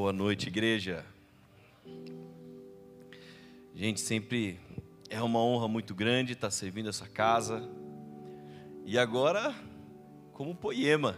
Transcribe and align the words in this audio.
Boa 0.00 0.12
noite, 0.12 0.46
igreja. 0.46 1.04
Gente, 3.74 4.00
sempre 4.00 4.60
é 5.10 5.20
uma 5.20 5.40
honra 5.40 5.66
muito 5.66 5.92
grande 5.92 6.34
estar 6.34 6.52
servindo 6.52 6.88
essa 6.88 7.08
casa. 7.08 7.68
E 8.86 8.96
agora, 8.96 9.52
como 10.32 10.54
poema. 10.54 11.16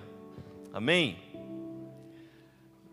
Amém? 0.73 1.19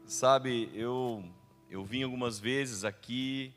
Sabe, 0.04 0.70
eu, 0.74 1.24
eu 1.70 1.86
vim 1.86 2.04
algumas 2.04 2.38
vezes 2.38 2.84
aqui 2.84 3.54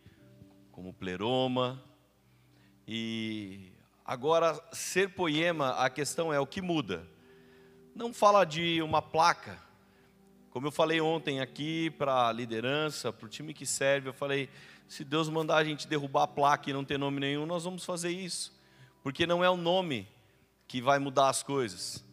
como 0.70 0.94
pleroma. 0.94 1.82
E 2.86 3.72
agora, 4.04 4.54
ser 4.72 5.10
poema, 5.16 5.70
a 5.70 5.90
questão 5.90 6.32
é 6.32 6.38
o 6.38 6.46
que 6.46 6.62
muda. 6.62 7.04
Não 7.92 8.14
fala 8.14 8.44
de 8.44 8.80
uma 8.82 9.02
placa 9.02 9.69
como 10.50 10.66
eu 10.66 10.72
falei 10.72 11.00
ontem 11.00 11.40
aqui 11.40 11.90
para 11.90 12.28
a 12.28 12.32
liderança, 12.32 13.12
para 13.12 13.26
o 13.26 13.28
time 13.28 13.54
que 13.54 13.64
serve, 13.64 14.08
eu 14.08 14.12
falei: 14.12 14.48
se 14.88 15.04
Deus 15.04 15.28
mandar 15.28 15.56
a 15.56 15.64
gente 15.64 15.86
derrubar 15.86 16.24
a 16.24 16.28
placa 16.28 16.68
e 16.68 16.72
não 16.72 16.84
ter 16.84 16.98
nome 16.98 17.20
nenhum, 17.20 17.46
nós 17.46 17.64
vamos 17.64 17.84
fazer 17.84 18.10
isso, 18.10 18.52
porque 19.02 19.26
não 19.26 19.44
é 19.44 19.48
o 19.48 19.56
nome 19.56 20.08
que 20.66 20.80
vai 20.80 20.98
mudar 20.98 21.28
as 21.28 21.42
coisas, 21.42 22.04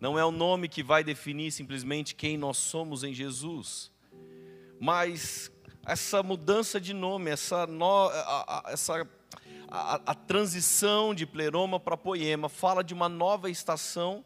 não 0.00 0.18
é 0.18 0.24
o 0.24 0.32
nome 0.32 0.68
que 0.68 0.82
vai 0.82 1.04
definir 1.04 1.52
simplesmente 1.52 2.14
quem 2.14 2.36
nós 2.36 2.56
somos 2.56 3.04
em 3.04 3.14
Jesus, 3.14 3.92
mas 4.80 5.50
essa 5.86 6.22
mudança 6.22 6.80
de 6.80 6.92
nome, 6.92 7.30
essa, 7.30 7.66
no, 7.66 8.08
a, 8.08 8.64
a, 8.68 8.72
essa 8.72 9.08
a, 9.68 10.00
a 10.06 10.14
transição 10.14 11.14
de 11.14 11.26
pleroma 11.26 11.78
para 11.78 11.96
poema, 11.96 12.48
fala 12.48 12.82
de 12.82 12.92
uma 12.92 13.08
nova 13.08 13.48
estação 13.48 14.24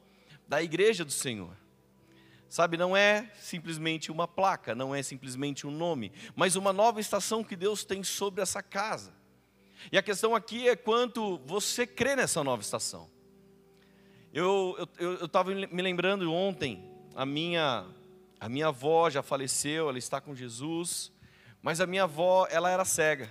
da 0.49 0.63
igreja 0.63 1.05
do 1.05 1.13
Senhor. 1.13 1.62
Sabe, 2.53 2.77
não 2.77 2.95
é 2.95 3.31
simplesmente 3.41 4.13
uma 4.13 4.29
placa, 4.29 4.75
não 4.75 4.95
é 4.95 5.03
simplesmente 5.03 5.67
um 5.67 5.71
nome, 5.71 6.13
mas 6.37 6.55
uma 6.55 6.71
nova 6.71 7.01
estação 7.01 7.43
que 7.43 7.57
Deus 7.57 7.83
tem 7.83 8.05
sobre 8.05 8.43
essa 8.43 8.63
casa. 8.63 9.15
E 9.91 9.97
a 9.97 10.03
questão 10.03 10.35
aqui 10.35 10.69
é 10.69 10.77
quanto 10.77 11.39
você 11.47 11.87
crê 11.87 12.15
nessa 12.15 12.45
nova 12.45 12.61
estação. 12.61 13.11
Eu 14.35 14.77
estava 15.23 15.51
eu, 15.51 15.61
eu 15.61 15.69
me 15.71 15.81
lembrando 15.81 16.31
ontem, 16.31 16.85
a 17.15 17.25
minha, 17.25 17.87
a 18.39 18.51
minha 18.51 18.67
avó 18.67 19.09
já 19.09 19.23
faleceu, 19.23 19.89
ela 19.89 19.97
está 19.97 20.21
com 20.21 20.35
Jesus, 20.35 21.11
mas 21.63 21.81
a 21.81 21.87
minha 21.87 22.03
avó, 22.03 22.47
ela 22.51 22.69
era 22.69 22.85
cega. 22.85 23.31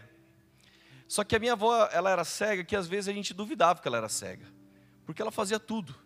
Só 1.08 1.24
que 1.24 1.36
a 1.36 1.40
minha 1.40 1.54
avó, 1.54 1.88
ela 1.94 2.10
era 2.10 2.24
cega 2.24 2.64
que 2.64 2.76
às 2.76 2.88
vezes 2.88 3.08
a 3.08 3.14
gente 3.14 3.36
duvidava 3.36 3.84
que 3.84 3.88
ela 3.88 3.98
era 3.98 4.10
cega, 4.10 4.48
porque 5.06 5.22
ela 5.22 5.30
fazia 5.30 5.60
tudo. 5.60 6.01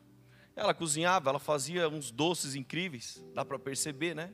Ela 0.56 0.74
cozinhava, 0.74 1.30
ela 1.30 1.40
fazia 1.40 1.90
uns 1.90 2.12
doces 2.12 2.56
incríveis, 2.56 3.22
dá 3.34 3.44
para 3.44 3.60
perceber, 3.60 4.16
né? 4.16 4.34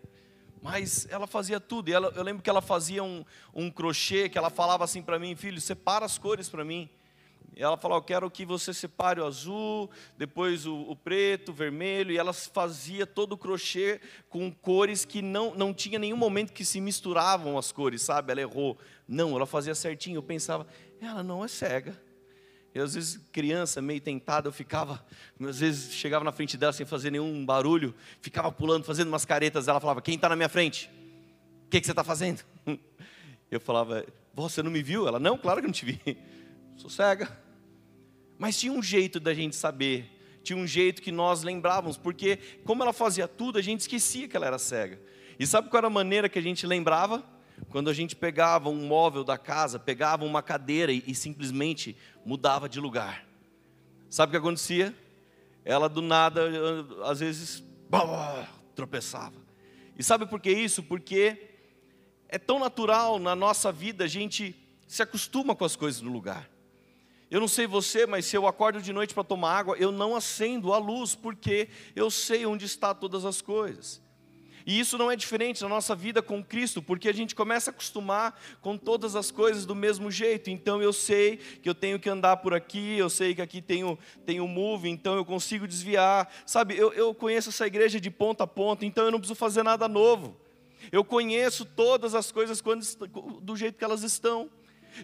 Mas 0.62 1.08
ela 1.10 1.26
fazia 1.26 1.60
tudo. 1.60 1.90
E 1.90 1.94
ela, 1.94 2.14
eu 2.16 2.22
lembro 2.22 2.44
que 2.44 2.50
ela 2.50 2.62
fazia 2.62 3.04
um, 3.04 3.26
um 3.52 3.72
crochê, 3.72 4.30
que 4.30 4.38
ela 4.38 4.52
falava 4.52 4.84
assim 4.84 5.02
para 5.02 5.18
mim, 5.18 5.36
filho, 5.36 5.60
separa 5.60 6.06
as 6.06 6.20
cores 6.20 6.48
para 6.48 6.64
mim. 6.64 6.88
E 7.56 7.64
ela 7.64 7.76
falou, 7.76 7.98
eu 7.98 8.04
quero 8.04 8.30
que 8.30 8.46
você 8.46 8.72
separe 8.72 9.20
o 9.20 9.26
azul, 9.26 9.90
depois 10.16 10.68
o, 10.68 10.82
o, 10.82 10.96
preto, 10.96 11.50
o 11.50 11.54
vermelho. 11.54 12.12
E 12.12 12.18
ela 12.20 12.32
fazia 12.32 13.08
todo 13.08 13.34
o 13.34 13.38
crochê 13.38 14.00
com 14.30 14.52
cores 14.52 15.04
que 15.04 15.24
não, 15.24 15.56
não 15.56 15.74
tinha 15.74 15.98
nenhum 15.98 16.18
momento 16.18 16.54
que 16.54 16.64
se 16.64 16.80
misturavam 16.80 17.58
as 17.58 17.72
cores, 17.72 18.04
sabe? 18.04 18.32
Ela 18.32 18.42
errou. 18.42 18.78
Não, 19.08 19.36
ela 19.36 19.48
fazia 19.48 19.74
certinho. 19.74 20.18
Eu 20.18 20.24
pensava, 20.24 20.68
ela 21.02 21.24
não 21.24 21.44
é 21.44 21.48
cega 21.48 22.00
eu, 22.74 22.86
às 22.86 22.94
vezes, 22.94 23.20
criança, 23.34 23.82
meio 23.82 24.00
tentado, 24.00 24.48
eu 24.48 24.54
ficava, 24.54 25.06
às 25.42 25.60
vezes, 25.60 25.94
chegava 25.94 26.24
na 26.24 26.32
frente 26.32 26.56
dela 26.56 26.72
sem 26.72 26.86
fazer 26.86 27.12
nenhum 27.12 27.46
barulho, 27.46 27.94
ficava 28.22 28.50
pulando, 28.50 28.86
fazendo 28.86 29.10
umas 29.10 29.26
caretas. 29.26 29.68
Ela 29.68 29.80
falava: 29.80 30.02
Quem 30.02 30.16
está 30.16 30.30
na 30.30 30.36
minha 30.38 30.48
frente? 30.48 30.90
O 31.66 31.70
que, 31.70 31.82
que 31.82 31.86
você 31.86 31.92
está 31.92 32.04
fazendo? 32.04 32.44
Eu 33.52 33.60
falava: 33.60 34.06
Você 34.34 34.64
não 34.64 34.72
me 34.72 34.82
viu? 34.82 35.06
Ela: 35.06 35.20
Não, 35.20 35.38
claro 35.38 35.60
que 35.60 35.68
não 35.68 35.74
te 35.74 35.86
vi. 35.86 36.00
Sou 36.78 36.90
cega. 36.90 37.38
Mas 38.38 38.58
tinha 38.58 38.72
um 38.72 38.82
jeito 38.82 39.20
da 39.20 39.34
gente 39.34 39.56
saber, 39.56 40.40
tinha 40.42 40.58
um 40.58 40.66
jeito 40.66 41.02
que 41.02 41.12
nós 41.12 41.44
lembrávamos, 41.44 41.98
porque, 41.98 42.40
como 42.64 42.82
ela 42.82 42.94
fazia 42.94 43.28
tudo, 43.28 43.60
a 43.60 43.62
gente 43.62 43.82
esquecia 43.82 44.28
que 44.28 44.36
ela 44.36 44.48
era 44.48 44.58
cega. 44.58 45.00
E 45.38 45.46
sabe 45.46 45.70
qual 45.70 45.80
era 45.80 45.88
a 45.88 45.92
maneira 45.92 46.30
que 46.30 46.40
a 46.40 46.42
gente 46.42 46.66
lembrava? 46.66 47.24
Quando 47.72 47.90
a 47.90 47.94
gente 47.94 48.18
pegava 48.18 48.70
um 48.70 48.86
móvel 48.86 49.24
da 49.24 49.38
casa, 49.38 49.80
pegava 49.80 50.26
uma 50.26 50.44
cadeira 50.44 50.92
e, 50.92 51.02
e 51.08 51.16
simplesmente 51.16 51.96
mudava 52.26 52.68
de 52.68 52.82
lugar. 52.82 53.26
Sabe 54.10 54.30
o 54.30 54.32
que 54.32 54.38
acontecia? 54.38 54.94
Ela 55.64 55.88
do 55.88 56.02
nada, 56.02 56.42
às 57.06 57.22
vezes, 57.22 57.64
tropeçava. 58.76 59.40
E 59.98 60.04
sabe 60.04 60.26
por 60.26 60.42
que 60.42 60.52
isso? 60.52 60.84
Porque 60.84 61.50
é 62.28 62.38
tão 62.38 62.60
natural 62.60 63.18
na 63.18 63.38
nossa 63.38 63.72
vida 63.72 64.04
a 64.04 64.08
gente 64.08 64.54
se 64.86 65.02
acostuma 65.02 65.56
com 65.56 65.64
as 65.64 65.78
coisas 65.78 66.02
no 66.02 66.12
lugar. 66.12 66.50
Eu 67.30 67.40
não 67.40 67.48
sei 67.48 67.68
você, 67.68 68.06
mas 68.06 68.26
se 68.26 68.36
eu 68.36 68.46
acordo 68.48 68.82
de 68.82 68.92
noite 68.92 69.14
para 69.14 69.24
tomar 69.24 69.58
água, 69.58 69.78
eu 69.78 69.94
não 69.94 70.14
acendo 70.14 70.74
a 70.74 70.78
luz, 70.78 71.16
porque 71.16 71.70
eu 71.96 72.12
sei 72.12 72.46
onde 72.46 72.66
está 72.66 72.94
todas 72.94 73.24
as 73.24 73.42
coisas. 73.42 74.01
E 74.66 74.80
isso 74.80 74.98
não 74.98 75.10
é 75.10 75.16
diferente 75.16 75.62
na 75.62 75.70
nossa 75.70 75.96
vida 75.96 76.22
com 76.22 76.44
Cristo, 76.44 76.82
porque 76.82 77.10
a 77.10 77.14
gente 77.14 77.36
começa 77.36 77.70
a 77.70 77.74
acostumar 77.74 78.40
com 78.62 78.78
todas 78.78 79.16
as 79.16 79.32
coisas 79.32 79.66
do 79.66 79.76
mesmo 79.76 80.12
jeito. 80.12 80.50
Então 80.50 80.82
eu 80.82 80.94
sei 80.94 81.38
que 81.38 81.70
eu 81.70 81.76
tenho 81.76 82.00
que 82.00 82.10
andar 82.10 82.38
por 82.38 82.54
aqui, 82.54 82.98
eu 82.98 83.10
sei 83.10 83.34
que 83.36 83.42
aqui 83.42 83.62
tem 83.62 83.84
o, 83.84 84.48
move, 84.48 84.90
então 84.90 85.16
eu 85.16 85.26
consigo 85.26 85.68
desviar. 85.68 86.32
Sabe, 86.46 86.78
eu, 86.78 86.94
eu 86.94 87.14
conheço 87.14 87.50
essa 87.50 87.66
igreja 87.66 88.00
de 88.00 88.10
ponta 88.10 88.44
a 88.44 88.48
ponta, 88.48 88.86
então 88.86 89.06
eu 89.06 89.12
não 89.12 89.20
preciso 89.20 89.38
fazer 89.38 89.64
nada 89.64 89.88
novo. 89.88 90.38
Eu 90.92 91.04
conheço 91.04 91.66
todas 91.66 92.16
as 92.16 92.32
coisas 92.32 92.62
quando, 92.62 92.84
do 93.42 93.56
jeito 93.56 93.78
que 93.78 93.84
elas 93.84 94.04
estão. 94.04 94.50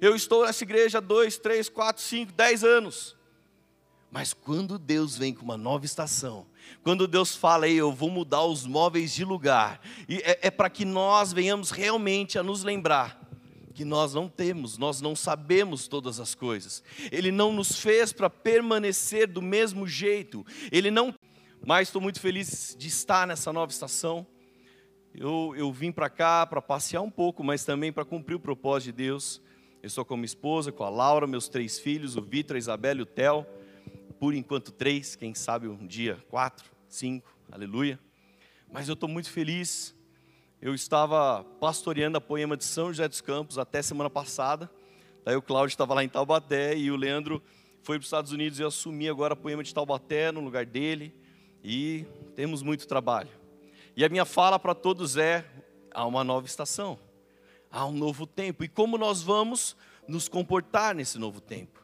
Eu 0.01 0.16
estou 0.16 0.45
nessa 0.45 0.63
igreja 0.63 0.97
há 0.97 1.01
dois, 1.01 1.38
três, 1.38 1.69
quatro, 1.69 2.01
cinco, 2.01 2.31
dez 2.34 2.63
anos. 2.63 3.16
Mas 4.09 4.34
quando 4.34 4.79
Deus 4.79 5.18
vem 5.18 5.34
com 5.34 5.44
uma 5.44 5.57
nova 5.57 5.85
estação, 5.85 6.47
quando 6.83 7.07
Deus 7.07 7.35
fala, 7.35 7.67
eu 7.67 7.91
vou 7.91 8.09
mudar 8.09 8.44
os 8.44 8.66
móveis 8.66 9.13
de 9.13 9.25
lugar, 9.25 9.81
é, 10.09 10.47
é 10.47 10.51
para 10.51 10.69
que 10.69 10.85
nós 10.85 11.33
venhamos 11.33 11.72
realmente 11.72 12.39
a 12.39 12.44
nos 12.44 12.63
lembrar 12.63 13.28
que 13.78 13.85
nós 13.85 14.11
não 14.11 14.28
temos, 14.28 14.75
nós 14.79 15.01
não 15.01 15.16
sabemos 15.16 15.88
todas 15.88 16.19
as 16.19 16.33
coisas. 16.33 16.81
Ele 17.11 17.31
não 17.31 17.53
nos 17.53 17.77
fez 17.77 18.11
para 18.11 18.27
permanecer 18.27 19.27
do 19.27 19.39
mesmo 19.39 19.85
jeito. 19.85 20.44
Ele 20.72 20.89
não. 20.89 21.13
Mas 21.63 21.89
estou 21.89 22.01
muito 22.01 22.19
feliz 22.19 22.75
de 22.75 22.88
estar 22.88 23.27
nessa 23.27 23.53
nova 23.53 23.72
estação. 23.72 24.25
Eu, 25.13 25.53
eu 25.56 25.72
vim 25.72 25.91
para 25.91 26.09
cá 26.09 26.44
para 26.47 26.59
passear 26.59 27.01
um 27.01 27.11
pouco, 27.11 27.44
mas 27.44 27.63
também 27.63 27.94
para 27.94 28.03
cumprir 28.03 28.33
o 28.33 28.39
propósito 28.39 28.95
de 28.95 29.03
Deus. 29.03 29.39
Eu 29.83 29.88
estou 29.88 30.03
com 30.03 30.16
minha 30.16 30.25
esposa, 30.25 30.72
com 30.72 30.83
a 30.83 30.89
Laura, 30.89 31.27
meus 31.27 31.47
três 31.47 31.77
filhos, 31.77 32.17
o 32.17 32.22
Vitor, 32.22 32.56
a 32.56 32.59
Isabela 32.59 33.01
e 33.01 33.03
o 33.03 33.06
Theo 33.06 33.45
por 34.19 34.33
enquanto 34.33 34.72
três, 34.72 35.16
quem 35.16 35.33
sabe 35.33 35.67
um 35.67 35.85
dia 35.85 36.23
quatro, 36.29 36.69
cinco, 36.89 37.31
aleluia. 37.51 38.00
Mas 38.72 38.88
eu 38.88 38.94
estou 38.94 39.07
muito 39.07 39.29
feliz. 39.29 39.95
Eu 40.59 40.73
estava 40.73 41.44
pastoreando 41.59 42.17
a 42.17 42.22
poema 42.22 42.57
de 42.57 42.66
São 42.66 42.88
José 42.88 43.07
dos 43.07 43.22
Campos 43.22 43.57
até 43.57 43.81
semana 43.81 44.09
passada. 44.09 44.69
Daí 45.23 45.35
o 45.35 45.41
Cláudio 45.41 45.73
estava 45.73 45.94
lá 45.94 46.03
em 46.03 46.09
Taubaté 46.09 46.75
e 46.75 46.89
o 46.89 46.95
Leandro 46.95 47.41
foi 47.83 47.97
para 47.97 48.01
os 48.01 48.07
Estados 48.07 48.31
Unidos 48.31 48.59
e 48.59 48.63
eu 48.63 48.67
assumi 48.67 49.07
agora 49.07 49.33
a 49.33 49.38
poema 49.38 49.63
de 49.63 49.73
Taubaté 49.73 50.31
no 50.31 50.41
lugar 50.41 50.66
dele. 50.66 51.13
E 51.63 52.06
temos 52.35 52.63
muito 52.63 52.88
trabalho. 52.88 53.29
E 53.95 54.03
a 54.03 54.09
minha 54.09 54.25
fala 54.25 54.57
para 54.57 54.73
todos 54.73 55.16
é: 55.16 55.45
há 55.91 56.06
uma 56.06 56.23
nova 56.23 56.47
estação, 56.47 56.97
há 57.69 57.85
um 57.85 57.94
novo 57.94 58.25
tempo. 58.25 58.63
E 58.63 58.67
como 58.67 58.97
nós 58.97 59.22
vamos 59.22 59.75
nos 60.07 60.27
comportar 60.27 60.95
nesse 60.95 61.19
novo 61.19 61.39
tempo? 61.39 61.76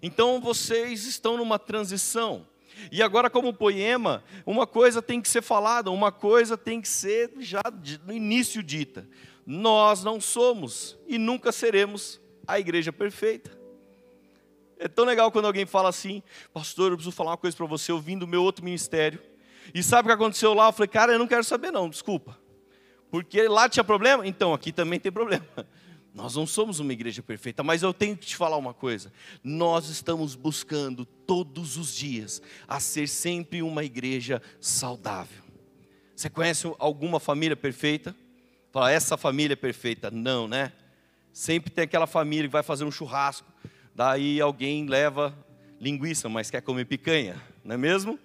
Então 0.00 0.40
vocês 0.40 1.04
estão 1.06 1.36
numa 1.36 1.58
transição. 1.58 2.46
E 2.90 3.02
agora, 3.02 3.28
como 3.28 3.52
poema, 3.52 4.24
uma 4.46 4.66
coisa 4.66 5.02
tem 5.02 5.20
que 5.20 5.28
ser 5.28 5.42
falada, 5.42 5.90
uma 5.90 6.10
coisa 6.10 6.56
tem 6.56 6.80
que 6.80 6.88
ser 6.88 7.30
já 7.38 7.60
no 8.04 8.12
início 8.12 8.62
dita. 8.62 9.06
Nós 9.46 10.02
não 10.02 10.20
somos 10.20 10.98
e 11.06 11.18
nunca 11.18 11.52
seremos 11.52 12.20
a 12.46 12.58
igreja 12.58 12.92
perfeita. 12.92 13.50
É 14.78 14.88
tão 14.88 15.04
legal 15.04 15.30
quando 15.30 15.44
alguém 15.44 15.64
fala 15.64 15.88
assim, 15.88 16.22
pastor, 16.52 16.90
eu 16.90 16.96
preciso 16.96 17.14
falar 17.14 17.32
uma 17.32 17.36
coisa 17.36 17.56
para 17.56 17.66
você, 17.66 17.92
eu 17.92 18.00
vim 18.00 18.18
do 18.18 18.26
meu 18.26 18.42
outro 18.42 18.64
ministério. 18.64 19.20
E 19.72 19.82
sabe 19.82 20.06
o 20.06 20.08
que 20.08 20.14
aconteceu 20.14 20.54
lá? 20.54 20.68
Eu 20.68 20.72
falei, 20.72 20.88
cara, 20.88 21.12
eu 21.12 21.18
não 21.18 21.26
quero 21.26 21.44
saber 21.44 21.70
não, 21.70 21.88
desculpa. 21.88 22.36
Porque 23.10 23.46
lá 23.46 23.68
tinha 23.68 23.84
problema? 23.84 24.26
Então, 24.26 24.52
aqui 24.52 24.72
também 24.72 24.98
tem 24.98 25.12
problema. 25.12 25.46
Nós 26.14 26.36
não 26.36 26.46
somos 26.46 26.78
uma 26.78 26.92
igreja 26.92 27.22
perfeita, 27.22 27.62
mas 27.62 27.82
eu 27.82 27.94
tenho 27.94 28.16
que 28.16 28.26
te 28.26 28.36
falar 28.36 28.58
uma 28.58 28.74
coisa. 28.74 29.12
Nós 29.42 29.88
estamos 29.88 30.34
buscando 30.34 31.06
todos 31.06 31.78
os 31.78 31.94
dias 31.94 32.42
a 32.68 32.78
ser 32.80 33.08
sempre 33.08 33.62
uma 33.62 33.82
igreja 33.82 34.42
saudável. 34.60 35.42
Você 36.14 36.28
conhece 36.28 36.70
alguma 36.78 37.18
família 37.18 37.56
perfeita? 37.56 38.14
Fala, 38.70 38.90
essa 38.92 39.16
família 39.16 39.54
é 39.54 39.56
perfeita. 39.56 40.10
Não, 40.10 40.46
né? 40.46 40.72
Sempre 41.32 41.70
tem 41.70 41.84
aquela 41.84 42.06
família 42.06 42.46
que 42.46 42.52
vai 42.52 42.62
fazer 42.62 42.84
um 42.84 42.90
churrasco, 42.90 43.50
daí 43.94 44.38
alguém 44.38 44.86
leva 44.86 45.34
linguiça, 45.80 46.28
mas 46.28 46.50
quer 46.50 46.60
comer 46.60 46.84
picanha, 46.84 47.40
não 47.64 47.74
é 47.74 47.78
mesmo? 47.78 48.18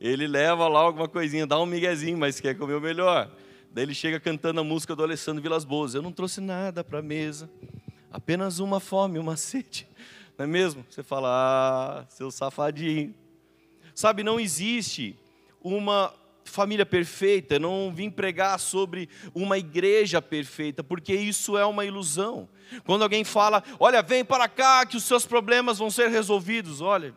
Ele 0.00 0.26
leva 0.26 0.66
lá 0.68 0.80
alguma 0.80 1.08
coisinha, 1.08 1.46
dá 1.46 1.58
um 1.58 1.66
miguezinho, 1.66 2.18
mas 2.18 2.40
quer 2.40 2.58
comer 2.58 2.74
o 2.74 2.80
melhor. 2.80 3.30
Daí 3.76 3.84
ele 3.84 3.92
chega 3.92 4.18
cantando 4.18 4.58
a 4.58 4.64
música 4.64 4.96
do 4.96 5.02
Alessandro 5.02 5.42
Vilas 5.42 5.62
Boas. 5.62 5.94
Eu 5.94 6.00
não 6.00 6.10
trouxe 6.10 6.40
nada 6.40 6.82
para 6.82 7.00
a 7.00 7.02
mesa, 7.02 7.50
apenas 8.10 8.58
uma 8.58 8.80
fome, 8.80 9.18
uma 9.18 9.36
sede. 9.36 9.86
Não 10.38 10.44
é 10.44 10.48
mesmo? 10.48 10.82
Você 10.88 11.02
fala, 11.02 11.28
ah, 11.30 12.06
seu 12.08 12.30
safadinho. 12.30 13.14
Sabe, 13.94 14.22
não 14.22 14.40
existe 14.40 15.14
uma 15.62 16.10
família 16.42 16.86
perfeita, 16.86 17.58
não 17.58 17.92
vim 17.94 18.08
pregar 18.08 18.58
sobre 18.58 19.10
uma 19.34 19.58
igreja 19.58 20.22
perfeita, 20.22 20.82
porque 20.82 21.14
isso 21.14 21.58
é 21.58 21.66
uma 21.66 21.84
ilusão. 21.84 22.48
Quando 22.86 23.02
alguém 23.02 23.24
fala, 23.24 23.62
olha, 23.78 24.00
vem 24.00 24.24
para 24.24 24.48
cá 24.48 24.86
que 24.86 24.96
os 24.96 25.04
seus 25.04 25.26
problemas 25.26 25.76
vão 25.76 25.90
ser 25.90 26.08
resolvidos, 26.08 26.80
olha, 26.80 27.14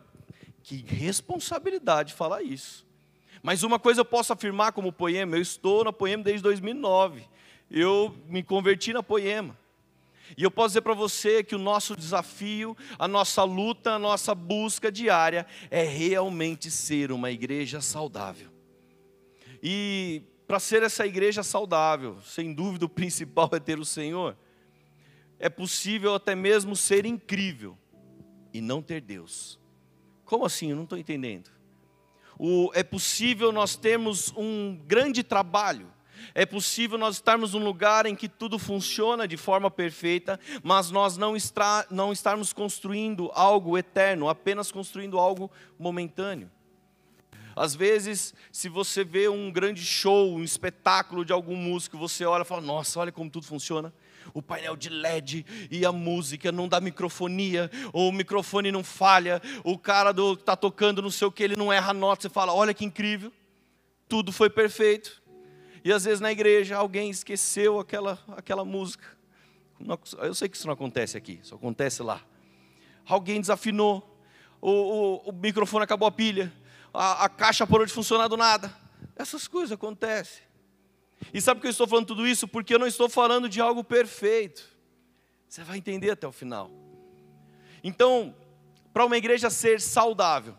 que 0.62 0.76
responsabilidade 0.76 2.12
falar 2.12 2.42
isso. 2.42 2.89
Mas 3.42 3.62
uma 3.62 3.78
coisa 3.78 4.00
eu 4.00 4.04
posso 4.04 4.32
afirmar 4.32 4.72
como 4.72 4.92
Poema, 4.92 5.36
eu 5.36 5.42
estou 5.42 5.84
na 5.84 5.92
Poema 5.92 6.22
desde 6.22 6.42
2009. 6.42 7.24
Eu 7.70 8.14
me 8.26 8.42
converti 8.42 8.92
na 8.92 9.02
Poema. 9.02 9.58
E 10.36 10.42
eu 10.42 10.50
posso 10.50 10.68
dizer 10.68 10.82
para 10.82 10.94
você 10.94 11.42
que 11.42 11.54
o 11.54 11.58
nosso 11.58 11.96
desafio, 11.96 12.76
a 12.98 13.08
nossa 13.08 13.42
luta, 13.42 13.92
a 13.92 13.98
nossa 13.98 14.34
busca 14.34 14.90
diária 14.90 15.46
é 15.70 15.82
realmente 15.82 16.70
ser 16.70 17.10
uma 17.10 17.30
igreja 17.30 17.80
saudável. 17.80 18.48
E 19.62 20.22
para 20.46 20.60
ser 20.60 20.82
essa 20.82 21.06
igreja 21.06 21.42
saudável, 21.42 22.18
sem 22.22 22.52
dúvida 22.52 22.86
o 22.86 22.88
principal 22.88 23.48
é 23.54 23.60
ter 23.60 23.78
o 23.78 23.84
Senhor. 23.84 24.36
É 25.38 25.48
possível 25.48 26.14
até 26.14 26.34
mesmo 26.34 26.76
ser 26.76 27.06
incrível 27.06 27.76
e 28.52 28.60
não 28.60 28.82
ter 28.82 29.00
Deus. 29.00 29.58
Como 30.24 30.44
assim? 30.44 30.70
Eu 30.70 30.76
não 30.76 30.84
estou 30.84 30.98
entendendo. 30.98 31.50
O, 32.42 32.70
é 32.72 32.82
possível 32.82 33.52
nós 33.52 33.76
termos 33.76 34.32
um 34.34 34.74
grande 34.86 35.22
trabalho, 35.22 35.92
é 36.34 36.46
possível 36.46 36.96
nós 36.96 37.16
estarmos 37.16 37.52
num 37.52 37.62
lugar 37.62 38.06
em 38.06 38.16
que 38.16 38.30
tudo 38.30 38.58
funciona 38.58 39.28
de 39.28 39.36
forma 39.36 39.70
perfeita, 39.70 40.40
mas 40.62 40.90
nós 40.90 41.18
não, 41.18 41.36
está, 41.36 41.84
não 41.90 42.10
estarmos 42.10 42.50
construindo 42.50 43.30
algo 43.34 43.76
eterno, 43.76 44.26
apenas 44.26 44.72
construindo 44.72 45.18
algo 45.18 45.50
momentâneo. 45.78 46.50
Às 47.54 47.74
vezes, 47.74 48.32
se 48.50 48.70
você 48.70 49.04
vê 49.04 49.28
um 49.28 49.52
grande 49.52 49.84
show, 49.84 50.34
um 50.34 50.42
espetáculo 50.42 51.26
de 51.26 51.34
algum 51.34 51.54
músico, 51.56 51.98
você 51.98 52.24
olha 52.24 52.40
e 52.40 52.46
fala: 52.46 52.62
Nossa, 52.62 53.00
olha 53.00 53.12
como 53.12 53.28
tudo 53.28 53.44
funciona. 53.44 53.92
O 54.32 54.42
painel 54.42 54.76
de 54.76 54.88
LED 54.88 55.44
e 55.70 55.84
a 55.84 55.92
música 55.92 56.50
não 56.52 56.68
dá 56.68 56.80
microfonia, 56.80 57.70
ou 57.92 58.08
o 58.08 58.12
microfone 58.12 58.70
não 58.70 58.84
falha, 58.84 59.40
o 59.64 59.78
cara 59.78 60.12
do 60.12 60.34
está 60.34 60.56
tocando 60.56 61.02
não 61.02 61.10
sei 61.10 61.26
o 61.26 61.32
que, 61.32 61.42
ele 61.42 61.56
não 61.56 61.72
erra 61.72 61.90
a 61.90 61.94
nota. 61.94 62.22
Você 62.22 62.28
fala: 62.28 62.54
Olha 62.54 62.74
que 62.74 62.84
incrível, 62.84 63.32
tudo 64.08 64.32
foi 64.32 64.50
perfeito. 64.50 65.20
E 65.84 65.92
às 65.92 66.04
vezes 66.04 66.20
na 66.20 66.30
igreja 66.30 66.76
alguém 66.76 67.10
esqueceu 67.10 67.78
aquela, 67.80 68.18
aquela 68.36 68.64
música. 68.64 69.04
Eu 70.18 70.34
sei 70.34 70.48
que 70.48 70.56
isso 70.56 70.66
não 70.66 70.74
acontece 70.74 71.16
aqui, 71.16 71.40
isso 71.42 71.54
acontece 71.54 72.02
lá. 72.02 72.20
Alguém 73.06 73.40
desafinou, 73.40 74.18
o, 74.60 74.70
o, 74.70 75.16
o 75.30 75.32
microfone 75.32 75.84
acabou 75.84 76.06
a 76.06 76.12
pilha, 76.12 76.52
a, 76.92 77.24
a 77.24 77.28
caixa 77.28 77.66
parou 77.66 77.86
de 77.86 77.92
funcionar 77.92 78.28
do 78.28 78.36
nada. 78.36 78.74
Essas 79.16 79.48
coisas 79.48 79.72
acontecem. 79.72 80.49
E 81.32 81.40
sabe 81.40 81.60
que 81.60 81.66
eu 81.66 81.70
estou 81.70 81.86
falando 81.86 82.06
tudo 82.06 82.26
isso? 82.26 82.48
Porque 82.48 82.74
eu 82.74 82.78
não 82.78 82.86
estou 82.86 83.08
falando 83.08 83.48
de 83.48 83.60
algo 83.60 83.84
perfeito. 83.84 84.64
Você 85.48 85.62
vai 85.62 85.78
entender 85.78 86.10
até 86.10 86.26
o 86.26 86.32
final. 86.32 86.70
Então, 87.82 88.34
para 88.92 89.04
uma 89.04 89.16
igreja 89.16 89.50
ser 89.50 89.80
saudável, 89.80 90.54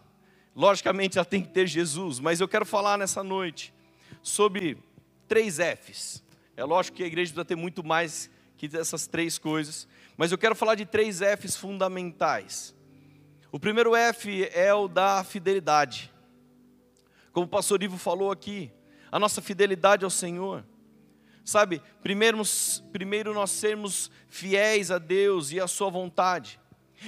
logicamente 0.56 1.18
ela 1.18 1.26
tem 1.26 1.42
que 1.42 1.50
ter 1.50 1.68
Jesus, 1.68 2.20
mas 2.20 2.40
eu 2.40 2.48
quero 2.48 2.66
falar 2.66 2.98
nessa 2.98 3.24
noite 3.24 3.74
sobre 4.22 4.78
três 5.28 5.58
Fs. 5.58 6.24
É 6.56 6.64
lógico 6.64 6.98
que 6.98 7.04
a 7.04 7.08
igreja 7.08 7.32
precisa 7.32 7.46
ter 7.46 7.56
muito 7.56 7.84
mais 7.84 8.30
que 8.58 8.70
essas 8.78 9.08
três 9.08 9.38
coisas, 9.38 9.88
mas 10.16 10.32
eu 10.32 10.38
quero 10.38 10.56
falar 10.56 10.76
de 10.76 10.86
três 10.86 11.20
Fs 11.20 11.56
fundamentais. 11.56 12.76
O 13.52 13.60
primeiro 13.60 13.96
F 13.96 14.46
é 14.54 14.74
o 14.74 14.88
da 14.88 15.24
fidelidade. 15.24 16.12
Como 17.32 17.46
o 17.46 17.50
pastor 17.50 17.82
Ivo 17.82 17.98
falou 17.98 18.32
aqui, 18.32 18.72
a 19.12 19.20
nossa 19.20 19.42
fidelidade 19.42 20.06
ao 20.06 20.10
Senhor. 20.10 20.64
Sabe, 21.44 21.82
primeiro, 22.02 22.42
primeiro 22.92 23.34
nós 23.34 23.52
sermos 23.52 24.10
fiéis 24.30 24.90
a 24.90 24.98
Deus 24.98 25.52
e 25.52 25.60
à 25.60 25.68
Sua 25.68 25.90
vontade, 25.90 26.60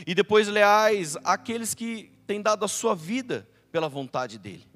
e 0.05 0.13
depois 0.13 0.47
leais 0.47 1.15
àqueles 1.23 1.73
que 1.73 2.11
têm 2.25 2.41
dado 2.41 2.65
a 2.65 2.67
sua 2.67 2.95
vida 2.95 3.47
pela 3.71 3.87
vontade 3.87 4.39
dEle. 4.39 4.67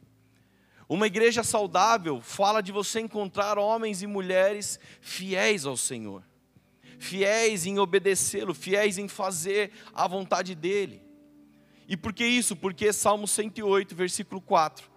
Uma 0.87 1.07
igreja 1.07 1.43
saudável 1.43 2.21
fala 2.21 2.61
de 2.61 2.71
você 2.71 2.99
encontrar 2.99 3.57
homens 3.57 4.01
e 4.01 4.07
mulheres 4.07 4.79
fiéis 5.01 5.65
ao 5.65 5.75
Senhor, 5.75 6.23
fiéis 6.99 7.65
em 7.65 7.79
obedecê-lo, 7.79 8.53
fiéis 8.53 8.97
em 8.97 9.07
fazer 9.07 9.71
a 9.93 10.07
vontade 10.07 10.53
dEle. 10.53 11.01
E 11.87 11.97
por 11.97 12.13
que 12.13 12.25
isso? 12.25 12.55
Porque 12.55 12.93
Salmo 12.93 13.27
108, 13.27 13.95
versículo 13.95 14.39
4 14.39 14.96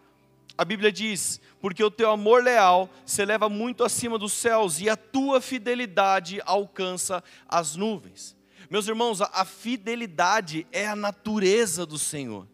a 0.57 0.65
Bíblia 0.65 0.93
diz: 0.93 1.41
Porque 1.61 1.83
o 1.83 1.91
teu 1.91 2.11
amor 2.11 2.43
leal 2.43 2.89
se 3.05 3.23
eleva 3.23 3.49
muito 3.49 3.85
acima 3.85 4.19
dos 4.19 4.33
céus 4.33 4.81
e 4.81 4.89
a 4.89 4.97
tua 4.97 5.41
fidelidade 5.41 6.41
alcança 6.45 7.23
as 7.49 7.77
nuvens. 7.77 8.37
Meus 8.69 8.87
irmãos, 8.87 9.21
a 9.21 9.45
fidelidade 9.45 10.67
é 10.71 10.87
a 10.87 10.95
natureza 10.95 11.85
do 11.85 11.99
Senhor. 11.99 12.47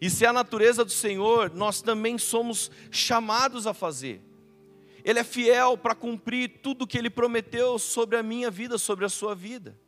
E 0.00 0.10
se 0.10 0.24
é 0.24 0.28
a 0.28 0.32
natureza 0.32 0.84
do 0.84 0.90
Senhor, 0.90 1.50
nós 1.54 1.80
também 1.80 2.18
somos 2.18 2.70
chamados 2.90 3.66
a 3.66 3.74
fazer. 3.74 4.22
Ele 5.04 5.18
é 5.18 5.24
fiel 5.24 5.78
para 5.78 5.94
cumprir 5.94 6.60
tudo 6.62 6.82
o 6.82 6.86
que 6.86 6.98
ele 6.98 7.08
prometeu 7.08 7.78
sobre 7.78 8.18
a 8.18 8.22
minha 8.22 8.50
vida, 8.50 8.76
sobre 8.76 9.04
a 9.04 9.08
sua 9.08 9.34
vida. 9.34 9.78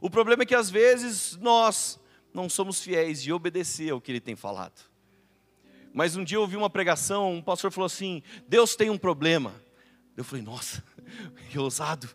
O 0.00 0.08
problema 0.08 0.42
é 0.42 0.46
que 0.46 0.54
às 0.54 0.70
vezes 0.70 1.36
nós 1.36 2.00
não 2.32 2.48
somos 2.48 2.80
fiéis 2.80 3.22
de 3.22 3.32
obedecer 3.32 3.90
ao 3.90 4.00
que 4.00 4.10
ele 4.10 4.20
tem 4.20 4.34
falado. 4.34 4.93
Mas 5.94 6.16
um 6.16 6.24
dia 6.24 6.36
eu 6.36 6.40
ouvi 6.40 6.56
uma 6.56 6.68
pregação, 6.68 7.34
um 7.34 7.40
pastor 7.40 7.70
falou 7.70 7.86
assim: 7.86 8.20
Deus 8.48 8.74
tem 8.74 8.90
um 8.90 8.98
problema. 8.98 9.54
Eu 10.16 10.24
falei, 10.24 10.44
nossa, 10.44 10.82
que 11.48 11.58
ousado. 11.58 12.08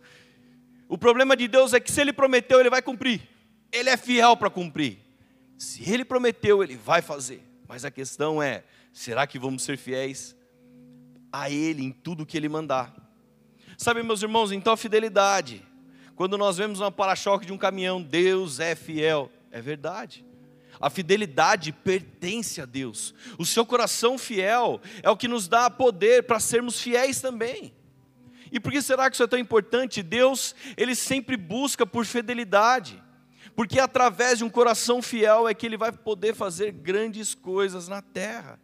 O 0.89 0.97
problema 0.97 1.37
de 1.37 1.47
Deus 1.47 1.73
é 1.73 1.79
que 1.79 1.89
se 1.89 2.01
Ele 2.01 2.11
prometeu, 2.11 2.59
Ele 2.59 2.69
vai 2.69 2.81
cumprir. 2.81 3.21
Ele 3.71 3.89
é 3.89 3.95
fiel 3.95 4.35
para 4.35 4.49
cumprir. 4.49 4.99
Se 5.57 5.89
Ele 5.89 6.03
prometeu, 6.03 6.61
Ele 6.61 6.75
vai 6.75 7.01
fazer. 7.01 7.41
Mas 7.69 7.85
a 7.85 7.91
questão 7.91 8.43
é: 8.43 8.65
será 8.91 9.25
que 9.25 9.39
vamos 9.39 9.63
ser 9.63 9.77
fiéis 9.77 10.35
a 11.31 11.49
Ele 11.49 11.81
em 11.81 11.91
tudo 11.91 12.25
que 12.25 12.35
Ele 12.35 12.49
mandar? 12.49 12.93
Sabe, 13.77 14.03
meus 14.03 14.21
irmãos, 14.21 14.51
então 14.51 14.73
a 14.73 14.77
fidelidade. 14.77 15.65
Quando 16.17 16.37
nós 16.37 16.57
vemos 16.57 16.81
uma 16.81 16.91
para-choque 16.91 17.45
de 17.45 17.53
um 17.53 17.57
caminhão, 17.57 18.01
Deus 18.01 18.59
é 18.59 18.75
fiel. 18.75 19.31
É 19.51 19.61
verdade. 19.61 20.25
A 20.79 20.89
fidelidade 20.89 21.71
pertence 21.71 22.61
a 22.61 22.65
Deus. 22.65 23.13
O 23.37 23.45
seu 23.45 23.65
coração 23.65 24.17
fiel 24.17 24.79
é 25.03 25.09
o 25.09 25.17
que 25.17 25.27
nos 25.27 25.47
dá 25.47 25.69
poder 25.69 26.23
para 26.23 26.39
sermos 26.39 26.79
fiéis 26.79 27.19
também. 27.19 27.73
E 28.51 28.59
por 28.59 28.71
que 28.71 28.81
será 28.81 29.09
que 29.09 29.15
isso 29.15 29.23
é 29.23 29.27
tão 29.27 29.37
importante? 29.37 30.01
Deus, 30.01 30.55
ele 30.77 30.95
sempre 30.95 31.35
busca 31.37 31.85
por 31.85 32.05
fidelidade. 32.05 33.01
Porque 33.55 33.79
através 33.79 34.37
de 34.37 34.43
um 34.43 34.49
coração 34.49 35.01
fiel 35.01 35.47
é 35.47 35.53
que 35.53 35.65
ele 35.65 35.77
vai 35.77 35.91
poder 35.91 36.33
fazer 36.33 36.71
grandes 36.71 37.35
coisas 37.35 37.87
na 37.87 38.01
terra. 38.01 38.59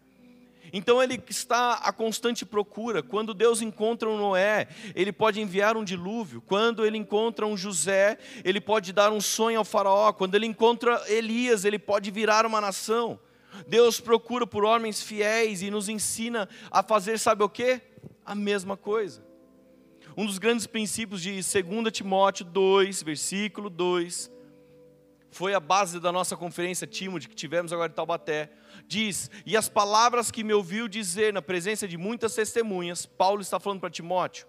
Então 0.74 1.02
ele 1.02 1.22
está 1.30 1.74
a 1.74 1.92
constante 1.92 2.46
procura. 2.46 3.02
Quando 3.02 3.34
Deus 3.34 3.62
encontra 3.62 4.10
um 4.10 4.18
Noé, 4.18 4.68
ele 4.96 5.12
pode 5.12 5.42
enviar 5.42 5.78
um 5.78 5.84
dilúvio. 5.84 6.42
Quando 6.42 6.86
ele 6.86 6.98
encontra 6.98 7.46
um 7.46 7.56
José, 7.56 8.18
ele 8.44 8.60
pode 8.60 8.92
dar 8.94 9.12
um 9.12 9.22
sonho 9.22 9.60
ao 9.60 9.66
faraó. 9.66 10.12
Quando 10.14 10.36
ele 10.36 10.46
encontra 10.46 11.02
Elias, 11.08 11.66
ele 11.66 11.80
pode 11.80 12.12
virar 12.12 12.46
uma 12.46 12.62
nação. 12.62 13.20
Deus 13.68 14.00
procura 14.00 14.46
por 14.46 14.66
homens 14.66 15.02
fiéis 15.02 15.62
e 15.62 15.72
nos 15.72 15.88
ensina 15.88 16.50
a 16.70 16.84
fazer, 16.84 17.18
sabe 17.18 17.44
o 17.44 17.50
que? 17.50 17.82
A 18.26 18.36
mesma 18.36 18.76
coisa. 18.76 19.24
Um 20.18 20.26
dos 20.26 20.38
grandes 20.38 20.66
princípios 20.66 21.22
de 21.22 21.32
2 21.32 21.92
Timóteo 21.92 22.46
2, 22.46 23.04
versículo 23.04 23.70
2, 23.70 24.32
foi 25.32 25.54
a 25.54 25.60
base 25.60 26.00
da 26.00 26.12
nossa 26.12 26.38
conferência 26.38 26.88
Timothy 26.88 27.28
que 27.28 27.36
tivemos 27.36 27.74
agora 27.74 27.92
em 27.92 27.96
Taubaté. 27.96 28.52
Diz: 28.88 29.30
"E 29.46 29.58
as 29.58 29.68
palavras 29.68 30.32
que 30.32 30.44
me 30.44 30.54
ouviu 30.54 30.88
dizer 30.88 31.34
na 31.34 31.42
presença 31.42 31.88
de 31.88 31.98
muitas 31.98 32.34
testemunhas", 32.34 33.06
Paulo 33.06 33.42
está 33.42 33.60
falando 33.60 33.80
para 33.80 33.90
Timóteo. 33.90 34.48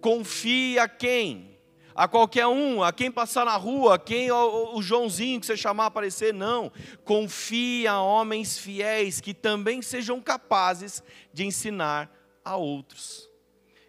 Confie 0.00 0.78
a 0.78 0.88
quem? 0.88 1.56
A 1.94 2.06
qualquer 2.06 2.46
um, 2.46 2.82
a 2.82 2.92
quem 2.92 3.10
passar 3.10 3.46
na 3.46 3.56
rua, 3.56 3.94
a 3.94 3.98
quem 3.98 4.30
o, 4.30 4.76
o 4.76 4.82
Joãozinho 4.82 5.40
que 5.40 5.46
você 5.46 5.56
chamar 5.56 5.86
aparecer, 5.86 6.34
não. 6.34 6.70
Confie 7.04 7.86
a 7.86 8.00
homens 8.00 8.58
fiéis 8.58 9.18
que 9.18 9.32
também 9.32 9.80
sejam 9.80 10.20
capazes 10.20 11.02
de 11.32 11.46
ensinar 11.46 12.10
a 12.44 12.56
outros. 12.56 13.30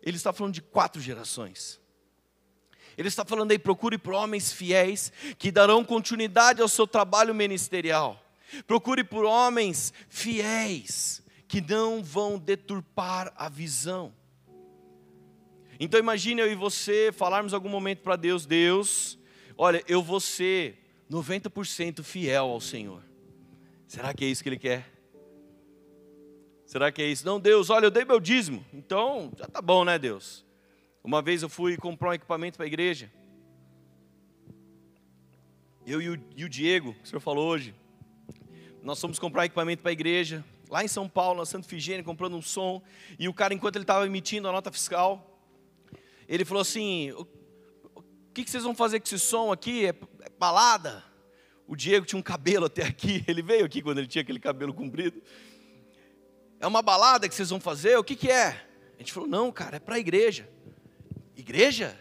Ele 0.01 0.15
está 0.15 0.31
falando 0.31 0.53
de 0.53 0.61
quatro 0.61 1.01
gerações. 1.01 1.81
Ele 2.97 3.07
está 3.07 3.23
falando 3.23 3.51
aí, 3.51 3.59
procure 3.59 3.97
por 3.97 4.13
homens 4.13 4.51
fiéis 4.51 5.13
que 5.37 5.51
darão 5.51 5.85
continuidade 5.85 6.61
ao 6.61 6.67
seu 6.67 6.87
trabalho 6.87 7.35
ministerial. 7.35 8.19
Procure 8.65 9.03
por 9.03 9.23
homens 9.23 9.93
fiéis 10.09 11.21
que 11.47 11.61
não 11.61 12.03
vão 12.03 12.39
deturpar 12.39 13.31
a 13.35 13.47
visão. 13.47 14.13
Então 15.79 15.99
imagine 15.99 16.41
eu 16.41 16.51
e 16.51 16.55
você 16.55 17.11
falarmos 17.13 17.53
algum 17.53 17.69
momento 17.69 17.99
para 17.99 18.15
Deus, 18.15 18.47
Deus, 18.47 19.19
olha, 19.55 19.83
eu 19.87 20.01
vou 20.01 20.19
ser 20.19 20.83
90% 21.09 22.03
fiel 22.03 22.45
ao 22.45 22.59
Senhor. 22.59 23.03
Será 23.87 24.11
que 24.11 24.25
é 24.25 24.27
isso 24.27 24.41
que 24.41 24.49
Ele 24.49 24.57
quer? 24.57 24.91
Será 26.65 26.91
que 26.91 27.01
é 27.01 27.05
isso? 27.05 27.25
Não, 27.25 27.39
Deus, 27.39 27.69
olha, 27.69 27.85
eu 27.85 27.91
dei 27.91 28.03
meu 28.03 28.19
dízimo, 28.19 28.65
então 28.73 29.31
já 29.37 29.45
tá 29.45 29.61
bom, 29.61 29.85
né, 29.85 29.99
Deus? 29.99 30.46
Uma 31.07 31.21
vez 31.21 31.41
eu 31.41 31.47
fui 31.47 31.77
comprar 31.77 32.09
um 32.09 32.13
equipamento 32.13 32.57
para 32.57 32.65
a 32.65 32.67
igreja. 32.67 33.09
Eu 35.85 36.01
e 36.01 36.09
o, 36.09 36.21
e 36.35 36.43
o 36.43 36.49
Diego, 36.49 36.93
que 36.95 37.03
o 37.03 37.07
senhor 37.07 37.21
falou 37.21 37.47
hoje, 37.47 37.73
nós 38.83 38.99
fomos 38.99 39.17
comprar 39.17 39.45
equipamento 39.45 39.81
para 39.81 39.89
a 39.89 39.93
igreja, 39.93 40.43
lá 40.69 40.83
em 40.83 40.87
São 40.89 41.07
Paulo, 41.07 41.39
na 41.39 41.45
Santa 41.45 41.65
Figênia, 41.65 42.03
comprando 42.03 42.35
um 42.35 42.41
som, 42.41 42.83
e 43.17 43.29
o 43.29 43.33
cara, 43.33 43.53
enquanto 43.53 43.77
ele 43.77 43.83
estava 43.83 44.05
emitindo 44.05 44.49
a 44.49 44.51
nota 44.51 44.69
fiscal, 44.69 45.39
ele 46.27 46.43
falou 46.43 46.59
assim: 46.59 47.13
o, 47.13 47.25
que, 48.33 48.43
que, 48.43 48.51
vocês 48.51 48.63
vão 48.65 48.75
fazer 48.75 48.99
com 48.99 49.05
esse 49.05 49.17
som 49.17 49.49
aqui? 49.49 49.85
É, 49.85 49.95
é 50.23 50.29
balada? 50.37 51.05
O 51.65 51.73
Diego 51.73 52.05
tinha 52.05 52.19
um 52.19 52.21
cabelo 52.21 52.65
até 52.65 52.83
aqui, 52.83 53.23
ele 53.29 53.41
veio 53.41 53.65
aqui 53.65 53.81
quando 53.81 53.99
ele 53.99 54.07
tinha 54.07 54.23
aquele 54.23 54.41
cabelo 54.41 54.73
comprido. 54.73 55.23
É 56.59 56.67
uma 56.67 56.81
balada 56.81 57.29
que 57.29 57.33
vocês 57.33 57.49
vão 57.49 57.61
fazer? 57.61 57.97
O 57.97 58.03
que, 58.03 58.13
que 58.13 58.29
é? 58.29 58.61
A 58.95 58.97
gente 58.97 59.13
falou: 59.13 59.29
não, 59.29 59.53
cara, 59.53 59.77
é 59.77 59.79
para 59.79 59.95
a 59.95 59.99
igreja. 59.99 60.56
Igreja? 61.47 61.97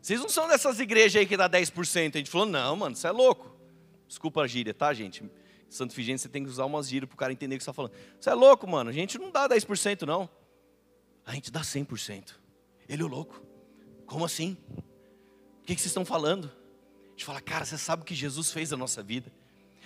Vocês 0.00 0.18
não 0.18 0.28
são 0.30 0.48
dessas 0.48 0.80
igrejas 0.80 1.20
aí 1.20 1.26
que 1.26 1.36
dá 1.36 1.48
10%. 1.48 2.14
A 2.14 2.18
gente 2.18 2.30
falou: 2.30 2.46
não, 2.46 2.74
mano, 2.76 2.96
você 2.96 3.06
é 3.06 3.10
louco. 3.10 3.54
Desculpa 4.08 4.40
a 4.40 4.46
gíria, 4.46 4.72
tá, 4.72 4.92
gente? 4.94 5.22
Santo 5.68 5.92
Figênio, 5.92 6.18
você 6.18 6.28
tem 6.28 6.42
que 6.42 6.48
usar 6.48 6.64
umas 6.64 6.88
gírias 6.88 7.06
para 7.06 7.14
o 7.14 7.18
cara 7.18 7.32
entender 7.32 7.56
o 7.56 7.58
que 7.58 7.64
você 7.64 7.70
está 7.70 7.74
falando. 7.74 7.92
Você 8.18 8.30
é 8.30 8.34
louco, 8.34 8.66
mano. 8.66 8.88
A 8.88 8.92
gente 8.92 9.18
não 9.18 9.30
dá 9.30 9.46
10%, 9.46 10.02
não. 10.02 10.28
A 11.26 11.34
gente 11.34 11.50
dá 11.50 11.60
100%. 11.60 12.34
Ele 12.88 13.02
é 13.02 13.06
louco. 13.06 13.40
Como 14.06 14.24
assim? 14.24 14.56
O 15.62 15.66
que, 15.66 15.74
que 15.74 15.80
vocês 15.80 15.90
estão 15.90 16.04
falando? 16.04 16.50
A 17.06 17.10
gente 17.10 17.24
fala, 17.24 17.40
cara, 17.40 17.64
você 17.64 17.76
sabe 17.76 18.02
o 18.02 18.04
que 18.04 18.14
Jesus 18.14 18.50
fez 18.50 18.70
na 18.70 18.78
nossa 18.78 19.02
vida. 19.02 19.30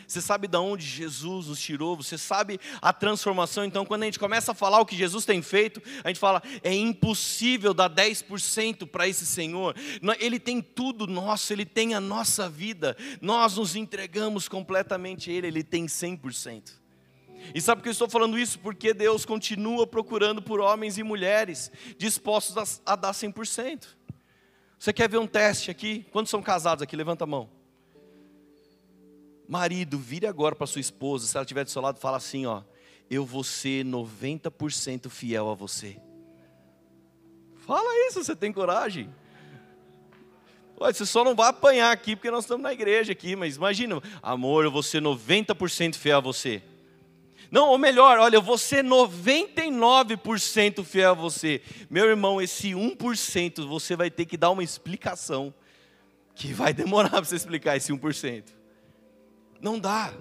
Você 0.06 0.20
sabe 0.20 0.48
de 0.48 0.56
onde 0.56 0.84
Jesus 0.86 1.46
nos 1.46 1.60
tirou, 1.60 1.96
você 1.96 2.18
sabe 2.18 2.60
a 2.80 2.92
transformação. 2.92 3.64
Então, 3.64 3.84
quando 3.84 4.02
a 4.02 4.06
gente 4.06 4.18
começa 4.18 4.52
a 4.52 4.54
falar 4.54 4.80
o 4.80 4.86
que 4.86 4.96
Jesus 4.96 5.24
tem 5.24 5.42
feito, 5.42 5.82
a 6.02 6.08
gente 6.08 6.20
fala: 6.20 6.42
é 6.62 6.72
impossível 6.72 7.74
dar 7.74 7.90
10% 7.90 8.86
para 8.86 9.08
esse 9.08 9.26
Senhor. 9.26 9.74
Ele 10.18 10.38
tem 10.38 10.60
tudo 10.60 11.06
nosso, 11.06 11.52
ele 11.52 11.64
tem 11.64 11.94
a 11.94 12.00
nossa 12.00 12.48
vida. 12.48 12.96
Nós 13.20 13.56
nos 13.56 13.76
entregamos 13.76 14.48
completamente 14.48 15.30
a 15.30 15.32
Ele, 15.32 15.48
Ele 15.48 15.62
tem 15.62 15.86
100%. 15.86 16.84
E 17.54 17.60
sabe 17.60 17.80
por 17.80 17.84
que 17.84 17.88
eu 17.88 17.92
estou 17.92 18.08
falando 18.08 18.38
isso? 18.38 18.58
Porque 18.58 18.94
Deus 18.94 19.26
continua 19.26 19.86
procurando 19.86 20.40
por 20.40 20.60
homens 20.60 20.96
e 20.96 21.02
mulheres 21.02 21.70
dispostos 21.98 22.80
a, 22.86 22.92
a 22.92 22.96
dar 22.96 23.12
100%. 23.12 23.86
Você 24.78 24.92
quer 24.92 25.08
ver 25.08 25.18
um 25.18 25.26
teste 25.26 25.70
aqui? 25.70 26.06
Quantos 26.10 26.30
são 26.30 26.42
casados 26.42 26.82
aqui? 26.82 26.96
Levanta 26.96 27.24
a 27.24 27.26
mão. 27.26 27.50
Marido, 29.48 29.98
vire 29.98 30.26
agora 30.26 30.54
para 30.54 30.66
sua 30.66 30.80
esposa, 30.80 31.26
se 31.26 31.36
ela 31.36 31.44
estiver 31.44 31.64
do 31.64 31.70
seu 31.70 31.82
lado, 31.82 32.00
fala 32.00 32.16
assim, 32.16 32.46
ó, 32.46 32.62
eu 33.10 33.24
vou 33.24 33.44
ser 33.44 33.84
90% 33.84 35.10
fiel 35.10 35.50
a 35.50 35.54
você. 35.54 36.00
Fala 37.66 38.08
isso, 38.08 38.22
você 38.22 38.34
tem 38.34 38.52
coragem? 38.52 39.12
Olha, 40.76 40.92
você 40.92 41.06
só 41.06 41.22
não 41.22 41.34
vai 41.34 41.48
apanhar 41.48 41.92
aqui 41.92 42.16
porque 42.16 42.30
nós 42.30 42.44
estamos 42.44 42.62
na 42.62 42.72
igreja 42.72 43.12
aqui, 43.12 43.36
mas 43.36 43.56
imagina, 43.56 44.02
amor, 44.22 44.64
eu 44.64 44.70
vou 44.70 44.82
ser 44.82 45.00
90% 45.00 45.94
fiel 45.94 46.18
a 46.18 46.20
você. 46.20 46.62
Não, 47.50 47.68
ou 47.68 47.78
melhor, 47.78 48.18
olha, 48.18 48.36
eu 48.36 48.42
vou 48.42 48.58
ser 48.58 48.82
99% 48.82 50.84
fiel 50.84 51.12
a 51.12 51.14
você. 51.14 51.62
Meu 51.88 52.06
irmão, 52.06 52.42
esse 52.42 52.70
1% 52.70 53.64
você 53.66 53.94
vai 53.94 54.10
ter 54.10 54.24
que 54.24 54.36
dar 54.36 54.50
uma 54.50 54.64
explicação. 54.64 55.54
Que 56.34 56.52
vai 56.52 56.74
demorar 56.74 57.10
para 57.10 57.24
você 57.24 57.36
explicar 57.36 57.76
esse 57.76 57.92
1%. 57.92 58.44
Não 59.64 59.78
dá. 59.78 60.12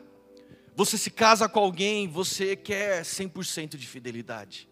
Você 0.74 0.98
se 0.98 1.12
casa 1.12 1.50
com 1.50 1.60
alguém, 1.60 2.08
você 2.08 2.56
quer 2.56 3.02
100% 3.04 3.76
de 3.76 3.86
fidelidade. 3.86 4.70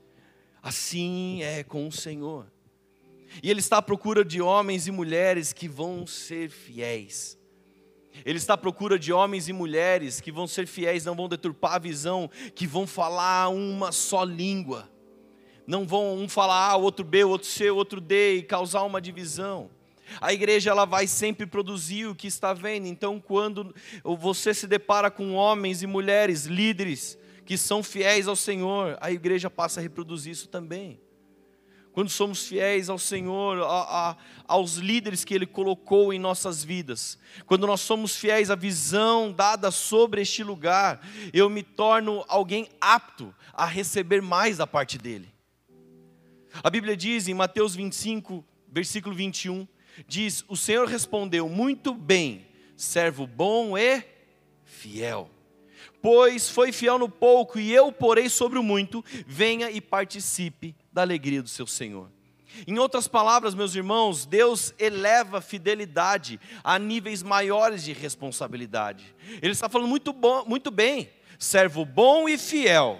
Assim 0.63 1.43
é 1.43 1.61
com 1.61 1.89
o 1.89 1.91
Senhor. 1.91 2.49
E 3.43 3.51
Ele 3.51 3.59
está 3.59 3.79
à 3.79 3.81
procura 3.81 4.23
de 4.23 4.41
homens 4.41 4.87
e 4.87 4.91
mulheres 4.91 5.51
que 5.51 5.67
vão 5.67 6.07
ser 6.07 6.49
fiéis. 6.49 7.37
Ele 8.23 8.37
está 8.37 8.53
à 8.53 8.57
procura 8.57 8.97
de 8.97 9.11
homens 9.11 9.49
e 9.49 9.53
mulheres 9.53 10.21
que 10.21 10.31
vão 10.31 10.47
ser 10.47 10.65
fiéis, 10.65 11.03
não 11.03 11.17
vão 11.17 11.27
deturpar 11.27 11.73
a 11.73 11.79
visão, 11.79 12.29
que 12.55 12.65
vão 12.65 12.87
falar 12.87 13.49
uma 13.49 13.91
só 13.91 14.23
língua. 14.23 14.89
Não 15.67 15.85
vão 15.85 16.15
um 16.15 16.29
falar 16.29 16.69
A, 16.69 16.77
o 16.77 16.83
outro 16.83 17.03
B, 17.03 17.25
o 17.25 17.29
outro 17.29 17.47
C, 17.49 17.69
o 17.69 17.75
outro 17.75 17.99
D 17.99 18.35
e 18.37 18.43
causar 18.43 18.83
uma 18.83 19.01
divisão. 19.01 19.69
A 20.19 20.33
igreja 20.33 20.71
ela 20.71 20.85
vai 20.85 21.07
sempre 21.07 21.45
produzir 21.45 22.07
o 22.07 22.15
que 22.15 22.27
está 22.27 22.53
vendo. 22.53 22.87
Então, 22.87 23.19
quando 23.19 23.73
você 24.03 24.53
se 24.53 24.67
depara 24.67 25.09
com 25.09 25.33
homens 25.33 25.81
e 25.81 25.87
mulheres 25.87 26.45
líderes 26.45 27.17
que 27.45 27.57
são 27.57 27.83
fiéis 27.83 28.27
ao 28.27 28.35
Senhor, 28.35 28.97
a 28.99 29.11
igreja 29.11 29.49
passa 29.49 29.79
a 29.79 29.83
reproduzir 29.83 30.31
isso 30.31 30.47
também. 30.47 30.99
Quando 31.91 32.09
somos 32.09 32.47
fiéis 32.47 32.89
ao 32.89 32.97
Senhor, 32.97 33.61
a, 33.63 34.11
a, 34.11 34.17
aos 34.47 34.75
líderes 34.75 35.25
que 35.25 35.33
Ele 35.33 35.45
colocou 35.45 36.13
em 36.13 36.19
nossas 36.19 36.63
vidas, 36.63 37.17
quando 37.45 37.67
nós 37.67 37.81
somos 37.81 38.15
fiéis 38.15 38.49
à 38.49 38.55
visão 38.55 39.31
dada 39.31 39.69
sobre 39.71 40.21
este 40.21 40.41
lugar, 40.41 41.05
eu 41.33 41.49
me 41.49 41.63
torno 41.63 42.23
alguém 42.29 42.69
apto 42.79 43.35
a 43.53 43.65
receber 43.65 44.21
mais 44.21 44.57
da 44.57 44.65
parte 44.65 44.97
dEle. 44.97 45.29
A 46.63 46.69
Bíblia 46.69 46.95
diz 46.95 47.27
em 47.27 47.33
Mateus 47.33 47.75
25, 47.75 48.45
versículo 48.69 49.13
21, 49.13 49.67
diz: 50.07 50.43
O 50.47 50.55
Senhor 50.55 50.87
respondeu, 50.87 51.47
muito 51.47 51.93
bem, 51.93 52.45
servo 52.75 53.25
bom 53.25 53.77
e 53.77 54.03
fiel. 54.63 55.29
Pois 56.01 56.49
foi 56.49 56.71
fiel 56.71 56.97
no 56.97 57.07
pouco 57.07 57.59
e 57.59 57.71
eu 57.71 57.91
porei 57.91 58.27
sobre 58.27 58.57
o 58.57 58.63
muito, 58.63 59.03
venha 59.27 59.69
e 59.69 59.79
participe 59.79 60.75
da 60.91 61.01
alegria 61.01 61.41
do 61.41 61.49
seu 61.49 61.67
Senhor. 61.67 62.09
Em 62.67 62.77
outras 62.79 63.07
palavras, 63.07 63.55
meus 63.55 63.75
irmãos, 63.75 64.25
Deus 64.25 64.73
eleva 64.77 65.39
fidelidade 65.39 66.39
a 66.63 66.77
níveis 66.77 67.23
maiores 67.23 67.83
de 67.83 67.93
responsabilidade. 67.93 69.15
Ele 69.41 69.51
está 69.53 69.69
falando 69.69 69.87
muito, 69.87 70.11
bom, 70.11 70.43
muito 70.45 70.69
bem, 70.69 71.09
servo 71.39 71.85
bom 71.85 72.27
e 72.27 72.37
fiel 72.37 72.99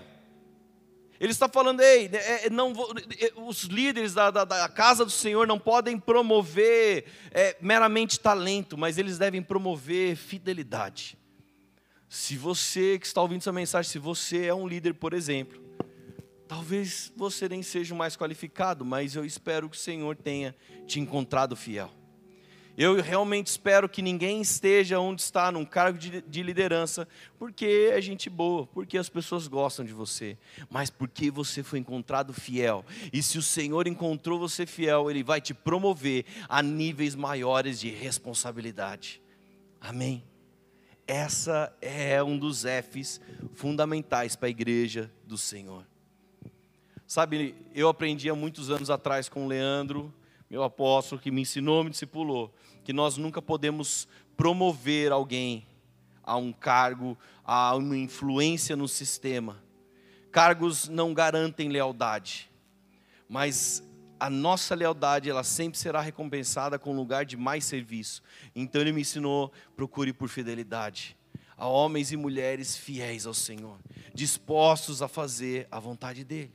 ele 1.22 1.32
está 1.32 1.48
falando, 1.48 1.82
ei, 1.82 2.10
é, 2.12 2.48
é, 2.48 2.50
não, 2.50 2.72
é, 2.72 3.32
os 3.36 3.66
líderes 3.66 4.16
da, 4.16 4.32
da, 4.32 4.44
da, 4.44 4.68
casa 4.68 5.06
do 5.06 5.12
Senhor 5.12 5.46
não 5.46 5.60
podem 5.60 6.00
promover 6.00 7.06
é, 7.30 7.56
meramente 7.62 8.20
talento, 8.20 8.76
mas 8.76 8.98
eles 8.98 9.20
devem 9.20 9.40
promover 9.40 10.16
fidelidade. 10.16 11.16
Se 12.10 12.36
você 12.36 12.98
que 12.98 13.06
está 13.06 13.22
ouvindo 13.22 13.42
essa 13.42 13.52
mensagem, 13.52 13.92
se 13.92 14.00
você 14.00 14.48
é 14.48 14.54
um 14.54 14.68
líder, 14.68 14.96
por 14.96 15.14
exemplo, 15.14 15.64
talvez 16.48 17.14
você 17.16 17.48
nem 17.48 17.62
seja 17.62 17.94
o 17.94 17.98
mais 17.98 18.18
qualificado, 18.18 18.84
mas 18.84 19.16
eu 19.16 19.24
espero 19.24 19.70
que 19.70 19.78
o 19.78 19.80
Senhor 19.80 20.16
tenha 20.16 20.56
te 20.88 21.00
encontrado 21.00 21.56
fiel. 21.56 22.01
Eu 22.78 23.02
realmente 23.02 23.48
espero 23.48 23.90
que 23.90 24.02
ninguém 24.02 24.42
esteja 24.42 25.00
onde 25.00 25.22
está, 25.22 25.52
num 25.52 25.66
cargo 25.66 26.00
de, 26.00 26.22
de, 26.22 26.44
liderança, 26.44 27.08
porque 27.38 27.92
é 27.94 28.02
gente 28.02 28.30
boa, 28.30 28.66
porque 28.68 28.98
as 28.98 29.10
pessoas 29.10 29.48
gostam 29.48 29.84
de 29.84 29.94
você, 29.94 30.38
mas 30.70 30.90
porque 30.90 31.30
você 31.30 31.64
foi 31.64 31.80
encontrado 31.80 32.34
fiel. 32.34 32.86
E 33.12 33.22
se 33.22 33.38
o 33.38 33.42
Senhor 33.42 33.88
encontrou 33.88 34.40
você 34.40 34.66
fiel, 34.66 35.10
Ele 35.10 35.24
vai 35.24 35.42
te 35.42 35.54
promover 35.54 36.26
a 36.48 36.64
níveis 36.64 37.14
maiores 37.14 37.80
de 37.80 37.90
responsabilidade. 37.90 39.22
Amém? 39.80 40.24
Essa 41.06 41.76
é 41.82 42.24
um 42.24 42.38
dos 42.38 42.64
Fs 42.64 43.20
fundamentais 43.54 44.36
para 44.36 44.48
a 44.48 44.50
igreja 44.50 45.12
do 45.26 45.38
Senhor. 45.38 45.86
Sabe, 47.06 47.54
eu 47.76 47.90
aprendi 47.90 48.30
há 48.30 48.36
muitos 48.36 48.70
anos 48.70 48.90
atrás 48.90 49.28
com 49.28 49.44
o 49.44 49.48
Leandro, 49.48 50.14
meu 50.52 50.64
apóstolo, 50.64 51.22
que 51.22 51.32
me 51.32 51.44
ensinou, 51.44 51.82
me 51.82 51.92
discipulou 51.92 52.54
que 52.84 52.92
nós 52.92 53.16
nunca 53.16 53.42
podemos 53.42 54.06
promover 54.36 55.10
alguém 55.10 55.66
a 56.22 56.36
um 56.36 56.52
cargo, 56.52 57.18
a 57.42 57.74
uma 57.74 57.96
influência 57.96 58.76
no 58.76 58.86
sistema. 58.86 59.64
Cargos 60.30 60.90
não 60.90 61.14
garantem 61.14 61.70
lealdade, 61.70 62.52
mas 63.30 63.82
a 64.20 64.30
nossa 64.30 64.76
lealdade 64.76 65.30
ela 65.30 65.42
sempre 65.42 65.80
será 65.80 66.02
recompensada 66.02 66.78
com 66.78 66.92
um 66.92 66.98
lugar 66.98 67.24
de 67.24 67.38
mais 67.38 67.64
serviço. 67.64 68.22
Então 68.54 68.82
ele 68.82 68.92
me 68.92 69.02
ensinou: 69.02 69.54
procure 69.74 70.12
por 70.12 70.28
fidelidade 70.28 71.16
a 71.56 71.66
homens 71.66 72.12
e 72.12 72.18
mulheres 72.18 72.76
fiéis 72.76 73.26
ao 73.26 73.34
Senhor, 73.34 73.78
dispostos 74.14 75.02
a 75.02 75.08
fazer 75.08 75.66
a 75.72 75.80
vontade 75.80 76.26
dele. 76.26 76.52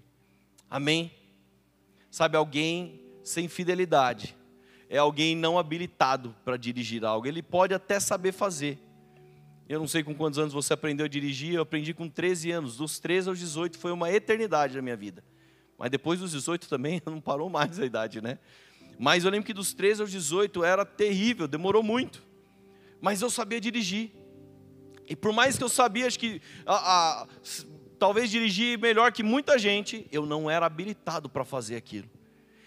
Amém? 0.69 1.11
Sabe, 2.11 2.37
alguém 2.37 3.06
sem 3.27 3.49
fidelidade 3.49 4.37
é 4.89 4.99
alguém 4.99 5.35
não 5.35 5.59
habilitado 5.59 6.35
para 6.45 6.57
dirigir 6.57 7.05
algo. 7.05 7.27
Ele 7.27 7.43
pode 7.43 7.75
até 7.75 7.99
saber 7.99 8.33
fazer. 8.33 8.79
Eu 9.69 9.81
não 9.81 9.89
sei 9.89 10.05
com 10.05 10.15
quantos 10.15 10.39
anos 10.39 10.55
você 10.55 10.73
aprendeu 10.73 11.07
a 11.07 11.09
dirigir, 11.09 11.55
eu 11.55 11.63
aprendi 11.63 11.93
com 11.93 12.09
13 12.09 12.53
anos. 12.53 12.77
Dos 12.77 13.01
13 13.01 13.31
aos 13.31 13.39
18 13.39 13.79
foi 13.79 13.91
uma 13.91 14.13
eternidade 14.13 14.77
na 14.77 14.83
minha 14.83 14.97
vida. 14.97 15.25
Mas 15.77 15.91
depois 15.91 16.21
dos 16.21 16.31
18 16.31 16.69
também 16.69 17.03
não 17.05 17.21
parou 17.21 17.51
mais 17.51 17.81
a 17.81 17.85
idade, 17.85 18.21
né? 18.21 18.39
Mas 18.99 19.25
eu 19.25 19.31
lembro 19.31 19.45
que 19.45 19.53
dos 19.53 19.75
13 19.75 20.03
aos 20.03 20.11
18 20.11 20.63
era 20.63 20.85
terrível, 20.87 21.49
demorou 21.49 21.83
muito. 21.83 22.23
Mas 23.01 23.21
eu 23.21 23.29
sabia 23.29 23.61
dirigir. 23.61 24.13
E 25.09 25.17
por 25.17 25.33
mais 25.33 25.59
que 25.59 25.65
eu 25.65 25.69
sabia, 25.69 26.07
acho 26.07 26.19
que 26.19 26.41
a, 26.65 27.23
a, 27.23 27.27
talvez 27.99 28.31
dirigir 28.31 28.79
melhor 28.79 29.11
que 29.13 29.23
muita 29.23 29.59
gente, 29.59 30.07
eu 30.13 30.25
não 30.25 30.49
era 30.49 30.65
habilitado 30.65 31.29
para 31.29 31.45
fazer 31.45 31.75
aquilo. 31.77 32.16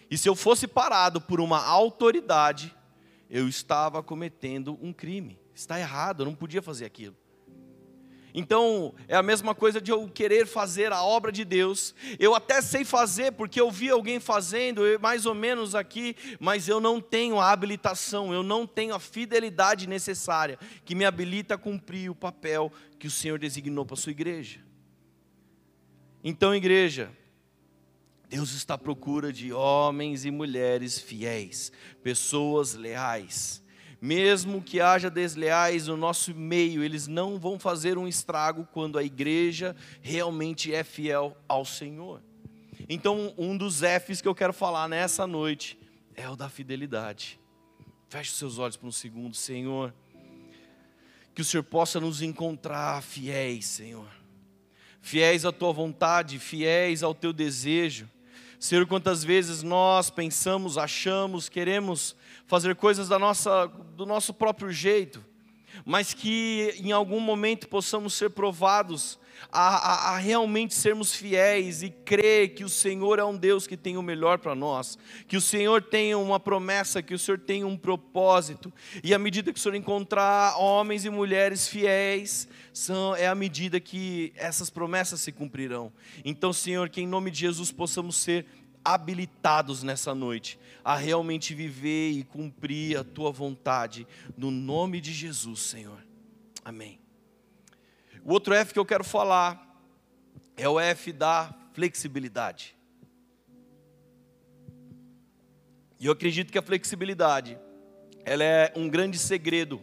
E 0.10 0.18
se 0.18 0.28
eu 0.28 0.36
fosse 0.36 0.68
parado 0.68 1.22
por 1.22 1.40
uma 1.40 1.64
autoridade, 1.64 2.76
eu 3.30 3.48
estava 3.48 4.02
cometendo 4.02 4.78
um 4.82 4.92
crime. 4.92 5.40
Está 5.54 5.80
errado, 5.80 6.22
eu 6.22 6.26
não 6.26 6.36
podia 6.36 6.62
fazer 6.62 6.86
aquilo. 6.86 7.16
Então, 8.34 8.94
é 9.08 9.16
a 9.16 9.24
mesma 9.24 9.56
coisa 9.56 9.82
de 9.82 9.92
eu 9.92 10.08
querer 10.08 10.46
fazer 10.46 10.92
a 10.92 11.04
obra 11.04 11.32
de 11.32 11.44
Deus. 11.44 11.96
Eu 12.20 12.36
até 12.36 12.62
sei 12.62 12.86
fazer, 12.86 13.32
porque 13.34 13.60
eu 13.60 13.72
vi 13.72 13.90
alguém 13.90 14.20
fazendo, 14.20 14.82
mais 15.00 15.26
ou 15.26 15.34
menos 15.34 15.74
aqui, 15.74 16.16
mas 16.40 16.68
eu 16.68 16.80
não 16.80 17.02
tenho 17.02 17.40
a 17.40 17.52
habilitação, 17.52 18.34
eu 18.34 18.44
não 18.44 18.68
tenho 18.68 18.94
a 18.94 19.00
fidelidade 19.00 19.88
necessária 19.88 20.60
que 20.86 20.96
me 20.96 21.06
habilita 21.06 21.56
a 21.56 21.58
cumprir 21.58 22.10
o 22.10 22.16
papel 22.16 22.72
que 22.98 23.08
o 23.08 23.12
Senhor 23.12 23.40
designou 23.40 23.86
para 23.86 23.96
a 23.96 23.98
sua 23.98 24.12
igreja. 24.12 24.60
Então, 26.24 26.54
igreja, 26.54 27.12
Deus 28.30 28.54
está 28.54 28.76
à 28.76 28.78
procura 28.78 29.34
de 29.34 29.52
homens 29.52 30.24
e 30.24 30.32
mulheres 30.32 31.00
fiéis, 31.00 31.72
pessoas 32.02 32.76
leais 32.76 33.62
mesmo 34.02 34.62
que 34.62 34.80
haja 34.80 35.10
desleais 35.10 35.88
no 35.88 35.98
nosso 35.98 36.34
meio, 36.34 36.84
eles 36.84 37.08
não 37.08 37.38
vão 37.38 37.60
fazer 37.60 37.98
um 37.98 38.08
estrago 38.08 38.68
quando 38.72 38.98
a 38.98 39.04
igreja 39.04 39.76
realmente 40.02 40.74
é 40.74 40.84
fiel 40.84 41.36
ao 41.48 41.66
Senhor. 41.66 42.22
Então, 42.88 43.34
um 43.38 43.58
dos 43.58 43.82
F's 43.82 44.22
que 44.22 44.28
eu 44.28 44.36
quero 44.36 44.54
falar 44.54 44.88
nessa 44.88 45.28
noite 45.28 45.78
é 46.16 46.30
o 46.30 46.36
da 46.36 46.50
fidelidade. 46.50 47.40
Feche 48.08 48.32
os 48.32 48.38
seus 48.38 48.58
olhos 48.58 48.78
por 48.78 48.88
um 48.88 48.92
segundo, 48.92 49.36
Senhor. 49.36 49.94
Que 51.36 51.42
o 51.42 51.46
Senhor 51.46 51.64
possa 51.64 52.00
nos 52.00 52.22
encontrar 52.22 53.04
fiéis, 53.04 53.66
Senhor. 53.66 54.08
Fiéis 55.02 55.46
à 55.46 55.52
tua 55.52 55.72
vontade, 55.72 56.40
fiéis 56.40 57.04
ao 57.04 57.14
teu 57.14 57.32
desejo. 57.32 58.10
Senhor, 58.60 58.86
quantas 58.86 59.24
vezes 59.24 59.64
nós 59.64 60.10
pensamos, 60.10 60.78
achamos, 60.78 61.48
queremos 61.48 62.14
fazer 62.46 62.76
coisas 62.76 63.08
da 63.08 63.18
nossa, 63.18 63.68
do 63.96 64.06
nosso 64.06 64.34
próprio 64.34 64.70
jeito, 64.70 65.24
mas 65.86 66.14
que 66.14 66.74
em 66.78 66.92
algum 66.92 67.20
momento 67.20 67.68
possamos 67.68 68.14
ser 68.14 68.30
provados 68.32 69.20
a, 69.52 69.60
a, 69.60 70.16
a, 70.16 70.18
realmente 70.18 70.74
sermos 70.74 71.14
fiéis 71.16 71.82
e 71.82 71.90
crer 71.90 72.50
que 72.50 72.64
o 72.64 72.70
Senhor 72.70 73.20
é 73.20 73.24
um 73.24 73.36
Deus 73.36 73.66
que 73.66 73.78
tem 73.78 73.98
o 73.98 74.02
melhor 74.02 74.40
para 74.40 74.54
nós, 74.54 74.98
que 75.28 75.38
o 75.38 75.42
Senhor 75.42 75.82
tem 75.82 76.14
uma 76.16 76.40
promessa, 76.40 77.02
que 77.02 77.14
o 77.14 77.20
Senhor 77.20 77.40
tem 77.40 77.64
um 77.64 77.78
propósito, 77.78 78.72
e 79.04 79.14
à 79.14 79.20
medida 79.20 79.54
que 79.54 79.60
o 79.60 79.62
Senhor 79.62 79.76
encontrar 79.76 80.58
homens 80.58 81.06
e 81.06 81.10
mulheres 81.10 81.68
fiéis, 81.68 82.48
são, 82.74 83.16
é 83.16 83.28
a 83.28 83.36
medida 83.36 83.80
que 83.80 84.32
essas 84.36 84.70
promessas 84.70 85.20
se 85.22 85.32
cumprirão. 85.32 85.92
Então, 86.24 86.54
Senhor, 86.54 86.90
que 86.90 87.02
em 87.02 87.08
nome 87.08 87.32
de 87.32 87.40
Jesus 87.40 87.72
possamos 87.72 88.16
ser 88.16 88.46
habilitados 88.94 89.84
nessa 89.84 90.16
noite 90.16 90.60
a 90.84 90.96
realmente 90.96 91.54
viver 91.54 92.12
e 92.12 92.24
cumprir 92.24 92.98
a 92.98 93.04
tua 93.04 93.32
vontade, 93.32 94.08
no 94.36 94.50
nome 94.50 95.00
de 95.00 95.14
Jesus, 95.14 95.62
Senhor. 95.62 96.04
Amém. 96.64 97.00
O 98.24 98.34
outro 98.34 98.54
F 98.54 98.74
que 98.74 98.80
eu 98.80 98.86
quero 98.86 99.04
falar 99.04 99.82
é 100.58 100.68
o 100.68 100.80
F 100.80 101.12
da 101.14 101.54
flexibilidade. 101.74 102.76
E 106.00 106.06
eu 106.06 106.14
acredito 106.14 106.52
que 106.52 106.58
a 106.58 106.62
flexibilidade, 106.62 107.58
ela 108.24 108.44
é 108.44 108.74
um 108.76 108.90
grande 108.90 109.18
segredo 109.18 109.82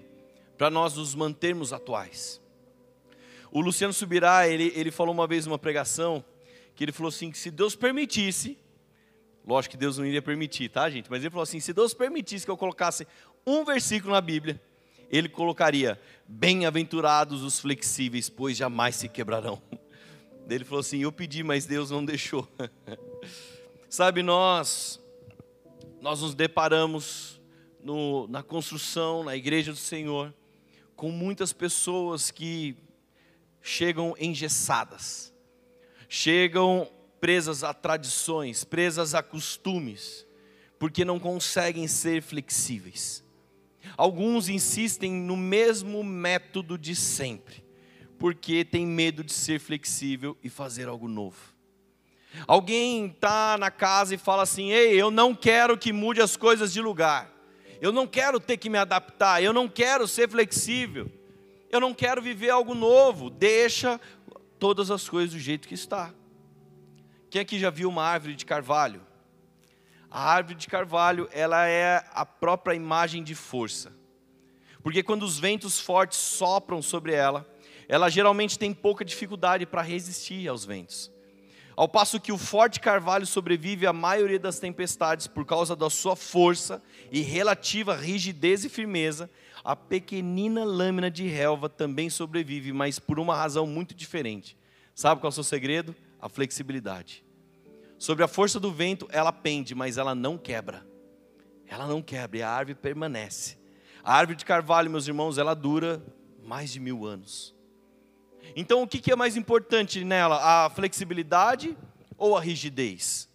para 0.56 0.70
nós 0.70 0.94
nos 0.94 1.14
mantermos 1.14 1.72
atuais. 1.72 2.40
O 3.50 3.60
Luciano 3.60 3.92
Subirá, 3.92 4.48
ele, 4.48 4.72
ele 4.74 4.90
falou 4.90 5.14
uma 5.14 5.26
vez 5.26 5.46
numa 5.46 5.58
pregação, 5.58 6.24
que 6.74 6.84
ele 6.84 6.92
falou 6.92 7.08
assim, 7.08 7.30
que 7.30 7.38
se 7.38 7.50
Deus 7.50 7.76
permitisse, 7.76 8.58
Lógico 9.46 9.72
que 9.72 9.76
Deus 9.76 9.96
não 9.96 10.04
iria 10.04 10.20
permitir, 10.20 10.68
tá, 10.68 10.90
gente? 10.90 11.08
Mas 11.08 11.22
ele 11.22 11.30
falou 11.30 11.44
assim: 11.44 11.60
se 11.60 11.72
Deus 11.72 11.94
permitisse 11.94 12.44
que 12.44 12.50
eu 12.50 12.56
colocasse 12.56 13.06
um 13.46 13.64
versículo 13.64 14.12
na 14.12 14.20
Bíblia, 14.20 14.60
ele 15.08 15.28
colocaria: 15.28 16.00
Bem-aventurados 16.26 17.42
os 17.44 17.60
flexíveis, 17.60 18.28
pois 18.28 18.56
jamais 18.56 18.96
se 18.96 19.08
quebrarão. 19.08 19.62
Ele 20.48 20.64
falou 20.64 20.80
assim: 20.80 20.98
Eu 20.98 21.10
pedi, 21.10 21.42
mas 21.42 21.66
Deus 21.66 21.90
não 21.90 22.04
deixou. 22.04 22.48
Sabe, 23.90 24.22
nós, 24.22 25.00
nós 26.00 26.22
nos 26.22 26.34
deparamos 26.34 27.40
no, 27.82 28.28
na 28.28 28.42
construção, 28.42 29.24
na 29.24 29.36
igreja 29.36 29.72
do 29.72 29.78
Senhor, 29.78 30.32
com 30.94 31.10
muitas 31.10 31.52
pessoas 31.52 32.30
que 32.30 32.76
chegam 33.60 34.14
engessadas, 34.20 35.34
chegam 36.08 36.88
presas 37.20 37.64
a 37.64 37.72
tradições, 37.72 38.64
presas 38.64 39.14
a 39.14 39.22
costumes, 39.22 40.26
porque 40.78 41.04
não 41.04 41.18
conseguem 41.18 41.86
ser 41.86 42.22
flexíveis. 42.22 43.24
Alguns 43.96 44.48
insistem 44.48 45.12
no 45.12 45.36
mesmo 45.36 46.02
método 46.02 46.76
de 46.76 46.94
sempre, 46.94 47.64
porque 48.18 48.64
tem 48.64 48.86
medo 48.86 49.22
de 49.22 49.32
ser 49.32 49.60
flexível 49.60 50.36
e 50.42 50.48
fazer 50.48 50.88
algo 50.88 51.08
novo. 51.08 51.54
Alguém 52.46 53.06
está 53.06 53.56
na 53.56 53.70
casa 53.70 54.14
e 54.14 54.18
fala 54.18 54.42
assim: 54.42 54.70
Ei, 54.70 55.00
eu 55.00 55.10
não 55.10 55.34
quero 55.34 55.78
que 55.78 55.92
mude 55.92 56.20
as 56.20 56.36
coisas 56.36 56.72
de 56.72 56.82
lugar, 56.82 57.32
eu 57.80 57.92
não 57.92 58.06
quero 58.06 58.40
ter 58.40 58.56
que 58.56 58.68
me 58.68 58.78
adaptar, 58.78 59.42
eu 59.42 59.52
não 59.52 59.68
quero 59.68 60.06
ser 60.06 60.28
flexível, 60.28 61.10
eu 61.70 61.80
não 61.80 61.94
quero 61.94 62.20
viver 62.20 62.50
algo 62.50 62.74
novo, 62.74 63.30
deixa 63.30 64.00
todas 64.58 64.90
as 64.90 65.08
coisas 65.08 65.32
do 65.32 65.40
jeito 65.40 65.68
que 65.68 65.74
está. 65.74 66.12
Quem 67.28 67.40
aqui 67.40 67.58
já 67.58 67.70
viu 67.70 67.88
uma 67.88 68.04
árvore 68.04 68.34
de 68.34 68.46
carvalho? 68.46 69.00
A 70.10 70.30
árvore 70.30 70.54
de 70.54 70.68
carvalho, 70.68 71.28
ela 71.32 71.66
é 71.66 72.04
a 72.12 72.24
própria 72.24 72.74
imagem 72.74 73.22
de 73.22 73.34
força. 73.34 73.92
Porque 74.82 75.02
quando 75.02 75.24
os 75.24 75.38
ventos 75.38 75.80
fortes 75.80 76.18
sopram 76.18 76.80
sobre 76.80 77.12
ela, 77.12 77.44
ela 77.88 78.08
geralmente 78.08 78.58
tem 78.58 78.72
pouca 78.72 79.04
dificuldade 79.04 79.66
para 79.66 79.82
resistir 79.82 80.46
aos 80.48 80.64
ventos. 80.64 81.10
Ao 81.74 81.88
passo 81.88 82.20
que 82.20 82.32
o 82.32 82.38
forte 82.38 82.80
carvalho 82.80 83.26
sobrevive 83.26 83.86
à 83.86 83.92
maioria 83.92 84.38
das 84.38 84.58
tempestades 84.58 85.26
por 85.26 85.44
causa 85.44 85.76
da 85.76 85.90
sua 85.90 86.16
força 86.16 86.82
e 87.12 87.20
relativa 87.20 87.94
rigidez 87.94 88.64
e 88.64 88.68
firmeza, 88.68 89.28
a 89.62 89.76
pequenina 89.76 90.64
lâmina 90.64 91.10
de 91.10 91.26
relva 91.26 91.68
também 91.68 92.08
sobrevive, 92.08 92.72
mas 92.72 92.98
por 92.98 93.18
uma 93.18 93.36
razão 93.36 93.66
muito 93.66 93.94
diferente. 93.94 94.56
Sabe 94.94 95.20
qual 95.20 95.28
é 95.28 95.32
o 95.32 95.34
seu 95.34 95.44
segredo? 95.44 95.94
A 96.20 96.28
flexibilidade. 96.28 97.24
Sobre 97.98 98.24
a 98.24 98.28
força 98.28 98.60
do 98.60 98.72
vento, 98.72 99.08
ela 99.10 99.32
pende, 99.32 99.74
mas 99.74 99.98
ela 99.98 100.14
não 100.14 100.36
quebra. 100.36 100.86
Ela 101.66 101.86
não 101.86 102.02
quebra 102.02 102.38
e 102.38 102.42
a 102.42 102.50
árvore 102.50 102.74
permanece. 102.74 103.58
A 104.02 104.14
árvore 104.14 104.36
de 104.36 104.44
carvalho, 104.44 104.90
meus 104.90 105.08
irmãos, 105.08 105.38
ela 105.38 105.54
dura 105.54 106.02
mais 106.42 106.70
de 106.70 106.78
mil 106.78 107.04
anos. 107.04 107.54
Então, 108.54 108.82
o 108.82 108.86
que 108.86 109.10
é 109.10 109.16
mais 109.16 109.36
importante 109.36 110.04
nela? 110.04 110.64
A 110.64 110.70
flexibilidade 110.70 111.76
ou 112.16 112.36
a 112.36 112.40
rigidez? 112.40 113.28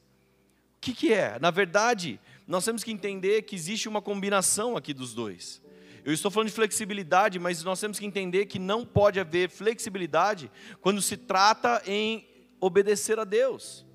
O 0.77 0.79
que 0.79 1.13
é? 1.13 1.37
Na 1.39 1.51
verdade, 1.51 2.19
nós 2.47 2.65
temos 2.65 2.83
que 2.83 2.91
entender 2.91 3.43
que 3.43 3.55
existe 3.55 3.89
uma 3.89 4.01
combinação 4.01 4.77
aqui 4.77 4.93
dos 4.93 5.13
dois. 5.13 5.61
Eu 6.03 6.13
estou 6.13 6.31
falando 6.31 6.47
de 6.47 6.55
flexibilidade, 6.55 7.37
mas 7.37 7.63
nós 7.63 7.79
temos 7.79 7.99
que 7.99 8.05
entender 8.05 8.45
que 8.47 8.57
não 8.57 8.83
pode 8.83 9.19
haver 9.19 9.49
flexibilidade 9.49 10.49
quando 10.81 11.01
se 11.01 11.15
trata 11.15 11.81
em 11.85 12.25
obedecer 12.61 13.19
a 13.19 13.25
Deus. 13.25 13.85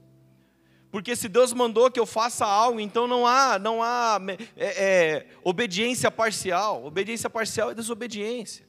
Porque 0.91 1.15
se 1.15 1.29
Deus 1.29 1.53
mandou 1.53 1.91
que 1.91 2.01
eu 2.01 2.07
faça 2.07 2.45
algo, 2.45 2.81
então 2.81 3.07
não 3.07 3.27
há, 3.27 3.59
não 3.59 3.83
há 3.83 4.19
é, 4.57 4.67
é, 4.67 5.27
obediência 5.45 6.11
parcial. 6.11 6.85
Obediência 6.85 7.31
parcial 7.31 7.71
é 7.71 7.75
desobediência. 7.75 8.67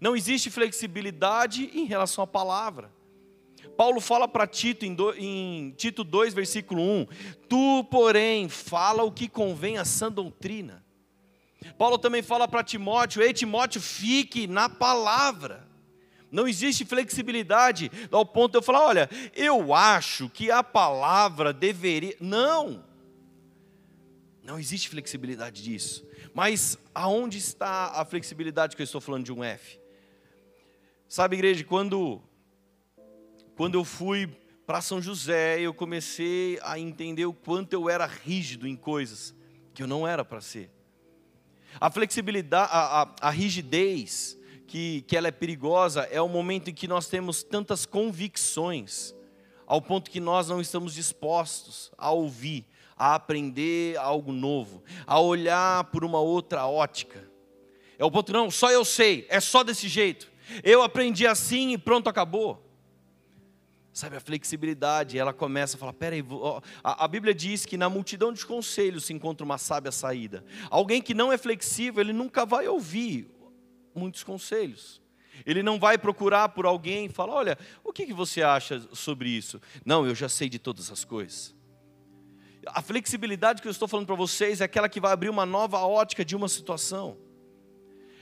Não 0.00 0.16
existe 0.16 0.50
flexibilidade 0.50 1.70
em 1.74 1.84
relação 1.84 2.24
à 2.24 2.26
palavra. 2.26 2.92
Paulo 3.76 4.00
fala 4.00 4.26
para 4.26 4.46
Tito 4.46 4.84
em, 4.84 4.94
do, 4.94 5.12
em 5.14 5.70
Tito 5.76 6.02
2, 6.02 6.34
versículo 6.34 6.82
1: 6.82 7.06
Tu, 7.48 7.84
porém, 7.90 8.48
fala 8.48 9.02
o 9.02 9.12
que 9.12 9.28
convém 9.28 9.78
à 9.78 9.84
sã 9.84 10.10
doutrina. 10.10 10.84
Paulo 11.76 11.98
também 11.98 12.22
fala 12.22 12.46
para 12.46 12.64
Timóteo: 12.64 13.22
Ei, 13.22 13.32
Timóteo, 13.32 13.80
fique 13.80 14.46
na 14.46 14.68
palavra. 14.68 15.67
Não 16.30 16.46
existe 16.46 16.84
flexibilidade 16.84 17.90
ao 18.10 18.24
ponto 18.24 18.52
de 18.52 18.58
eu 18.58 18.62
falar, 18.62 18.86
olha, 18.86 19.10
eu 19.34 19.72
acho 19.74 20.28
que 20.28 20.50
a 20.50 20.62
palavra 20.62 21.52
deveria. 21.52 22.16
Não! 22.20 22.84
Não 24.42 24.58
existe 24.58 24.88
flexibilidade 24.88 25.62
disso. 25.62 26.06
Mas 26.34 26.78
aonde 26.94 27.36
está 27.36 27.92
a 28.00 28.04
flexibilidade 28.04 28.76
que 28.76 28.82
eu 28.82 28.84
estou 28.84 29.00
falando 29.00 29.24
de 29.24 29.32
um 29.32 29.44
F? 29.44 29.78
Sabe, 31.08 31.36
igreja, 31.36 31.64
quando, 31.64 32.22
quando 33.56 33.74
eu 33.74 33.84
fui 33.84 34.26
para 34.66 34.80
São 34.80 35.02
José, 35.02 35.60
eu 35.60 35.74
comecei 35.74 36.58
a 36.62 36.78
entender 36.78 37.26
o 37.26 37.32
quanto 37.32 37.72
eu 37.72 37.90
era 37.90 38.06
rígido 38.06 38.68
em 38.68 38.76
coisas 38.76 39.34
que 39.74 39.82
eu 39.82 39.86
não 39.86 40.06
era 40.06 40.24
para 40.24 40.40
ser. 40.40 40.70
A 41.80 41.90
flexibilidade, 41.90 42.70
a, 42.72 43.02
a, 43.02 43.14
a 43.20 43.30
rigidez, 43.30 44.37
que, 44.68 45.00
que 45.02 45.16
ela 45.16 45.28
é 45.28 45.32
perigosa, 45.32 46.02
é 46.12 46.20
o 46.20 46.28
momento 46.28 46.68
em 46.68 46.74
que 46.74 46.86
nós 46.86 47.08
temos 47.08 47.42
tantas 47.42 47.86
convicções, 47.86 49.14
ao 49.66 49.80
ponto 49.80 50.10
que 50.10 50.20
nós 50.20 50.48
não 50.48 50.60
estamos 50.60 50.94
dispostos 50.94 51.90
a 51.96 52.12
ouvir, 52.12 52.66
a 52.96 53.14
aprender 53.14 53.96
algo 53.96 54.30
novo, 54.30 54.82
a 55.06 55.18
olhar 55.18 55.84
por 55.84 56.04
uma 56.04 56.20
outra 56.20 56.66
ótica. 56.66 57.28
É 57.98 58.04
o 58.04 58.10
ponto, 58.10 58.30
não, 58.32 58.50
só 58.50 58.70
eu 58.70 58.84
sei, 58.84 59.26
é 59.30 59.40
só 59.40 59.64
desse 59.64 59.88
jeito. 59.88 60.30
Eu 60.62 60.82
aprendi 60.82 61.26
assim 61.26 61.72
e 61.72 61.78
pronto, 61.78 62.08
acabou. 62.08 62.62
Sabe, 63.92 64.16
a 64.16 64.20
flexibilidade, 64.20 65.18
ela 65.18 65.32
começa 65.32 65.76
a 65.76 65.80
falar: 65.80 65.92
peraí, 65.94 66.22
a, 66.84 67.04
a 67.04 67.08
Bíblia 67.08 67.34
diz 67.34 67.66
que 67.66 67.76
na 67.76 67.88
multidão 67.88 68.32
de 68.32 68.44
conselhos 68.46 69.06
se 69.06 69.12
encontra 69.12 69.44
uma 69.44 69.58
sábia 69.58 69.90
saída. 69.90 70.44
Alguém 70.70 71.02
que 71.02 71.14
não 71.14 71.32
é 71.32 71.38
flexível, 71.38 72.00
ele 72.00 72.12
nunca 72.12 72.46
vai 72.46 72.68
ouvir 72.68 73.28
muitos 73.94 74.22
conselhos. 74.22 75.00
Ele 75.46 75.62
não 75.62 75.78
vai 75.78 75.96
procurar 75.96 76.48
por 76.50 76.66
alguém 76.66 77.06
e 77.06 77.08
falar: 77.08 77.34
olha, 77.34 77.58
o 77.84 77.92
que, 77.92 78.06
que 78.06 78.12
você 78.12 78.42
acha 78.42 78.80
sobre 78.92 79.28
isso? 79.28 79.60
Não, 79.84 80.06
eu 80.06 80.14
já 80.14 80.28
sei 80.28 80.48
de 80.48 80.58
todas 80.58 80.90
as 80.90 81.04
coisas. 81.04 81.54
A 82.66 82.82
flexibilidade 82.82 83.62
que 83.62 83.68
eu 83.68 83.72
estou 83.72 83.88
falando 83.88 84.06
para 84.06 84.14
vocês 84.14 84.60
é 84.60 84.64
aquela 84.64 84.88
que 84.88 85.00
vai 85.00 85.12
abrir 85.12 85.30
uma 85.30 85.46
nova 85.46 85.78
ótica 85.78 86.24
de 86.24 86.36
uma 86.36 86.48
situação. 86.48 87.16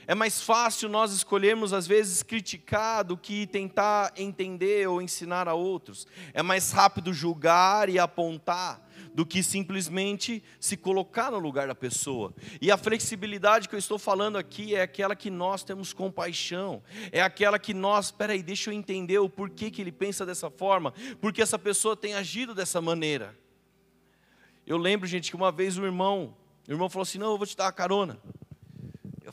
É 0.07 0.15
mais 0.15 0.41
fácil 0.41 0.87
nós 0.87 1.11
escolhermos, 1.11 1.73
às 1.73 1.85
vezes, 1.85 2.23
criticar 2.23 3.03
do 3.03 3.17
que 3.17 3.45
tentar 3.45 4.13
entender 4.15 4.87
ou 4.87 5.01
ensinar 5.01 5.49
a 5.49 5.53
outros. 5.53 6.07
É 6.33 6.41
mais 6.41 6.71
rápido 6.71 7.13
julgar 7.13 7.89
e 7.89 7.99
apontar 7.99 8.81
do 9.13 9.25
que 9.25 9.43
simplesmente 9.43 10.41
se 10.61 10.77
colocar 10.77 11.29
no 11.29 11.39
lugar 11.39 11.67
da 11.67 11.75
pessoa. 11.75 12.33
E 12.61 12.71
a 12.71 12.77
flexibilidade 12.77 13.67
que 13.67 13.75
eu 13.75 13.79
estou 13.79 13.99
falando 13.99 14.37
aqui 14.37 14.75
é 14.75 14.81
aquela 14.81 15.13
que 15.13 15.29
nós 15.29 15.61
temos 15.61 15.91
compaixão, 15.91 16.81
é 17.11 17.21
aquela 17.21 17.59
que 17.59 17.73
nós, 17.73 18.05
espera 18.05 18.31
aí, 18.31 18.41
deixa 18.41 18.69
eu 18.69 18.73
entender 18.73 19.19
o 19.19 19.27
porquê 19.27 19.69
que 19.69 19.81
ele 19.81 19.91
pensa 19.91 20.25
dessa 20.25 20.49
forma, 20.49 20.93
porque 21.19 21.41
essa 21.41 21.59
pessoa 21.59 21.97
tem 21.97 22.13
agido 22.13 22.55
dessa 22.55 22.79
maneira. 22.79 23.37
Eu 24.65 24.77
lembro, 24.77 25.05
gente, 25.05 25.31
que 25.31 25.35
uma 25.35 25.51
vez 25.51 25.77
o 25.77 25.83
irmão, 25.83 26.33
o 26.65 26.71
irmão 26.71 26.89
falou 26.89 27.03
assim: 27.03 27.17
"Não, 27.17 27.31
eu 27.31 27.37
vou 27.37 27.47
te 27.47 27.57
dar 27.57 27.65
uma 27.65 27.73
carona". 27.73 28.17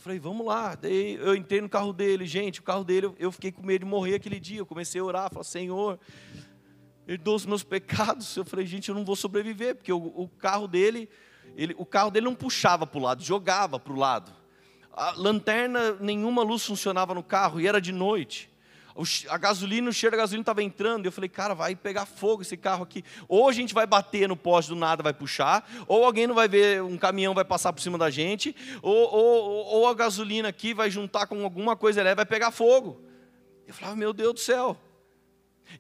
Falei, 0.05 0.19
vamos 0.19 0.47
lá. 0.47 0.75
Daí 0.75 1.15
eu 1.15 1.35
entrei 1.35 1.63
no 1.63 1.69
carro 1.69 1.91
dele, 1.91 2.27
gente, 2.27 2.61
o 2.61 2.63
carro 2.63 2.85
dele, 2.85 3.11
eu 3.19 3.33
fiquei 3.33 3.51
com 3.51 3.63
medo 3.63 3.87
de 3.87 3.91
morrer 3.91 4.17
aquele 4.17 4.39
dia. 4.39 4.59
Eu 4.59 4.67
comecei 4.67 5.01
a 5.01 5.05
orar, 5.05 5.31
falei, 5.31 5.45
Senhor, 5.45 5.99
perdoa 7.07 7.37
os 7.37 7.47
meus 7.47 7.65
pecados. 7.65 8.37
Eu 8.37 8.45
falei, 8.45 8.67
gente, 8.67 8.91
eu 8.91 8.95
não 8.95 9.03
vou 9.03 9.17
sobreviver, 9.17 9.77
porque 9.77 9.91
o, 9.91 9.97
o 9.97 10.29
carro 10.29 10.69
dele, 10.69 11.09
ele, 11.57 11.75
o 11.79 11.87
carro 11.87 12.11
dele 12.11 12.27
não 12.27 12.35
puxava 12.35 12.87
para 12.87 12.99
o 12.99 13.03
lado, 13.03 13.25
jogava 13.25 13.81
para 13.81 13.95
o 13.95 13.97
lado. 13.97 14.31
A 14.93 15.15
lanterna, 15.17 15.93
nenhuma 15.93 16.43
luz 16.43 16.67
funcionava 16.67 17.15
no 17.15 17.23
carro, 17.23 17.59
e 17.59 17.67
era 17.67 17.81
de 17.81 17.91
noite 17.91 18.54
a 19.29 19.37
gasolina, 19.37 19.91
o 19.91 19.93
cheiro 19.93 20.17
da 20.17 20.23
gasolina 20.23 20.43
estava 20.43 20.63
entrando. 20.63 21.05
E 21.05 21.09
eu 21.09 21.13
falei, 21.13 21.29
cara, 21.29 21.55
vai 21.55 21.75
pegar 21.75 22.07
fogo 22.07 22.43
esse 22.43 22.57
carro 22.57 22.85
aqui. 22.85 23.05
Ou 23.27 23.49
a 23.49 23.53
gente 23.53 23.75
vai 23.75 23.87
bater 23.87 24.29
no 24.29 24.37
poste 24.37 24.69
do 24.69 24.77
nada, 24.77 25.03
vai 25.03 25.13
puxar, 25.13 25.69
ou 25.89 26.05
alguém 26.05 26.27
não 26.27 26.35
vai 26.35 26.47
ver, 26.47 26.83
um 26.83 26.97
caminhão 26.97 27.35
vai 27.35 27.45
passar 27.45 27.73
por 27.73 27.81
cima 27.81 27.99
da 27.99 28.09
gente, 28.09 28.55
ou, 28.81 28.95
ou, 28.95 29.67
ou 29.67 29.89
a 29.89 29.95
gasolina 29.95 30.49
aqui 30.49 30.73
vai 30.73 30.91
juntar 30.91 31.27
com 31.27 31.43
alguma 31.43 31.77
coisa 31.77 32.01
elétrica, 32.01 32.25
vai 32.25 32.27
pegar 32.27 32.51
fogo. 32.51 33.01
Eu 33.67 33.75
falava, 33.75 33.97
meu 33.97 34.13
Deus 34.13 34.35
do 34.35 34.41
céu. 34.41 34.79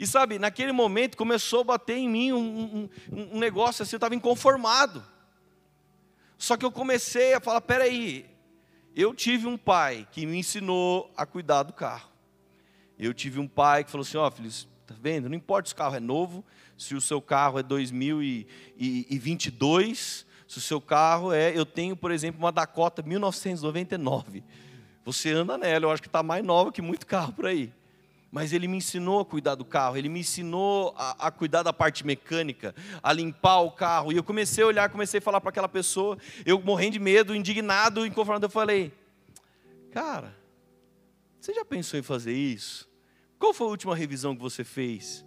E 0.00 0.06
sabe, 0.06 0.38
naquele 0.38 0.72
momento 0.72 1.16
começou 1.16 1.60
a 1.60 1.64
bater 1.64 1.96
em 1.96 2.08
mim 2.08 2.32
um, 2.32 2.88
um, 3.12 3.34
um 3.34 3.38
negócio 3.38 3.82
assim, 3.82 3.94
eu 3.94 3.98
estava 3.98 4.14
inconformado. 4.14 5.04
Só 6.36 6.56
que 6.56 6.64
eu 6.64 6.72
comecei 6.72 7.34
a 7.34 7.40
falar: 7.40 7.60
peraí, 7.60 8.26
eu 8.96 9.14
tive 9.14 9.46
um 9.46 9.56
pai 9.56 10.08
que 10.10 10.26
me 10.26 10.38
ensinou 10.38 11.12
a 11.16 11.24
cuidar 11.24 11.62
do 11.62 11.72
carro. 11.72 12.13
Eu 12.98 13.14
tive 13.14 13.38
um 13.40 13.48
pai 13.48 13.84
que 13.84 13.90
falou 13.90 14.02
assim: 14.02 14.16
Ó, 14.16 14.26
oh, 14.26 14.30
filho, 14.30 14.50
tá 14.86 14.94
vendo? 15.00 15.28
Não 15.28 15.36
importa 15.36 15.68
se 15.68 15.74
o 15.74 15.76
carro 15.76 15.96
é 15.96 16.00
novo, 16.00 16.44
se 16.76 16.94
o 16.94 17.00
seu 17.00 17.20
carro 17.20 17.58
é 17.58 17.62
2022, 17.62 20.26
se 20.46 20.58
o 20.58 20.60
seu 20.60 20.80
carro 20.80 21.32
é. 21.32 21.56
Eu 21.56 21.66
tenho, 21.66 21.96
por 21.96 22.10
exemplo, 22.10 22.40
uma 22.40 22.52
Dakota 22.52 23.02
1999. 23.02 24.44
Você 25.04 25.32
anda 25.32 25.58
nela, 25.58 25.84
eu 25.84 25.90
acho 25.90 26.00
que 26.00 26.08
está 26.08 26.22
mais 26.22 26.42
nova 26.44 26.72
que 26.72 26.80
muito 26.80 27.06
carro 27.06 27.32
por 27.32 27.46
aí. 27.46 27.72
Mas 28.30 28.52
ele 28.52 28.66
me 28.66 28.78
ensinou 28.78 29.20
a 29.20 29.24
cuidar 29.24 29.54
do 29.54 29.64
carro, 29.64 29.96
ele 29.96 30.08
me 30.08 30.18
ensinou 30.20 30.92
a, 30.96 31.28
a, 31.28 31.30
cuidar 31.30 31.62
da 31.62 31.72
parte 31.72 32.04
mecânica, 32.04 32.74
a 33.00 33.12
limpar 33.12 33.60
o 33.60 33.70
carro. 33.70 34.12
E 34.12 34.16
eu 34.16 34.24
comecei 34.24 34.64
a 34.64 34.66
olhar, 34.66 34.88
comecei 34.88 35.18
a 35.18 35.22
falar 35.22 35.40
para 35.40 35.50
aquela 35.50 35.68
pessoa, 35.68 36.18
eu 36.44 36.60
morrendo 36.60 36.94
de 36.94 36.98
medo, 36.98 37.32
indignado, 37.32 38.04
inconformado. 38.04 38.46
Eu 38.46 38.50
falei, 38.50 38.92
cara, 39.92 40.34
você 41.44 41.52
já 41.52 41.62
pensou 41.62 42.00
em 42.00 42.02
fazer 42.02 42.32
isso? 42.32 42.88
Qual 43.38 43.52
foi 43.52 43.66
a 43.66 43.70
última 43.70 43.94
revisão 43.94 44.34
que 44.34 44.40
você 44.40 44.64
fez? 44.64 45.22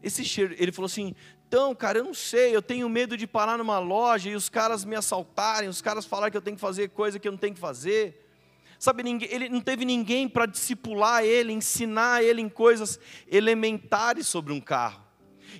Esse 0.00 0.24
cheiro, 0.24 0.54
ele 0.56 0.70
falou 0.70 0.86
assim: 0.86 1.12
então, 1.48 1.74
cara, 1.74 1.98
eu 1.98 2.04
não 2.04 2.14
sei, 2.14 2.54
eu 2.54 2.62
tenho 2.62 2.88
medo 2.88 3.16
de 3.16 3.26
parar 3.26 3.58
numa 3.58 3.80
loja 3.80 4.30
e 4.30 4.36
os 4.36 4.48
caras 4.48 4.84
me 4.84 4.94
assaltarem, 4.94 5.68
os 5.68 5.82
caras 5.82 6.06
falarem 6.06 6.30
que 6.30 6.36
eu 6.36 6.42
tenho 6.42 6.56
que 6.56 6.60
fazer 6.60 6.90
coisa 6.90 7.18
que 7.18 7.26
eu 7.26 7.32
não 7.32 7.38
tenho 7.38 7.54
que 7.54 7.58
fazer. 7.58 8.24
Sabe, 8.78 9.02
ninguém, 9.02 9.28
ele 9.28 9.48
não 9.48 9.60
teve 9.60 9.84
ninguém 9.84 10.28
para 10.28 10.46
discipular 10.46 11.24
ele, 11.24 11.52
ensinar 11.52 12.22
ele 12.22 12.40
em 12.40 12.48
coisas 12.48 13.00
elementares 13.26 14.28
sobre 14.28 14.52
um 14.52 14.60
carro. 14.60 15.04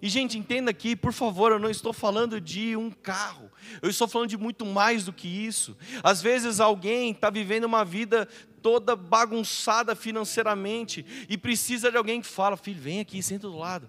E, 0.00 0.08
gente, 0.08 0.38
entenda 0.38 0.70
aqui, 0.70 0.94
por 0.94 1.12
favor, 1.12 1.52
eu 1.52 1.58
não 1.58 1.70
estou 1.70 1.92
falando 1.92 2.40
de 2.40 2.76
um 2.76 2.90
carro, 2.90 3.50
eu 3.80 3.90
estou 3.90 4.06
falando 4.06 4.28
de 4.28 4.36
muito 4.36 4.64
mais 4.64 5.04
do 5.04 5.12
que 5.12 5.28
isso. 5.28 5.76
Às 6.02 6.20
vezes 6.22 6.60
alguém 6.60 7.10
está 7.10 7.30
vivendo 7.30 7.64
uma 7.64 7.84
vida 7.84 8.28
toda 8.62 8.96
bagunçada 8.96 9.94
financeiramente 9.94 11.06
e 11.28 11.38
precisa 11.38 11.90
de 11.90 11.96
alguém 11.96 12.20
que 12.20 12.26
fala: 12.26 12.56
filho, 12.56 12.80
vem 12.80 13.00
aqui, 13.00 13.22
senta 13.22 13.48
do 13.48 13.56
lado. 13.56 13.88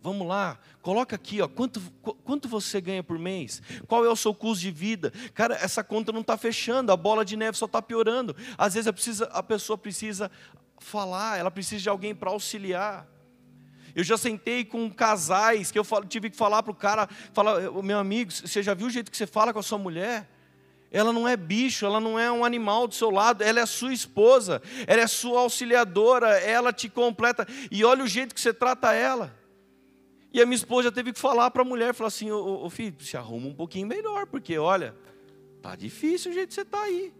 Vamos 0.00 0.28
lá, 0.28 0.56
coloca 0.82 1.16
aqui, 1.16 1.40
ó, 1.42 1.48
quanto, 1.48 1.80
quanto 2.22 2.48
você 2.48 2.80
ganha 2.80 3.02
por 3.02 3.18
mês? 3.18 3.60
Qual 3.88 4.04
é 4.04 4.08
o 4.08 4.14
seu 4.14 4.32
custo 4.32 4.62
de 4.62 4.70
vida? 4.70 5.12
Cara, 5.34 5.56
essa 5.56 5.82
conta 5.82 6.12
não 6.12 6.20
está 6.20 6.36
fechando, 6.36 6.92
a 6.92 6.96
bola 6.96 7.24
de 7.24 7.36
neve 7.36 7.58
só 7.58 7.66
está 7.66 7.82
piorando. 7.82 8.36
Às 8.56 8.74
vezes 8.74 8.86
a, 8.86 8.92
precisa, 8.92 9.24
a 9.32 9.42
pessoa 9.42 9.76
precisa 9.76 10.30
falar, 10.78 11.38
ela 11.38 11.50
precisa 11.50 11.82
de 11.82 11.88
alguém 11.88 12.14
para 12.14 12.30
auxiliar. 12.30 13.04
Eu 13.96 14.04
já 14.04 14.18
sentei 14.18 14.62
com 14.62 14.90
casais 14.90 15.70
que 15.70 15.78
eu 15.78 15.84
tive 16.06 16.28
que 16.28 16.36
falar 16.36 16.62
para 16.62 16.70
o 16.70 16.74
cara, 16.74 17.08
falar, 17.32 17.58
meu 17.82 17.98
amigo, 17.98 18.30
você 18.30 18.62
já 18.62 18.74
viu 18.74 18.88
o 18.88 18.90
jeito 18.90 19.10
que 19.10 19.16
você 19.16 19.26
fala 19.26 19.54
com 19.54 19.58
a 19.58 19.62
sua 19.62 19.78
mulher? 19.78 20.28
Ela 20.90 21.14
não 21.14 21.26
é 21.26 21.34
bicho, 21.34 21.86
ela 21.86 21.98
não 21.98 22.18
é 22.18 22.30
um 22.30 22.44
animal 22.44 22.86
do 22.86 22.94
seu 22.94 23.10
lado, 23.10 23.42
ela 23.42 23.58
é 23.58 23.64
sua 23.64 23.94
esposa, 23.94 24.60
ela 24.86 25.00
é 25.00 25.06
sua 25.06 25.40
auxiliadora, 25.40 26.28
ela 26.40 26.74
te 26.74 26.90
completa. 26.90 27.48
E 27.70 27.86
olha 27.86 28.04
o 28.04 28.06
jeito 28.06 28.34
que 28.34 28.40
você 28.40 28.52
trata 28.52 28.92
ela. 28.92 29.34
E 30.30 30.42
a 30.42 30.44
minha 30.44 30.56
esposa 30.56 30.92
teve 30.92 31.14
que 31.14 31.18
falar 31.18 31.50
para 31.50 31.62
a 31.62 31.64
mulher, 31.64 31.94
falar 31.94 32.08
assim, 32.08 32.30
ô, 32.30 32.66
ô 32.66 32.68
filho, 32.68 33.02
se 33.02 33.16
arruma 33.16 33.48
um 33.48 33.54
pouquinho 33.54 33.86
melhor, 33.86 34.26
porque 34.26 34.58
olha, 34.58 34.94
tá 35.62 35.74
difícil 35.74 36.32
o 36.32 36.34
jeito 36.34 36.48
que 36.48 36.54
você 36.54 36.60
está 36.60 36.82
aí. 36.82 37.14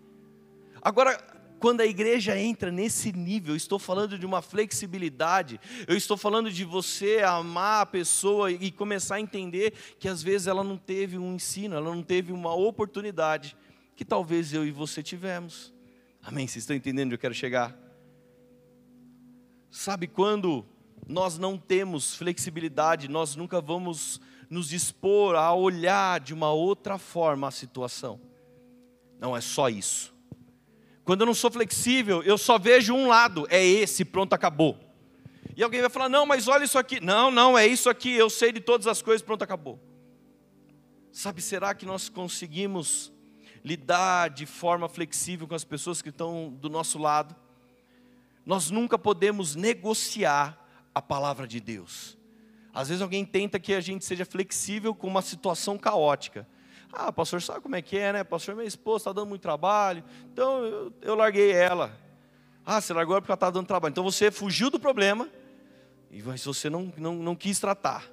Agora, 0.82 1.18
quando 1.58 1.80
a 1.80 1.86
igreja 1.86 2.38
entra 2.38 2.70
nesse 2.70 3.12
nível, 3.12 3.52
eu 3.52 3.56
estou 3.56 3.78
falando 3.78 4.18
de 4.18 4.26
uma 4.26 4.42
flexibilidade, 4.42 5.60
eu 5.86 5.96
estou 5.96 6.16
falando 6.16 6.50
de 6.50 6.64
você 6.64 7.22
amar 7.22 7.82
a 7.82 7.86
pessoa 7.86 8.50
e 8.50 8.70
começar 8.70 9.16
a 9.16 9.20
entender 9.20 9.72
que 9.98 10.08
às 10.08 10.22
vezes 10.22 10.46
ela 10.46 10.62
não 10.62 10.76
teve 10.76 11.18
um 11.18 11.34
ensino, 11.34 11.76
ela 11.76 11.94
não 11.94 12.02
teve 12.02 12.32
uma 12.32 12.54
oportunidade 12.54 13.56
que 13.94 14.04
talvez 14.04 14.52
eu 14.52 14.66
e 14.66 14.70
você 14.70 15.02
tivemos. 15.02 15.72
Amém? 16.22 16.46
Vocês 16.46 16.62
estão 16.62 16.76
entendendo 16.76 17.06
onde 17.06 17.14
eu 17.14 17.20
quero 17.20 17.34
chegar? 17.34 17.76
Sabe 19.70 20.06
quando 20.06 20.64
nós 21.06 21.38
não 21.38 21.56
temos 21.56 22.14
flexibilidade, 22.14 23.08
nós 23.08 23.36
nunca 23.36 23.60
vamos 23.60 24.20
nos 24.48 24.72
expor 24.72 25.36
a 25.36 25.52
olhar 25.52 26.20
de 26.20 26.34
uma 26.34 26.52
outra 26.52 26.98
forma 26.98 27.48
a 27.48 27.50
situação. 27.50 28.20
Não 29.18 29.36
é 29.36 29.40
só 29.40 29.68
isso. 29.68 30.15
Quando 31.06 31.20
eu 31.20 31.26
não 31.26 31.34
sou 31.34 31.52
flexível, 31.52 32.20
eu 32.24 32.36
só 32.36 32.58
vejo 32.58 32.92
um 32.92 33.06
lado, 33.06 33.46
é 33.48 33.64
esse, 33.64 34.04
pronto, 34.04 34.32
acabou. 34.32 34.76
E 35.56 35.62
alguém 35.62 35.80
vai 35.80 35.88
falar: 35.88 36.08
não, 36.08 36.26
mas 36.26 36.48
olha 36.48 36.64
isso 36.64 36.76
aqui. 36.76 36.98
Não, 36.98 37.30
não, 37.30 37.56
é 37.56 37.64
isso 37.64 37.88
aqui, 37.88 38.12
eu 38.12 38.28
sei 38.28 38.50
de 38.50 38.58
todas 38.58 38.88
as 38.88 39.00
coisas, 39.00 39.22
pronto, 39.22 39.40
acabou. 39.42 39.78
Sabe, 41.12 41.40
será 41.40 41.72
que 41.76 41.86
nós 41.86 42.08
conseguimos 42.08 43.12
lidar 43.64 44.30
de 44.30 44.46
forma 44.46 44.88
flexível 44.88 45.46
com 45.46 45.54
as 45.54 45.62
pessoas 45.62 46.02
que 46.02 46.08
estão 46.08 46.50
do 46.60 46.68
nosso 46.68 46.98
lado? 46.98 47.36
Nós 48.44 48.72
nunca 48.72 48.98
podemos 48.98 49.54
negociar 49.54 50.60
a 50.92 51.00
palavra 51.00 51.46
de 51.46 51.60
Deus. 51.60 52.18
Às 52.74 52.88
vezes 52.88 53.00
alguém 53.00 53.24
tenta 53.24 53.60
que 53.60 53.72
a 53.74 53.80
gente 53.80 54.04
seja 54.04 54.24
flexível 54.24 54.92
com 54.92 55.06
uma 55.06 55.22
situação 55.22 55.78
caótica. 55.78 56.48
Ah, 56.98 57.12
pastor, 57.12 57.42
sabe 57.42 57.60
como 57.60 57.76
é 57.76 57.82
que 57.82 57.98
é, 57.98 58.10
né? 58.10 58.24
Pastor, 58.24 58.54
minha 58.54 58.66
esposa 58.66 59.02
está 59.02 59.12
dando 59.12 59.28
muito 59.28 59.42
trabalho, 59.42 60.02
então 60.32 60.64
eu, 60.64 60.92
eu 61.02 61.14
larguei 61.14 61.52
ela. 61.52 61.94
Ah, 62.64 62.80
você 62.80 62.94
largou 62.94 63.14
ela 63.14 63.20
porque 63.20 63.30
ela 63.30 63.36
está 63.36 63.50
dando 63.50 63.66
trabalho. 63.66 63.92
Então 63.92 64.02
você 64.02 64.30
fugiu 64.30 64.70
do 64.70 64.80
problema, 64.80 65.28
e 66.10 66.22
você 66.22 66.70
não, 66.70 66.90
não, 66.96 67.14
não 67.16 67.36
quis 67.36 67.60
tratar. 67.60 68.10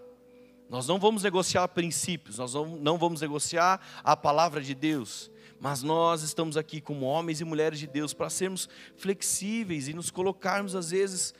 Nós 0.70 0.86
não 0.86 1.00
vamos 1.00 1.24
negociar 1.24 1.66
princípios, 1.70 2.40
nós 2.40 2.54
não 2.54 2.98
vamos 2.98 3.22
negociar 3.22 3.80
a 4.04 4.18
palavra 4.18 4.60
de 4.60 4.76
Deus, 4.76 5.32
mas 5.62 5.82
nós 5.82 6.22
estamos 6.22 6.58
aqui 6.58 6.82
como 6.82 7.06
homens 7.06 7.40
e 7.40 7.46
mulheres 7.46 7.80
de 7.80 7.88
Deus 7.88 8.14
para 8.14 8.30
sermos 8.30 8.68
flexíveis 8.98 9.88
e 9.88 9.94
nos 9.94 10.12
colocarmos, 10.12 10.76
às 10.76 10.92
vezes, 10.92 11.34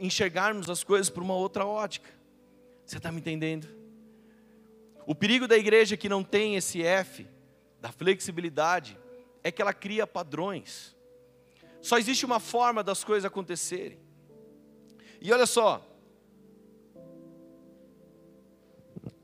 enxergarmos 0.00 0.68
as 0.68 0.82
coisas 0.82 1.08
por 1.08 1.22
uma 1.22 1.34
outra 1.34 1.64
ótica. 1.64 2.10
Você 2.84 2.96
está 2.96 3.12
me 3.12 3.18
entendendo? 3.18 3.77
O 5.08 5.14
perigo 5.14 5.48
da 5.48 5.56
igreja 5.56 5.96
que 5.96 6.06
não 6.06 6.22
tem 6.22 6.54
esse 6.54 6.82
F, 6.82 7.26
da 7.80 7.90
flexibilidade, 7.90 8.98
é 9.42 9.50
que 9.50 9.62
ela 9.62 9.72
cria 9.72 10.06
padrões. 10.06 10.94
Só 11.80 11.96
existe 11.96 12.26
uma 12.26 12.38
forma 12.38 12.84
das 12.84 13.02
coisas 13.02 13.24
acontecerem. 13.24 13.98
E 15.18 15.32
olha 15.32 15.46
só, 15.46 15.82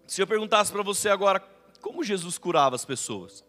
se 0.06 0.22
eu 0.22 0.26
perguntasse 0.26 0.72
para 0.72 0.82
você 0.82 1.10
agora, 1.10 1.38
como 1.82 2.02
Jesus 2.02 2.38
curava 2.38 2.74
as 2.74 2.86
pessoas? 2.86 3.44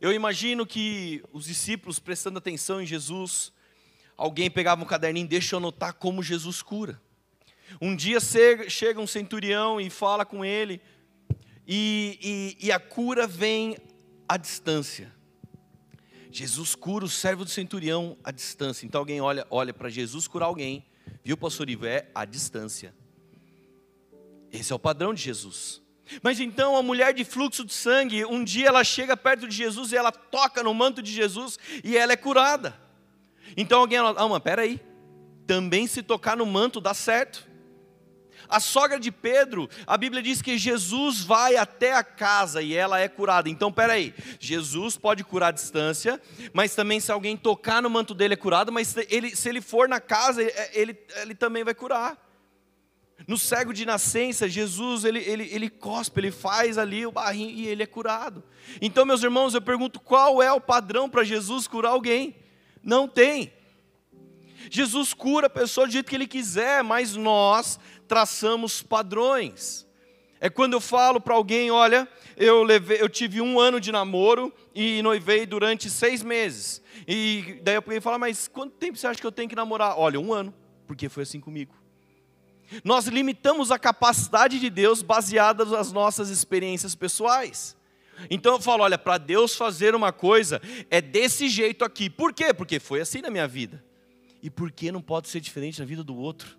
Eu 0.00 0.12
imagino 0.12 0.64
que 0.64 1.24
os 1.32 1.46
discípulos 1.46 1.98
prestando 1.98 2.38
atenção 2.38 2.80
em 2.80 2.86
Jesus, 2.86 3.52
alguém 4.16 4.48
pegava 4.48 4.80
um 4.80 4.86
caderninho, 4.86 5.26
deixa 5.26 5.56
eu 5.56 5.58
anotar 5.58 5.92
como 5.92 6.22
Jesus 6.22 6.62
cura. 6.62 7.02
Um 7.80 7.94
dia 7.94 8.18
chega 8.68 9.00
um 9.00 9.06
centurião 9.06 9.80
e 9.80 9.90
fala 9.90 10.24
com 10.24 10.44
ele, 10.44 10.80
e, 11.66 12.56
e, 12.60 12.66
e 12.66 12.72
a 12.72 12.78
cura 12.78 13.26
vem 13.26 13.76
à 14.28 14.36
distância. 14.36 15.12
Jesus 16.30 16.74
cura 16.74 17.04
o 17.04 17.08
servo 17.08 17.44
do 17.44 17.50
centurião 17.50 18.18
à 18.24 18.30
distância. 18.30 18.84
Então 18.84 19.00
alguém 19.00 19.20
olha, 19.20 19.46
olha 19.50 19.72
para 19.72 19.88
Jesus 19.88 20.26
curar 20.26 20.46
alguém, 20.46 20.84
viu, 21.22 21.36
pastor 21.36 21.70
Ivo? 21.70 21.86
É 21.86 22.08
à 22.14 22.24
distância. 22.24 22.94
Esse 24.52 24.72
é 24.72 24.74
o 24.74 24.78
padrão 24.78 25.14
de 25.14 25.22
Jesus. 25.22 25.80
Mas 26.22 26.38
então 26.40 26.76
a 26.76 26.82
mulher 26.82 27.14
de 27.14 27.24
fluxo 27.24 27.64
de 27.64 27.72
sangue, 27.72 28.24
um 28.24 28.44
dia 28.44 28.68
ela 28.68 28.84
chega 28.84 29.16
perto 29.16 29.48
de 29.48 29.56
Jesus 29.56 29.92
e 29.92 29.96
ela 29.96 30.12
toca 30.12 30.62
no 30.62 30.74
manto 30.74 31.02
de 31.02 31.12
Jesus 31.12 31.58
e 31.82 31.96
ela 31.96 32.12
é 32.12 32.16
curada. 32.16 32.78
Então 33.56 33.80
alguém, 33.80 33.98
ah, 33.98 34.28
mas 34.28 34.42
peraí, 34.42 34.80
também 35.46 35.86
se 35.86 36.02
tocar 36.02 36.36
no 36.36 36.46
manto 36.46 36.80
dá 36.80 36.92
certo. 36.94 37.46
A 38.48 38.60
sogra 38.60 38.98
de 38.98 39.10
Pedro, 39.10 39.68
a 39.86 39.96
Bíblia 39.96 40.22
diz 40.22 40.42
que 40.42 40.58
Jesus 40.58 41.22
vai 41.22 41.56
até 41.56 41.94
a 41.94 42.04
casa 42.04 42.62
e 42.62 42.74
ela 42.74 43.00
é 43.00 43.08
curada. 43.08 43.48
Então, 43.48 43.72
peraí, 43.72 44.14
Jesus 44.38 44.96
pode 44.96 45.24
curar 45.24 45.48
à 45.48 45.52
distância, 45.52 46.20
mas 46.52 46.74
também 46.74 47.00
se 47.00 47.10
alguém 47.10 47.36
tocar 47.36 47.82
no 47.82 47.90
manto 47.90 48.14
dele 48.14 48.34
é 48.34 48.36
curado, 48.36 48.70
mas 48.70 48.94
ele, 49.08 49.34
se 49.34 49.48
ele 49.48 49.60
for 49.60 49.88
na 49.88 50.00
casa, 50.00 50.42
ele, 50.72 50.96
ele 51.22 51.34
também 51.34 51.64
vai 51.64 51.74
curar. 51.74 52.22
No 53.26 53.38
cego 53.38 53.72
de 53.72 53.86
nascença, 53.86 54.48
Jesus, 54.48 55.04
ele, 55.04 55.20
ele, 55.20 55.48
ele 55.50 55.70
cospe, 55.70 56.20
ele 56.20 56.30
faz 56.30 56.76
ali 56.76 57.06
o 57.06 57.12
barrinho 57.12 57.50
e 57.50 57.66
ele 57.66 57.82
é 57.82 57.86
curado. 57.86 58.42
Então, 58.82 59.06
meus 59.06 59.22
irmãos, 59.22 59.54
eu 59.54 59.62
pergunto, 59.62 59.98
qual 59.98 60.42
é 60.42 60.52
o 60.52 60.60
padrão 60.60 61.08
para 61.08 61.24
Jesus 61.24 61.66
curar 61.66 61.90
alguém? 61.90 62.36
Não 62.82 63.08
tem. 63.08 63.52
Jesus 64.70 65.14
cura 65.14 65.46
a 65.46 65.50
pessoa 65.50 65.86
do 65.86 65.92
jeito 65.92 66.08
que 66.08 66.14
ele 66.14 66.26
quiser, 66.26 66.82
mas 66.82 67.16
nós 67.16 67.78
traçamos 68.06 68.82
padrões. 68.82 69.86
É 70.40 70.50
quando 70.50 70.74
eu 70.74 70.80
falo 70.80 71.20
para 71.20 71.34
alguém, 71.34 71.70
olha, 71.70 72.06
eu, 72.36 72.62
levei, 72.62 73.00
eu 73.00 73.08
tive 73.08 73.40
um 73.40 73.58
ano 73.58 73.80
de 73.80 73.90
namoro 73.90 74.52
e 74.74 75.00
noivei 75.02 75.46
durante 75.46 75.88
seis 75.88 76.22
mees. 76.22 76.82
E 77.08 77.60
daí 77.62 77.76
alguém 77.76 78.00
fala, 78.00 78.18
mas 78.18 78.46
quanto 78.46 78.74
tempo 78.74 78.98
você 78.98 79.06
acha 79.06 79.20
que 79.20 79.26
eu 79.26 79.32
tenho 79.32 79.48
que 79.48 79.56
namorar? 79.56 79.98
Olha, 79.98 80.20
um 80.20 80.32
ano, 80.32 80.52
porque 80.86 81.08
foi 81.08 81.22
assim 81.22 81.40
comigo. 81.40 81.74
Nós 82.82 83.06
limitamos 83.06 83.70
a 83.70 83.78
capacidade 83.78 84.58
de 84.58 84.68
Deus 84.68 85.02
baseada 85.02 85.64
nas 85.64 85.92
nossas 85.92 86.28
experiências 86.28 86.94
pessoais. 86.94 87.76
Então 88.30 88.54
eu 88.54 88.60
falo, 88.60 88.82
olha, 88.82 88.98
para 88.98 89.18
Deus 89.18 89.56
fazer 89.56 89.94
uma 89.94 90.12
coisa 90.12 90.60
é 90.90 91.00
desse 91.00 91.48
jeito 91.48 91.84
aqui. 91.84 92.08
Por 92.08 92.32
quê? 92.32 92.52
Porque 92.52 92.78
foi 92.78 93.00
assim 93.00 93.20
na 93.20 93.30
minha 93.30 93.48
vida. 93.48 93.84
E 94.44 94.50
por 94.50 94.70
que 94.70 94.92
não 94.92 95.00
pode 95.00 95.28
ser 95.28 95.40
diferente 95.40 95.80
na 95.80 95.86
vida 95.86 96.04
do 96.04 96.14
outro? 96.14 96.58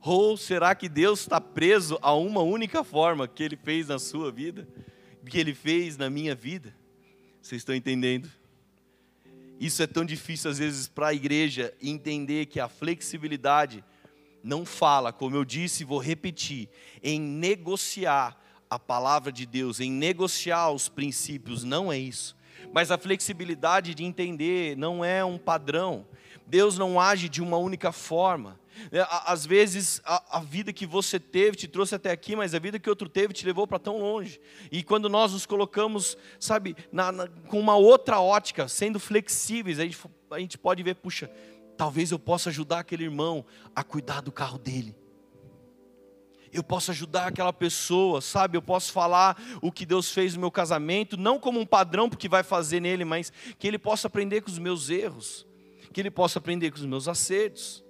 Ou 0.00 0.36
será 0.36 0.74
que 0.74 0.88
Deus 0.88 1.20
está 1.20 1.40
preso 1.40 1.96
a 2.02 2.12
uma 2.12 2.42
única 2.42 2.82
forma 2.82 3.28
que 3.28 3.44
Ele 3.44 3.56
fez 3.56 3.86
na 3.86 3.96
sua 3.96 4.32
vida, 4.32 4.66
que 5.24 5.38
Ele 5.38 5.54
fez 5.54 5.96
na 5.96 6.10
minha 6.10 6.34
vida? 6.34 6.74
Vocês 7.40 7.60
estão 7.60 7.76
entendendo? 7.76 8.28
Isso 9.60 9.80
é 9.84 9.86
tão 9.86 10.04
difícil 10.04 10.50
às 10.50 10.58
vezes 10.58 10.88
para 10.88 11.06
a 11.06 11.14
igreja 11.14 11.72
entender 11.80 12.46
que 12.46 12.58
a 12.58 12.68
flexibilidade 12.68 13.84
não 14.42 14.66
fala, 14.66 15.12
como 15.12 15.36
eu 15.36 15.44
disse 15.44 15.84
e 15.84 15.86
vou 15.86 16.00
repetir, 16.00 16.68
em 17.00 17.20
negociar 17.20 18.36
a 18.68 18.80
palavra 18.80 19.30
de 19.30 19.46
Deus, 19.46 19.78
em 19.78 19.92
negociar 19.92 20.72
os 20.72 20.88
princípios, 20.88 21.62
não 21.62 21.92
é 21.92 21.98
isso. 21.98 22.36
Mas 22.72 22.90
a 22.90 22.98
flexibilidade 22.98 23.94
de 23.94 24.02
entender 24.02 24.76
não 24.76 25.04
é 25.04 25.24
um 25.24 25.38
padrão. 25.38 26.04
Deus 26.50 26.76
não 26.76 27.00
age 27.00 27.28
de 27.28 27.40
uma 27.40 27.56
única 27.56 27.92
forma. 27.92 28.58
É, 28.90 29.06
às 29.08 29.46
vezes 29.46 30.00
a, 30.04 30.38
a, 30.38 30.40
vida 30.40 30.72
que 30.72 30.84
você 30.84 31.20
teve 31.20 31.56
te 31.56 31.68
trouxe 31.68 31.94
até 31.94 32.10
aqui, 32.10 32.34
mas 32.34 32.54
a 32.54 32.58
vida 32.58 32.78
que 32.78 32.90
outro 32.90 33.08
teve 33.08 33.32
te 33.32 33.46
levou 33.46 33.68
para 33.68 33.78
tão 33.78 33.98
longe. 33.98 34.40
E 34.70 34.82
quando 34.82 35.08
nós 35.08 35.32
nos 35.32 35.46
colocamos, 35.46 36.18
sabe, 36.40 36.76
na, 36.90 37.12
na, 37.12 37.28
com 37.28 37.60
uma 37.60 37.76
outra 37.76 38.20
ótica, 38.20 38.66
sendo 38.66 38.98
flexíveis, 38.98 39.78
a 39.78 39.84
gente, 39.84 39.96
a 40.30 40.40
gente 40.40 40.58
pode 40.58 40.82
ver, 40.82 40.96
puxa, 40.96 41.30
talvez 41.76 42.10
eu 42.10 42.18
possa 42.18 42.50
ajudar 42.50 42.80
aquele 42.80 43.04
irmão 43.04 43.44
a 43.74 43.84
cuidar 43.84 44.20
do 44.20 44.32
carro 44.32 44.58
dele. 44.58 44.96
Eu 46.52 46.64
posso 46.64 46.90
ajudar 46.90 47.28
aquela 47.28 47.52
pessoa, 47.52 48.20
sabe? 48.20 48.56
Eu 48.56 48.62
posso 48.62 48.90
falar 48.90 49.40
o 49.62 49.70
que 49.70 49.86
Deus 49.86 50.10
fez 50.10 50.34
no 50.34 50.40
meu 50.40 50.50
casamento, 50.50 51.16
não 51.16 51.38
como 51.38 51.60
um 51.60 51.66
padrão 51.66 52.08
porque 52.08 52.28
vai 52.28 52.42
fazer 52.42 52.80
nele, 52.80 53.04
mas 53.04 53.32
que 53.56 53.68
ele 53.68 53.78
possa 53.78 54.08
aprender 54.08 54.40
com 54.40 54.50
os 54.50 54.58
meus 54.58 54.90
erros, 54.90 55.46
que 55.92 56.00
ele 56.00 56.10
possa 56.10 56.38
aprender 56.38 56.70
com 56.70 56.78
os 56.78 56.86
meus 56.86 57.08
acertos. 57.08 57.84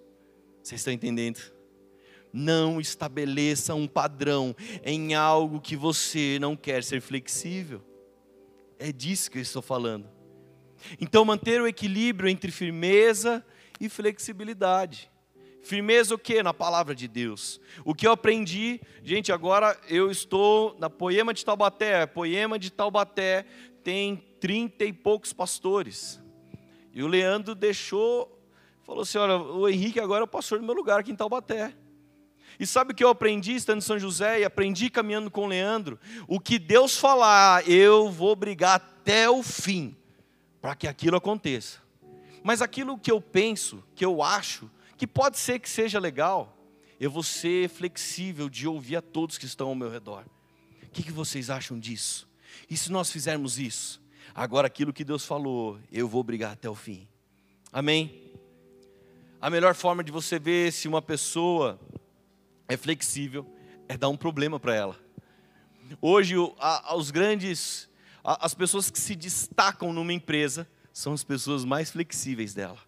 Vocês 0.62 0.80
estão 0.80 0.92
entendendo? 0.92 1.40
Não 2.32 2.80
estabeleça 2.80 3.74
um 3.74 3.88
padrão 3.88 4.54
em 4.84 5.14
algo 5.14 5.60
que 5.60 5.74
você 5.74 6.38
não 6.40 6.56
quer 6.56 6.84
ser 6.84 7.00
flexível. 7.00 7.82
É 8.78 8.92
disso 8.92 9.30
que 9.30 9.38
eu 9.38 9.42
estou 9.42 9.60
falando. 9.60 10.08
Então, 11.00 11.24
manter 11.24 11.60
o 11.60 11.66
equilíbrio 11.66 12.28
entre 12.28 12.50
firmeza 12.50 13.44
e 13.80 13.88
flexibilidade. 13.88 15.10
Firmeza 15.62 16.14
o 16.14 16.18
que? 16.18 16.42
Na 16.42 16.54
palavra 16.54 16.94
de 16.94 17.06
Deus. 17.06 17.60
O 17.84 17.94
que 17.94 18.06
eu 18.06 18.12
aprendi, 18.12 18.80
gente, 19.02 19.30
agora 19.30 19.78
eu 19.88 20.10
estou 20.10 20.74
na 20.78 20.88
Poema 20.88 21.34
de 21.34 21.44
Taubaté. 21.44 22.06
Poema 22.06 22.58
de 22.58 22.70
Taubaté 22.70 23.44
tem 23.84 24.16
trinta 24.40 24.84
e 24.84 24.92
poucos 24.92 25.32
pastores. 25.32 26.20
E 26.92 27.03
o 27.03 27.07
Leandro 27.07 27.55
deixou 27.55 28.40
Falou 28.90 29.03
assim: 29.03 29.18
olha, 29.18 29.37
o 29.37 29.68
Henrique 29.68 30.00
agora 30.00 30.22
é 30.22 30.24
o 30.24 30.26
pastor 30.26 30.59
do 30.59 30.64
meu 30.64 30.74
lugar 30.74 30.98
aqui 30.98 31.12
em 31.12 31.14
Taubaté. 31.14 31.72
E 32.59 32.66
sabe 32.66 32.90
o 32.90 32.94
que 32.94 33.05
eu 33.05 33.09
aprendi 33.09 33.55
estando 33.55 33.79
em 33.79 33.83
São 33.83 33.96
José 33.96 34.40
e 34.40 34.44
aprendi 34.44 34.90
caminhando 34.90 35.31
com 35.31 35.44
o 35.44 35.46
Leandro? 35.46 35.96
O 36.26 36.40
que 36.40 36.59
Deus 36.59 36.96
falar, 36.98 37.68
eu 37.70 38.11
vou 38.11 38.35
brigar 38.35 38.74
até 38.74 39.31
o 39.31 39.44
fim 39.44 39.96
para 40.61 40.74
que 40.74 40.88
aquilo 40.88 41.16
aconteça. 41.16 41.79
Mas 42.42 42.61
aquilo 42.61 42.98
que 42.98 43.12
eu 43.12 43.20
penso, 43.20 43.81
que 43.94 44.05
eu 44.05 44.24
acho, 44.24 44.68
que 44.96 45.07
pode 45.07 45.38
ser 45.38 45.61
que 45.61 45.70
seja 45.70 46.00
legal, 46.00 46.59
eu 46.98 47.12
vou 47.12 47.22
ser 47.22 47.68
flexível 47.68 48.48
de 48.48 48.66
ouvir 48.66 48.96
a 48.96 49.03
todos 49.03 49.38
que 49.38 49.46
estão 49.46 49.68
ao 49.68 49.74
meu 49.76 49.88
redor. 49.88 50.24
O 50.83 50.88
que, 50.90 51.05
que 51.05 51.12
vocês 51.12 51.48
acham 51.48 51.79
disso? 51.79 52.29
E 52.68 52.76
se 52.76 52.90
nós 52.90 53.09
fizermos 53.09 53.57
isso? 53.57 53.99
Agora 54.34 54.66
aquilo 54.66 54.92
que 54.92 55.04
Deus 55.04 55.24
falou, 55.24 55.78
eu 55.90 56.08
vou 56.08 56.22
brigar 56.22 56.52
até 56.52 56.68
o 56.68 56.74
fim. 56.74 57.08
Amém? 57.72 58.32
A 59.40 59.48
melhor 59.48 59.74
forma 59.74 60.04
de 60.04 60.12
você 60.12 60.38
ver 60.38 60.72
se 60.72 60.86
uma 60.86 61.00
pessoa 61.00 61.80
é 62.68 62.76
flexível 62.76 63.46
é 63.88 63.96
dar 63.96 64.08
um 64.08 64.16
problema 64.16 64.60
para 64.60 64.74
ela. 64.74 64.96
Hoje, 66.00 66.34
os 66.36 67.10
grandes, 67.10 67.88
as 68.22 68.54
pessoas 68.54 68.90
que 68.90 69.00
se 69.00 69.16
destacam 69.16 69.92
numa 69.92 70.12
empresa 70.12 70.68
são 70.92 71.12
as 71.12 71.24
pessoas 71.24 71.64
mais 71.64 71.90
flexíveis 71.90 72.54
dela. 72.54 72.78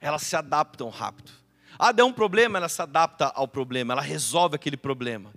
Elas 0.00 0.22
se 0.22 0.36
adaptam 0.36 0.88
rápido. 0.88 1.32
Ah, 1.78 1.92
deu 1.92 2.06
um 2.06 2.12
problema, 2.12 2.58
ela 2.58 2.68
se 2.68 2.80
adapta 2.80 3.26
ao 3.34 3.48
problema, 3.48 3.92
ela 3.92 4.02
resolve 4.02 4.54
aquele 4.54 4.76
problema. 4.76 5.34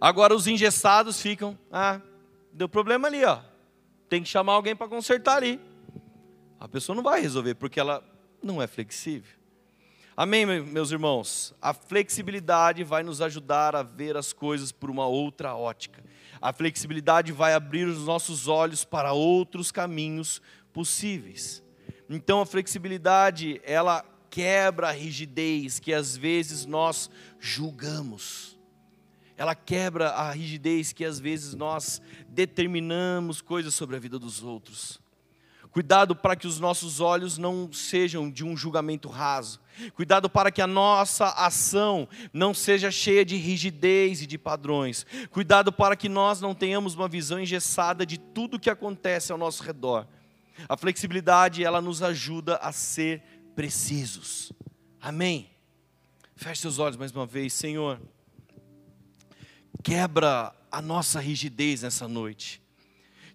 Agora 0.00 0.34
os 0.34 0.46
engessados 0.46 1.20
ficam, 1.20 1.58
ah, 1.72 2.00
deu 2.52 2.68
problema 2.68 3.08
ali, 3.08 3.24
ó. 3.24 3.40
Tem 4.08 4.22
que 4.22 4.28
chamar 4.28 4.54
alguém 4.54 4.74
para 4.74 4.88
consertar 4.88 5.36
ali. 5.36 5.60
A 6.58 6.68
pessoa 6.68 6.96
não 6.96 7.02
vai 7.02 7.20
resolver 7.20 7.54
porque 7.54 7.78
ela 7.78 8.02
não 8.42 8.60
é 8.60 8.66
flexível. 8.66 9.38
Amém, 10.16 10.44
meus 10.44 10.90
irmãos? 10.90 11.54
A 11.62 11.72
flexibilidade 11.72 12.82
vai 12.82 13.04
nos 13.04 13.22
ajudar 13.22 13.76
a 13.76 13.84
ver 13.84 14.16
as 14.16 14.32
coisas 14.32 14.72
por 14.72 14.90
uma 14.90 15.06
outra 15.06 15.54
ótica. 15.54 16.04
A 16.42 16.52
flexibilidade 16.52 17.30
vai 17.30 17.54
abrir 17.54 17.86
os 17.86 18.04
nossos 18.04 18.48
olhos 18.48 18.84
para 18.84 19.12
outros 19.12 19.70
caminhos 19.70 20.42
possíveis. 20.72 21.62
Então 22.10 22.40
a 22.40 22.46
flexibilidade, 22.46 23.60
ela 23.62 24.04
quebra 24.28 24.88
a 24.88 24.92
rigidez 24.92 25.78
que 25.78 25.94
às 25.94 26.16
vezes 26.16 26.66
nós 26.66 27.08
julgamos. 27.38 28.57
Ela 29.38 29.54
quebra 29.54 30.10
a 30.10 30.32
rigidez 30.32 30.92
que 30.92 31.04
às 31.04 31.20
vezes 31.20 31.54
nós 31.54 32.02
determinamos 32.28 33.40
coisas 33.40 33.72
sobre 33.72 33.94
a 33.94 33.98
vida 34.00 34.18
dos 34.18 34.42
outros. 34.42 35.00
Cuidado 35.70 36.16
para 36.16 36.34
que 36.34 36.48
os 36.48 36.58
nossos 36.58 36.98
olhos 36.98 37.38
não 37.38 37.72
sejam 37.72 38.28
de 38.28 38.44
um 38.44 38.56
julgamento 38.56 39.08
raso. 39.08 39.60
Cuidado 39.94 40.28
para 40.28 40.50
que 40.50 40.60
a 40.60 40.66
nossa 40.66 41.28
ação 41.28 42.08
não 42.32 42.52
seja 42.52 42.90
cheia 42.90 43.24
de 43.24 43.36
rigidez 43.36 44.22
e 44.22 44.26
de 44.26 44.36
padrões. 44.36 45.06
Cuidado 45.30 45.70
para 45.70 45.94
que 45.94 46.08
nós 46.08 46.40
não 46.40 46.52
tenhamos 46.52 46.96
uma 46.96 47.06
visão 47.06 47.38
engessada 47.38 48.04
de 48.04 48.18
tudo 48.18 48.56
o 48.56 48.60
que 48.60 48.68
acontece 48.68 49.30
ao 49.30 49.38
nosso 49.38 49.62
redor. 49.62 50.04
A 50.68 50.76
flexibilidade, 50.76 51.62
ela 51.62 51.80
nos 51.80 52.02
ajuda 52.02 52.56
a 52.56 52.72
ser 52.72 53.22
precisos. 53.54 54.52
Amém. 55.00 55.48
Feche 56.34 56.62
seus 56.62 56.80
olhos 56.80 56.96
mais 56.96 57.12
uma 57.12 57.24
vez, 57.24 57.52
Senhor. 57.52 58.00
Quebra 59.82 60.54
a 60.70 60.82
nossa 60.82 61.18
rigidez 61.18 61.82
nessa 61.82 62.06
noite. 62.06 62.62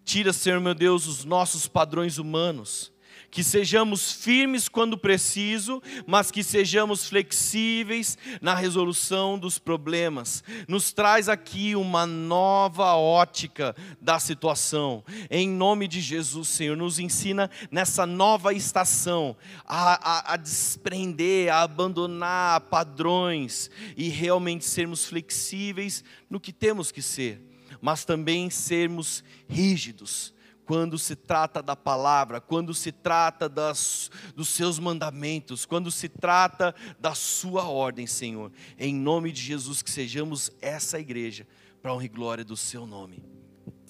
Tira, 0.05 0.31
Senhor 0.31 0.61
meu 0.61 0.75
Deus, 0.75 1.07
os 1.07 1.25
nossos 1.25 1.67
padrões 1.67 2.17
humanos. 2.17 2.92
Que 3.33 3.43
sejamos 3.43 4.11
firmes 4.11 4.69
quando 4.69 4.95
preciso, 4.95 5.81
mas 6.05 6.29
que 6.29 6.43
sejamos 6.43 7.09
flexíveis 7.09 8.15
na 8.39 8.53
resolução 8.53 9.39
dos 9.39 9.57
problemas. 9.57 10.43
Nos 10.67 10.93
traz 10.93 11.27
aqui 11.27 11.75
uma 11.75 12.05
nova 12.05 12.93
ótica 12.93 13.75
da 13.99 14.19
situação. 14.19 15.03
Em 15.31 15.49
nome 15.49 15.87
de 15.87 15.99
Jesus, 15.99 16.47
Senhor, 16.47 16.77
nos 16.77 16.99
ensina 16.99 17.49
nessa 17.71 18.05
nova 18.05 18.53
estação 18.53 19.35
a, 19.65 20.11
a, 20.11 20.33
a 20.33 20.37
desprender, 20.37 21.51
a 21.51 21.63
abandonar 21.63 22.61
padrões 22.61 23.71
e 23.97 24.09
realmente 24.09 24.63
sermos 24.63 25.05
flexíveis 25.05 26.03
no 26.29 26.39
que 26.39 26.53
temos 26.53 26.91
que 26.91 27.01
ser 27.01 27.41
mas 27.81 28.05
também 28.05 28.49
sermos 28.49 29.23
rígidos 29.49 30.32
quando 30.65 30.97
se 30.97 31.15
trata 31.15 31.61
da 31.61 31.75
palavra, 31.75 32.39
quando 32.39 32.73
se 32.73 32.91
trata 32.91 33.49
das, 33.49 34.09
dos 34.35 34.49
seus 34.49 34.79
mandamentos, 34.79 35.65
quando 35.65 35.91
se 35.91 36.07
trata 36.07 36.73
da 36.99 37.13
sua 37.13 37.67
ordem, 37.67 38.07
Senhor. 38.07 38.51
Em 38.77 38.93
nome 38.93 39.31
de 39.31 39.41
Jesus, 39.41 39.81
que 39.81 39.91
sejamos 39.91 40.51
essa 40.61 40.99
igreja, 40.99 41.45
para 41.81 41.93
honra 41.93 42.05
e 42.05 42.09
glória 42.09 42.45
do 42.45 42.55
seu 42.55 42.87
nome. 42.87 43.23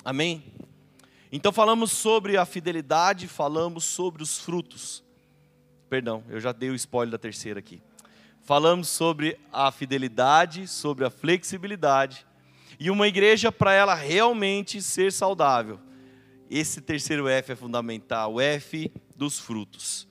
Amém? 0.03 0.43
Então 1.31 1.51
falamos 1.51 1.91
sobre 1.91 2.38
a 2.38 2.45
fidelidade, 2.45 3.27
falamos 3.27 3.83
sobre 3.83 4.21
os 4.21 4.38
frutos. 4.39 5.03
Perdão, 5.89 6.23
eu 6.27 6.39
já 6.39 6.51
dei 6.51 6.69
o 6.69 6.75
spoiler 6.75 7.12
da 7.12 7.17
terceira 7.17 7.59
aqui. 7.59 7.81
Falamos 8.41 8.89
sobre 8.89 9.39
a 9.51 9.71
fidelidade, 9.71 10.67
sobre 10.67 11.05
a 11.05 11.09
flexibilidade 11.09 12.25
e 12.79 12.89
uma 12.89 13.07
igreja 13.07 13.51
para 13.51 13.73
ela 13.73 13.93
realmente 13.93 14.81
ser 14.81 15.12
saudável. 15.12 15.79
Esse 16.55 16.81
terceiro 16.81 17.27
F 17.27 17.51
é 17.51 17.55
fundamental, 17.55 18.35
o 18.35 18.39
F 18.39 18.91
dos 19.15 19.39
frutos. 19.39 20.07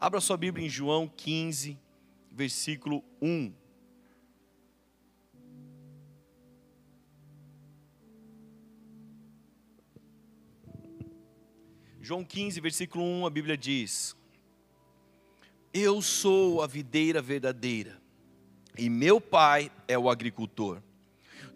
Abra 0.00 0.20
sua 0.20 0.36
Bíblia 0.36 0.66
em 0.66 0.68
João 0.68 1.06
15, 1.06 1.78
versículo 2.32 3.04
1. 3.22 3.54
João 12.00 12.24
15, 12.24 12.60
versículo 12.60 13.04
1, 13.04 13.26
a 13.26 13.30
Bíblia 13.30 13.56
diz: 13.56 14.16
Eu 15.72 16.02
sou 16.02 16.60
a 16.60 16.66
videira 16.66 17.22
verdadeira, 17.22 18.02
e 18.76 18.90
meu 18.90 19.20
pai 19.20 19.70
é 19.86 19.96
o 19.96 20.10
agricultor. 20.10 20.82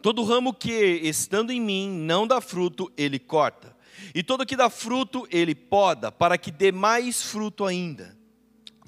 Todo 0.01 0.22
ramo 0.22 0.55
que, 0.55 0.70
estando 1.03 1.51
em 1.51 1.61
mim, 1.61 1.90
não 1.90 2.24
dá 2.24 2.40
fruto, 2.40 2.88
ele 2.96 3.18
corta. 3.18 3.77
E 4.15 4.23
todo 4.23 4.47
que 4.47 4.57
dá 4.57 4.71
fruto, 4.71 5.27
ele 5.31 5.55
poda, 5.55 6.11
para 6.11 6.39
que 6.39 6.51
dê 6.51 6.73
mais 6.73 7.23
fruto 7.23 7.65
ainda. 7.65 8.19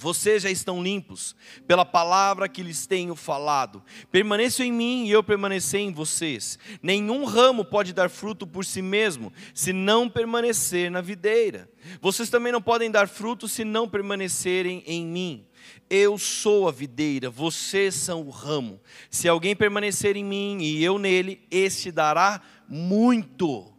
Vocês 0.01 0.45
já 0.45 0.51
estão 0.51 0.83
limpos 0.83 1.37
pela 1.67 1.85
palavra 1.85 2.49
que 2.49 2.63
lhes 2.63 2.87
tenho 2.87 3.15
falado. 3.15 3.83
Permaneçam 4.11 4.65
em 4.65 4.73
mim 4.73 5.05
e 5.05 5.11
eu 5.11 5.23
permanecer 5.23 5.81
em 5.81 5.93
vocês. 5.93 6.59
Nenhum 6.83 7.27
ramo 7.27 7.67
pode 7.67 7.93
dar 7.93 8.09
fruto 8.09 8.47
por 8.47 8.65
si 8.65 8.81
mesmo, 8.81 9.31
se 9.53 9.75
não 9.75 10.09
permanecer 10.09 10.91
na 10.91 11.03
videira. 11.03 11.69
Vocês 12.01 12.31
também 12.31 12.51
não 12.51 12.63
podem 12.63 12.91
dar 12.91 13.09
fruto 13.09 13.47
se 13.47 13.63
não 13.63 13.87
permanecerem 13.87 14.83
em 14.87 15.05
mim. 15.05 15.47
Eu 15.91 16.17
sou 16.17 16.67
a 16.67 16.73
videira, 16.73 17.29
vocês 17.29 17.95
são 17.95 18.23
o 18.23 18.31
ramo. 18.31 18.81
Se 19.11 19.29
alguém 19.29 19.55
permanecer 19.55 20.17
em 20.17 20.25
mim 20.25 20.63
e 20.63 20.83
eu 20.83 20.99
nele, 20.99 21.47
este 21.51 21.93
dará 21.93 22.41
muito, 22.67 23.71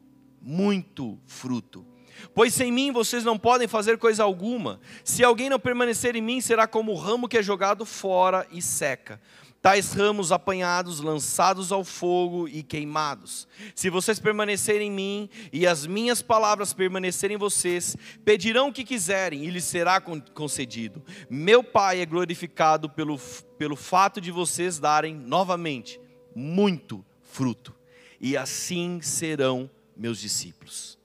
muito 0.41 1.19
fruto. 1.25 1.85
Pois 2.33 2.53
sem 2.53 2.71
mim 2.71 2.91
vocês 2.91 3.23
não 3.23 3.37
podem 3.37 3.67
fazer 3.67 3.97
coisa 3.97 4.23
alguma. 4.23 4.79
Se 5.03 5.23
alguém 5.23 5.49
não 5.49 5.59
permanecer 5.59 6.15
em 6.15 6.21
mim, 6.21 6.41
será 6.41 6.67
como 6.67 6.91
o 6.91 6.95
ramo 6.95 7.27
que 7.27 7.37
é 7.37 7.43
jogado 7.43 7.85
fora 7.85 8.45
e 8.51 8.61
seca 8.61 9.19
tais 9.61 9.93
ramos 9.93 10.31
apanhados, 10.31 10.99
lançados 11.01 11.71
ao 11.71 11.83
fogo 11.83 12.47
e 12.47 12.63
queimados. 12.63 13.47
Se 13.75 13.89
vocês 13.89 14.19
permanecerem 14.19 14.87
em 14.87 14.91
mim 14.91 15.29
e 15.53 15.67
as 15.67 15.85
minhas 15.85 16.21
palavras 16.21 16.73
permanecerem 16.73 17.35
em 17.35 17.39
vocês, 17.39 17.95
pedirão 18.25 18.69
o 18.69 18.73
que 18.73 18.83
quiserem 18.83 19.45
e 19.45 19.51
lhes 19.51 19.65
será 19.65 20.01
concedido. 20.01 21.03
Meu 21.29 21.63
Pai 21.63 22.01
é 22.01 22.05
glorificado 22.05 22.89
pelo, 22.89 23.19
pelo 23.57 23.75
fato 23.75 24.19
de 24.19 24.31
vocês 24.31 24.79
darem 24.79 25.13
novamente 25.13 26.01
muito 26.35 27.05
fruto, 27.21 27.75
e 28.19 28.37
assim 28.37 29.01
serão 29.01 29.69
meus 29.95 30.19
discípulos. 30.19 30.97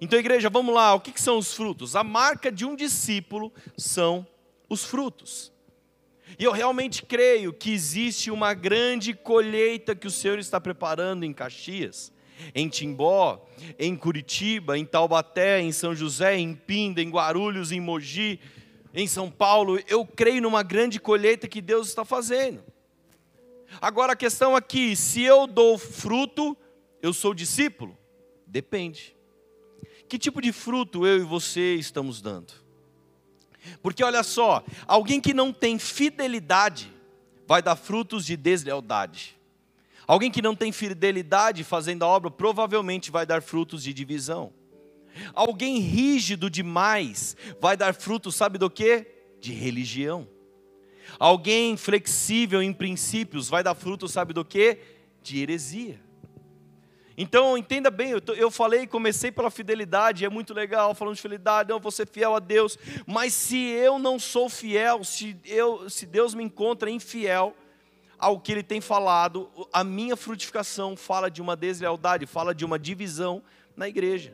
Então, 0.00 0.18
igreja, 0.18 0.50
vamos 0.50 0.74
lá, 0.74 0.94
o 0.94 1.00
que, 1.00 1.12
que 1.12 1.20
são 1.20 1.38
os 1.38 1.54
frutos? 1.54 1.96
A 1.96 2.04
marca 2.04 2.52
de 2.52 2.64
um 2.64 2.76
discípulo 2.76 3.52
são 3.76 4.26
os 4.68 4.84
frutos. 4.84 5.52
E 6.38 6.44
eu 6.44 6.52
realmente 6.52 7.02
creio 7.02 7.52
que 7.52 7.72
existe 7.72 8.30
uma 8.30 8.52
grande 8.52 9.14
colheita 9.14 9.94
que 9.94 10.06
o 10.06 10.10
Senhor 10.10 10.38
está 10.38 10.60
preparando 10.60 11.24
em 11.24 11.32
Caxias, 11.32 12.12
em 12.54 12.68
Timbó, 12.68 13.46
em 13.78 13.96
Curitiba, 13.96 14.76
em 14.76 14.84
Taubaté, 14.84 15.60
em 15.60 15.72
São 15.72 15.94
José, 15.94 16.36
em 16.36 16.54
Pinda, 16.54 17.00
em 17.00 17.10
Guarulhos, 17.10 17.72
em 17.72 17.80
Mogi, 17.80 18.38
em 18.92 19.06
São 19.06 19.30
Paulo. 19.30 19.80
Eu 19.88 20.04
creio 20.04 20.42
numa 20.42 20.62
grande 20.62 21.00
colheita 21.00 21.48
que 21.48 21.62
Deus 21.62 21.88
está 21.88 22.04
fazendo. 22.04 22.62
Agora 23.80 24.12
a 24.12 24.16
questão 24.16 24.54
aqui, 24.54 24.94
se 24.94 25.22
eu 25.22 25.46
dou 25.46 25.76
fruto, 25.78 26.56
eu 27.02 27.12
sou 27.12 27.34
discípulo? 27.34 27.97
Depende. 28.48 29.14
Que 30.08 30.18
tipo 30.18 30.40
de 30.40 30.52
fruto 30.52 31.06
eu 31.06 31.18
e 31.18 31.24
você 31.24 31.74
estamos 31.74 32.22
dando? 32.22 32.52
Porque 33.82 34.02
olha 34.02 34.22
só, 34.22 34.64
alguém 34.86 35.20
que 35.20 35.34
não 35.34 35.52
tem 35.52 35.78
fidelidade 35.78 36.90
vai 37.46 37.60
dar 37.60 37.76
frutos 37.76 38.24
de 38.24 38.36
deslealdade. 38.36 39.36
Alguém 40.06 40.30
que 40.30 40.40
não 40.40 40.54
tem 40.54 40.72
fidelidade 40.72 41.62
fazendo 41.62 42.02
a 42.02 42.08
obra 42.08 42.30
provavelmente 42.30 43.10
vai 43.10 43.26
dar 43.26 43.42
frutos 43.42 43.82
de 43.82 43.92
divisão. 43.92 44.52
Alguém 45.34 45.78
rígido 45.78 46.48
demais 46.48 47.36
vai 47.60 47.76
dar 47.76 47.94
frutos, 47.94 48.34
sabe 48.34 48.56
do 48.56 48.70
que? 48.70 49.06
De 49.38 49.52
religião. 49.52 50.26
Alguém 51.18 51.76
flexível 51.76 52.62
em 52.62 52.72
princípios 52.72 53.48
vai 53.48 53.62
dar 53.62 53.74
frutos, 53.74 54.12
sabe 54.12 54.32
do 54.32 54.44
que? 54.44 54.78
De 55.22 55.40
heresia. 55.40 56.07
Então, 57.20 57.58
entenda 57.58 57.90
bem, 57.90 58.12
eu, 58.12 58.22
eu 58.36 58.48
falei, 58.48 58.86
comecei 58.86 59.32
pela 59.32 59.50
fidelidade, 59.50 60.24
é 60.24 60.28
muito 60.28 60.54
legal 60.54 60.94
falando 60.94 61.16
de 61.16 61.20
fidelidade, 61.20 61.68
não, 61.68 61.80
vou 61.80 61.90
ser 61.90 62.06
fiel 62.06 62.36
a 62.36 62.38
Deus, 62.38 62.78
mas 63.04 63.34
se 63.34 63.58
eu 63.58 63.98
não 63.98 64.20
sou 64.20 64.48
fiel, 64.48 65.02
se, 65.02 65.36
eu, 65.44 65.90
se 65.90 66.06
Deus 66.06 66.32
me 66.32 66.44
encontra 66.44 66.88
infiel 66.88 67.56
ao 68.16 68.38
que 68.38 68.52
Ele 68.52 68.62
tem 68.62 68.80
falado, 68.80 69.50
a 69.72 69.82
minha 69.82 70.16
frutificação 70.16 70.96
fala 70.96 71.28
de 71.28 71.42
uma 71.42 71.56
deslealdade, 71.56 72.24
fala 72.24 72.54
de 72.54 72.64
uma 72.64 72.78
divisão 72.78 73.42
na 73.76 73.88
igreja. 73.88 74.32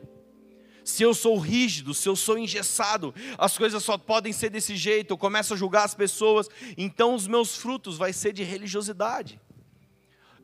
Se 0.83 1.01
eu 1.01 1.15
sou 1.15 1.39
rígido, 1.39 1.91
se 1.91 2.07
eu 2.07 2.15
sou 2.15 2.37
engessado, 2.37 3.15
as 3.35 3.57
coisas 3.57 3.83
só 3.83 3.97
podem 3.97 4.31
ser 4.31 4.51
desse 4.51 4.75
jeito, 4.75 5.11
eu 5.11 5.17
começo 5.17 5.55
a 5.55 5.57
julgar 5.57 5.85
as 5.85 5.95
pessoas, 5.95 6.47
então 6.77 7.15
os 7.15 7.25
meus 7.25 7.55
frutos 7.55 7.97
vai 7.97 8.13
ser 8.13 8.31
de 8.31 8.43
religiosidade. 8.43 9.41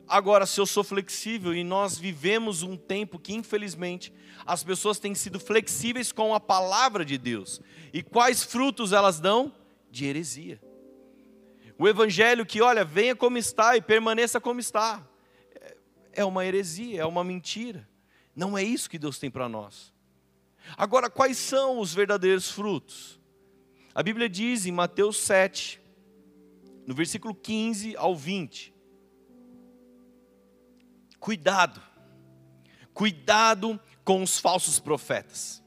Agora, 0.06 0.46
se 0.46 0.60
eu 0.60 0.66
sou 0.66 0.84
flexível 0.84 1.54
e 1.54 1.64
nós 1.64 1.98
vivemos 1.98 2.62
um 2.62 2.76
tempo 2.76 3.18
que, 3.18 3.32
infelizmente, 3.32 4.12
as 4.44 4.62
pessoas 4.62 4.98
têm 4.98 5.14
sido 5.14 5.40
flexíveis 5.40 6.12
com 6.12 6.34
a 6.34 6.40
palavra 6.40 7.04
de 7.04 7.16
Deus. 7.16 7.60
E 7.92 8.02
quais 8.02 8.42
frutos 8.42 8.92
elas 8.92 9.20
dão? 9.20 9.54
De 9.90 10.04
heresia. 10.04 10.60
O 11.78 11.88
evangelho 11.88 12.44
que, 12.44 12.60
olha, 12.60 12.84
venha 12.84 13.16
como 13.16 13.38
está 13.38 13.76
e 13.76 13.82
permaneça 13.82 14.40
como 14.40 14.60
está, 14.60 15.06
é 16.12 16.24
uma 16.24 16.44
heresia, 16.44 17.00
é 17.00 17.04
uma 17.04 17.24
mentira. 17.24 17.88
Não 18.34 18.56
é 18.56 18.62
isso 18.62 18.88
que 18.88 18.98
Deus 18.98 19.18
tem 19.18 19.30
para 19.30 19.48
nós. 19.48 19.92
Agora, 20.76 21.10
quais 21.10 21.36
são 21.36 21.78
os 21.78 21.92
verdadeiros 21.92 22.50
frutos? 22.50 23.20
A 23.94 24.02
Bíblia 24.02 24.28
diz 24.28 24.64
em 24.64 24.72
Mateus 24.72 25.16
7, 25.18 25.80
no 26.86 26.94
versículo 26.94 27.34
15 27.34 27.96
ao 27.96 28.14
20: 28.16 28.71
Cuidado, 31.22 31.80
cuidado 32.92 33.78
com 34.02 34.24
os 34.24 34.40
falsos 34.40 34.80
profetas. 34.80 35.62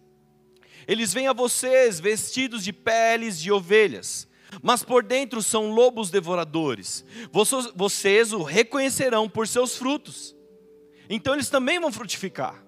Eles 0.86 1.14
vêm 1.14 1.30
a 1.30 1.34
vocês 1.34 1.97
vestidos 1.97 2.62
de 2.62 2.74
peles 2.74 3.39
de 3.39 3.53
ovelhas, 3.53 4.28
mas 4.62 4.84
por 4.84 5.01
dentro 5.01 5.41
são 5.41 5.72
lobos 5.72 6.12
devoradores. 6.12 7.06
Vocês 7.74 8.34
o 8.34 8.43
reconhecerão 8.43 9.30
por 9.30 9.47
seus 9.47 9.78
frutos. 9.78 10.36
Então 11.10 11.34
eles 11.34 11.49
também 11.49 11.80
vão 11.80 11.89
frutificar. 11.89 12.62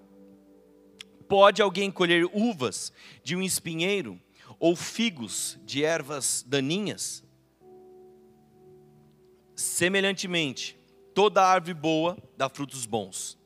Pode 1.27 1.61
alguém 1.61 1.91
colher 1.91 2.25
uvas 2.31 2.93
de 3.21 3.35
um 3.35 3.41
espinheiro 3.41 4.17
ou 4.57 4.77
figos 4.77 5.59
de 5.65 5.83
ervas 5.83 6.41
daninhas? 6.47 7.21
Semelhantemente, 9.53 10.76
toda 11.17 11.43
árvore 11.43 11.73
boa 11.73 12.15
dá 12.37 12.47
frutos 12.47 12.85
bons, 12.85 13.39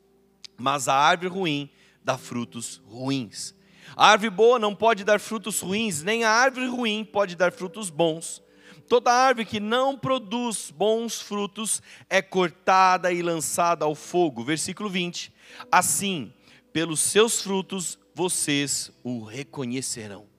mas 0.58 0.88
a 0.88 0.94
árvore 0.94 1.30
ruim 1.30 1.70
dá 2.04 2.18
frutos 2.18 2.82
ruins. 2.84 3.54
A 3.96 4.08
árvore 4.08 4.28
boa 4.28 4.58
não 4.58 4.74
pode 4.74 5.04
dar 5.04 5.18
frutos 5.18 5.60
ruins, 5.60 6.02
nem 6.02 6.22
a 6.22 6.30
árvore 6.30 6.66
ruim 6.66 7.02
pode 7.02 7.34
dar 7.34 7.50
frutos 7.50 7.88
bons. 7.88 8.42
Toda 8.86 9.10
árvore 9.10 9.46
que 9.46 9.58
não 9.58 9.96
produz 9.96 10.70
bons 10.70 11.18
frutos 11.22 11.80
é 12.10 12.20
cortada 12.20 13.10
e 13.10 13.22
lançada 13.22 13.86
ao 13.86 13.94
fogo. 13.94 14.44
Versículo 14.44 14.90
20. 14.90 15.32
Assim, 15.70 16.30
pelos 16.74 17.00
seus 17.00 17.40
frutos 17.40 17.98
vocês 18.14 18.92
o 19.02 19.24
reconhecerão. 19.24 20.31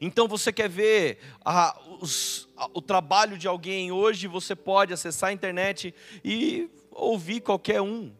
Então 0.00 0.26
você 0.28 0.52
quer 0.52 0.68
ver 0.68 1.18
a, 1.44 1.78
os, 2.00 2.48
a, 2.56 2.68
o 2.72 2.80
trabalho 2.80 3.36
de 3.36 3.48
alguém 3.48 3.92
hoje, 3.92 4.26
você 4.26 4.54
pode 4.54 4.92
acessar 4.92 5.30
a 5.30 5.32
internet 5.32 5.94
e 6.24 6.70
ouvir 6.90 7.40
qualquer 7.40 7.80
um. 7.80 8.12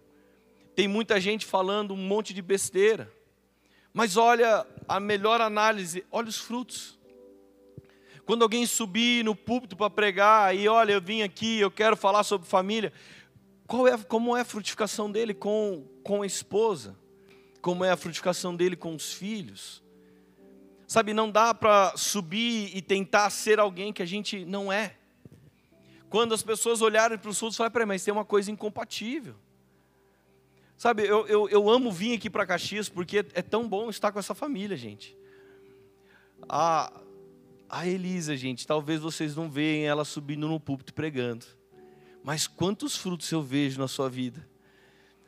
Tem 0.75 0.89
muita 0.89 1.21
gente 1.21 1.47
falando 1.47 1.95
um 1.95 1.97
monte 1.97 2.35
de 2.35 2.43
besteira. 2.43 3.13
Mas 3.93 4.17
olha 4.17 4.67
a 4.89 4.99
melhor 4.99 5.41
análise, 5.41 6.05
olha 6.11 6.29
os 6.29 6.39
frutos. 6.39 6.99
Quando 8.27 8.43
alguém 8.43 8.67
subir 8.67 9.25
no 9.25 9.37
púlpito 9.37 9.77
para 9.77 9.89
pregar, 9.91 10.57
e 10.57 10.67
olha, 10.67 10.93
eu 10.93 11.01
vim 11.01 11.23
aqui, 11.23 11.61
eu 11.61 11.71
quero 11.71 11.97
falar 11.97 12.25
sobre 12.25 12.49
família, 12.49 12.93
qual 13.67 13.87
é, 13.87 13.97
como 13.97 14.37
é 14.37 14.41
a 14.41 14.45
frutificação 14.45 15.11
dele 15.11 15.33
com, 15.33 15.87
com 16.03 16.23
a 16.23 16.27
esposa? 16.27 16.97
Como 17.61 17.85
é 17.85 17.91
a 17.91 17.97
frutificação 17.97 18.57
dele 18.57 18.77
com 18.77 18.95
os 18.95 19.13
filhos? 19.13 19.84
Sabe, 20.95 21.13
não 21.13 21.29
dá 21.29 21.53
para 21.53 21.93
subir 21.97 22.71
e 22.73 22.81
tentar 22.81 23.29
ser 23.29 23.59
alguém 23.59 23.93
que 23.93 24.01
a 24.01 24.07
gente 24.07 24.45
não 24.45 24.73
é. 24.73 24.95
Quando 26.09 26.33
as 26.33 26.41
pessoas 26.41 26.81
olharem 26.81 27.19
para 27.19 27.29
os 27.29 27.37
frutos, 27.37 27.57
falam, 27.57 27.73
peraí, 27.73 27.85
mas 27.85 28.05
tem 28.05 28.15
uma 28.15 28.25
coisa 28.25 28.49
incompatível. 28.49 29.35
Sabe, 30.77 31.03
eu, 31.03 31.27
eu, 31.27 31.49
eu 31.49 31.69
amo 31.69 31.91
vir 31.91 32.15
aqui 32.15 32.31
para 32.31 32.47
Caxias 32.47 32.89
porque 32.89 33.27
é 33.35 33.43
tão 33.43 33.69
bom 33.69 33.91
estar 33.91 34.13
com 34.13 34.21
essa 34.21 34.37
família, 34.37 34.77
gente. 34.77 35.19
A, 36.49 36.93
a 37.69 37.89
Elisa, 37.89 38.37
gente, 38.37 38.65
talvez 38.65 39.01
vocês 39.01 39.35
não 39.35 39.51
vejam 39.51 39.91
ela 39.91 40.05
subindo 40.05 40.47
no 40.47 40.61
púlpito 40.61 40.95
pregando. 40.95 41.45
Mas 42.23 42.47
quantos 42.47 42.97
frutos 42.97 43.29
eu 43.33 43.43
vejo 43.43 43.81
na 43.81 43.89
sua 43.89 44.09
vida? 44.09 44.49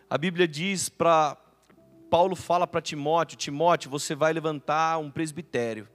A 0.09 0.17
Bíblia 0.17 0.47
diz 0.47 0.89
para 0.89 1.37
Paulo 2.17 2.35
fala 2.35 2.67
para 2.67 2.81
Timóteo, 2.81 3.37
Timóteo, 3.37 3.91
você 3.91 4.15
vai 4.15 4.33
levantar 4.33 4.97
um 4.97 5.11
presbitério. 5.11 5.87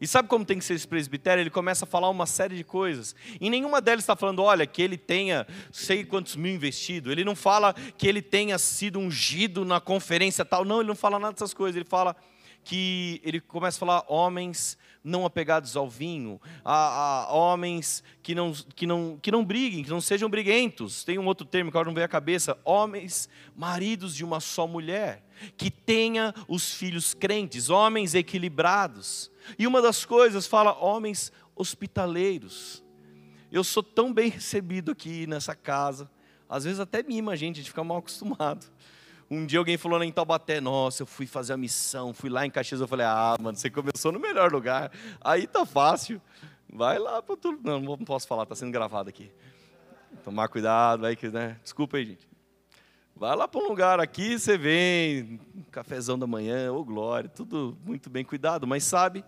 E 0.00 0.06
sabe 0.06 0.26
como 0.26 0.46
tem 0.46 0.58
que 0.58 0.64
ser 0.64 0.72
esse 0.72 0.88
presbitério? 0.88 1.42
Ele 1.42 1.50
começa 1.50 1.84
a 1.84 1.86
falar 1.86 2.08
uma 2.08 2.24
série 2.24 2.56
de 2.56 2.64
coisas. 2.64 3.14
E 3.38 3.50
nenhuma 3.50 3.78
delas 3.78 4.02
está 4.02 4.16
falando, 4.16 4.42
olha, 4.42 4.66
que 4.66 4.80
ele 4.80 4.96
tenha 4.96 5.46
sei 5.70 6.06
quantos 6.06 6.36
mil 6.36 6.54
investido. 6.54 7.12
Ele 7.12 7.22
não 7.22 7.36
fala 7.36 7.74
que 7.98 8.08
ele 8.08 8.22
tenha 8.22 8.56
sido 8.56 8.98
ungido 8.98 9.62
na 9.62 9.78
conferência 9.78 10.42
tal. 10.42 10.64
Não, 10.64 10.80
ele 10.80 10.88
não 10.88 10.96
fala 10.96 11.18
nada 11.18 11.34
dessas 11.34 11.52
coisas. 11.52 11.76
Ele 11.76 11.84
fala 11.84 12.16
que 12.64 13.20
ele 13.22 13.38
começa 13.38 13.76
a 13.76 13.80
falar 13.80 14.04
homens 14.08 14.78
não 15.04 15.26
apegados 15.26 15.76
ao 15.76 15.88
vinho, 15.88 16.40
a, 16.64 17.24
a, 17.24 17.32
homens 17.32 18.04
que 18.22 18.34
não, 18.34 18.52
que, 18.52 18.86
não, 18.86 19.18
que 19.20 19.30
não 19.30 19.44
briguem, 19.44 19.82
que 19.82 19.90
não 19.90 20.00
sejam 20.00 20.28
briguentos. 20.28 21.04
Tem 21.04 21.18
um 21.18 21.26
outro 21.26 21.46
termo 21.46 21.70
que 21.70 21.76
agora 21.76 21.88
não 21.88 21.94
veio 21.94 22.04
à 22.04 22.08
cabeça: 22.08 22.56
homens, 22.64 23.28
maridos 23.56 24.14
de 24.14 24.24
uma 24.24 24.40
só 24.40 24.66
mulher, 24.66 25.24
que 25.56 25.70
tenha 25.70 26.32
os 26.46 26.74
filhos 26.74 27.14
crentes, 27.14 27.68
homens 27.68 28.14
equilibrados. 28.14 29.30
E 29.58 29.66
uma 29.66 29.82
das 29.82 30.04
coisas 30.04 30.46
fala 30.46 30.78
homens 30.78 31.32
hospitaleiros. 31.56 32.82
Eu 33.50 33.62
sou 33.62 33.82
tão 33.82 34.12
bem 34.14 34.30
recebido 34.30 34.92
aqui 34.92 35.26
nessa 35.26 35.54
casa, 35.54 36.10
às 36.48 36.64
vezes 36.64 36.80
até 36.80 37.02
mima 37.02 37.32
a 37.32 37.36
gente, 37.36 37.56
a 37.56 37.58
gente 37.58 37.70
fica 37.70 37.84
mal 37.84 37.98
acostumado. 37.98 38.71
Um 39.34 39.46
dia 39.46 39.58
alguém 39.58 39.78
falou 39.78 40.02
em 40.02 40.12
Taubaté, 40.12 40.60
nossa, 40.60 41.04
eu 41.04 41.06
fui 41.06 41.26
fazer 41.26 41.54
a 41.54 41.56
missão, 41.56 42.12
fui 42.12 42.28
lá 42.28 42.44
em 42.44 42.50
Caxias, 42.50 42.82
eu 42.82 42.86
falei, 42.86 43.06
ah, 43.06 43.34
mano, 43.40 43.56
você 43.56 43.70
começou 43.70 44.12
no 44.12 44.20
melhor 44.20 44.52
lugar, 44.52 44.92
aí 45.22 45.46
tá 45.46 45.64
fácil, 45.64 46.20
vai 46.70 46.98
lá 46.98 47.22
para 47.22 47.34
tudo. 47.38 47.58
Não, 47.64 47.80
não 47.80 47.96
posso 47.96 48.28
falar, 48.28 48.44
tá 48.44 48.54
sendo 48.54 48.70
gravado 48.70 49.08
aqui. 49.08 49.32
Tomar 50.22 50.48
cuidado, 50.48 51.06
aí 51.06 51.16
que, 51.16 51.30
né? 51.30 51.56
Desculpa 51.62 51.96
aí, 51.96 52.04
gente. 52.04 52.28
Vai 53.16 53.34
lá 53.34 53.48
para 53.48 53.58
um 53.58 53.68
lugar 53.68 54.00
aqui, 54.00 54.38
você 54.38 54.58
vem, 54.58 55.40
cafezão 55.70 56.18
da 56.18 56.26
manhã, 56.26 56.70
ô 56.70 56.80
oh, 56.80 56.84
glória, 56.84 57.30
tudo 57.30 57.74
muito 57.86 58.10
bem 58.10 58.26
cuidado, 58.26 58.66
mas 58.66 58.84
sabe, 58.84 59.24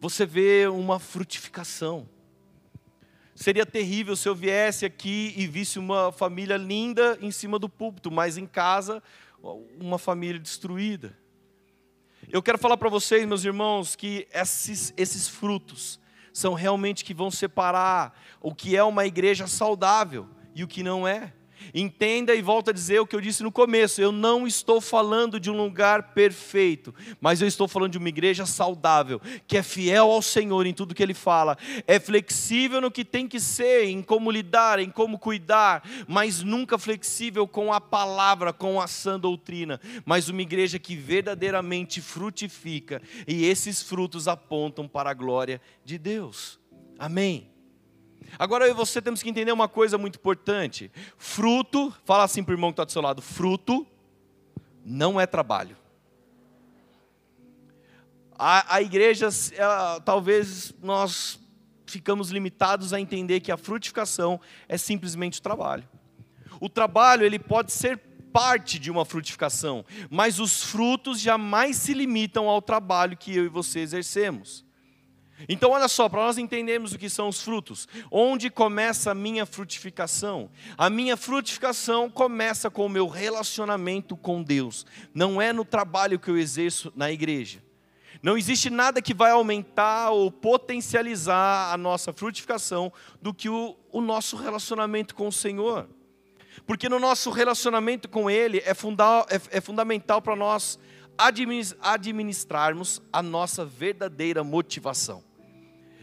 você 0.00 0.26
vê 0.26 0.66
uma 0.66 0.98
frutificação. 0.98 2.08
Seria 3.40 3.64
terrível 3.64 4.14
se 4.16 4.28
eu 4.28 4.34
viesse 4.34 4.84
aqui 4.84 5.32
e 5.34 5.46
visse 5.46 5.78
uma 5.78 6.12
família 6.12 6.58
linda 6.58 7.16
em 7.22 7.30
cima 7.30 7.58
do 7.58 7.70
púlpito, 7.70 8.10
mas 8.10 8.36
em 8.36 8.46
casa, 8.46 9.02
uma 9.80 9.98
família 9.98 10.38
destruída. 10.38 11.16
Eu 12.28 12.42
quero 12.42 12.58
falar 12.58 12.76
para 12.76 12.90
vocês, 12.90 13.26
meus 13.26 13.42
irmãos, 13.42 13.96
que 13.96 14.28
esses, 14.30 14.92
esses 14.94 15.26
frutos 15.26 15.98
são 16.34 16.52
realmente 16.52 17.02
que 17.02 17.14
vão 17.14 17.30
separar 17.30 18.14
o 18.42 18.54
que 18.54 18.76
é 18.76 18.84
uma 18.84 19.06
igreja 19.06 19.46
saudável 19.46 20.28
e 20.54 20.62
o 20.62 20.68
que 20.68 20.82
não 20.82 21.08
é. 21.08 21.32
Entenda 21.74 22.34
e 22.34 22.42
volta 22.42 22.70
a 22.70 22.74
dizer 22.74 23.00
o 23.00 23.06
que 23.06 23.14
eu 23.14 23.20
disse 23.20 23.42
no 23.42 23.52
começo: 23.52 24.00
eu 24.00 24.12
não 24.12 24.46
estou 24.46 24.80
falando 24.80 25.38
de 25.38 25.50
um 25.50 25.56
lugar 25.56 26.14
perfeito, 26.14 26.94
mas 27.20 27.40
eu 27.40 27.48
estou 27.48 27.68
falando 27.68 27.92
de 27.92 27.98
uma 27.98 28.08
igreja 28.08 28.46
saudável, 28.46 29.20
que 29.46 29.56
é 29.56 29.62
fiel 29.62 30.10
ao 30.10 30.22
Senhor 30.22 30.66
em 30.66 30.74
tudo 30.74 30.94
que 30.94 31.02
Ele 31.02 31.14
fala, 31.14 31.56
é 31.86 31.98
flexível 31.98 32.80
no 32.80 32.90
que 32.90 33.04
tem 33.04 33.28
que 33.28 33.40
ser, 33.40 33.84
em 33.84 34.02
como 34.02 34.30
lidar, 34.30 34.78
em 34.78 34.90
como 34.90 35.18
cuidar, 35.18 35.82
mas 36.08 36.42
nunca 36.42 36.78
flexível 36.78 37.46
com 37.46 37.72
a 37.72 37.80
palavra, 37.80 38.52
com 38.52 38.80
a 38.80 38.86
sã 38.86 39.18
doutrina, 39.18 39.80
mas 40.04 40.28
uma 40.28 40.42
igreja 40.42 40.78
que 40.78 40.96
verdadeiramente 40.96 42.00
frutifica, 42.00 43.02
e 43.26 43.44
esses 43.46 43.82
frutos 43.82 44.28
apontam 44.28 44.88
para 44.88 45.10
a 45.10 45.14
glória 45.14 45.60
de 45.84 45.98
Deus. 45.98 46.58
Amém. 46.98 47.59
Agora 48.38 48.66
eu 48.66 48.70
e 48.70 48.74
você 48.74 49.00
temos 49.02 49.22
que 49.22 49.28
entender 49.28 49.52
uma 49.52 49.68
coisa 49.68 49.98
muito 49.98 50.16
importante: 50.16 50.90
fruto, 51.16 51.94
fala 52.04 52.24
assim 52.24 52.42
para 52.42 52.52
o 52.52 52.54
irmão 52.54 52.70
que 52.70 52.74
está 52.74 52.84
do 52.84 52.92
seu 52.92 53.02
lado, 53.02 53.20
fruto 53.22 53.86
não 54.84 55.20
é 55.20 55.26
trabalho. 55.26 55.76
A, 58.38 58.76
a 58.76 58.82
igreja, 58.82 59.28
ela, 59.54 60.00
talvez 60.00 60.74
nós 60.82 61.38
ficamos 61.86 62.30
limitados 62.30 62.92
a 62.92 63.00
entender 63.00 63.40
que 63.40 63.52
a 63.52 63.56
frutificação 63.56 64.40
é 64.68 64.78
simplesmente 64.78 65.42
trabalho. 65.42 65.86
O 66.58 66.68
trabalho 66.68 67.26
ele 67.26 67.38
pode 67.38 67.72
ser 67.72 67.98
parte 68.32 68.78
de 68.78 68.90
uma 68.90 69.04
frutificação, 69.04 69.84
mas 70.08 70.38
os 70.38 70.62
frutos 70.62 71.20
jamais 71.20 71.76
se 71.76 71.92
limitam 71.92 72.48
ao 72.48 72.62
trabalho 72.62 73.16
que 73.16 73.34
eu 73.34 73.44
e 73.44 73.48
você 73.48 73.80
exercemos. 73.80 74.64
Então, 75.48 75.70
olha 75.70 75.88
só, 75.88 76.08
para 76.08 76.22
nós 76.22 76.38
entendermos 76.38 76.92
o 76.92 76.98
que 76.98 77.08
são 77.08 77.28
os 77.28 77.42
frutos, 77.42 77.88
onde 78.10 78.50
começa 78.50 79.10
a 79.10 79.14
minha 79.14 79.46
frutificação? 79.46 80.50
A 80.76 80.90
minha 80.90 81.16
frutificação 81.16 82.10
começa 82.10 82.70
com 82.70 82.86
o 82.86 82.88
meu 82.88 83.08
relacionamento 83.08 84.16
com 84.16 84.42
Deus, 84.42 84.86
não 85.14 85.40
é 85.40 85.52
no 85.52 85.64
trabalho 85.64 86.18
que 86.18 86.30
eu 86.30 86.38
exerço 86.38 86.92
na 86.94 87.10
igreja. 87.10 87.62
Não 88.22 88.36
existe 88.36 88.68
nada 88.68 89.00
que 89.00 89.14
vai 89.14 89.30
aumentar 89.30 90.10
ou 90.10 90.30
potencializar 90.30 91.72
a 91.72 91.78
nossa 91.78 92.12
frutificação 92.12 92.92
do 93.22 93.32
que 93.32 93.48
o, 93.48 93.76
o 93.90 94.02
nosso 94.02 94.36
relacionamento 94.36 95.14
com 95.14 95.28
o 95.28 95.32
Senhor. 95.32 95.88
Porque 96.66 96.88
no 96.88 96.98
nosso 96.98 97.30
relacionamento 97.30 98.08
com 98.08 98.30
Ele 98.30 98.62
é, 98.66 98.74
funda, 98.74 99.26
é, 99.30 99.56
é 99.56 99.60
fundamental 99.60 100.20
para 100.20 100.36
nós 100.36 100.78
administrarmos 101.16 103.00
a 103.10 103.22
nossa 103.22 103.64
verdadeira 103.64 104.44
motivação. 104.44 105.29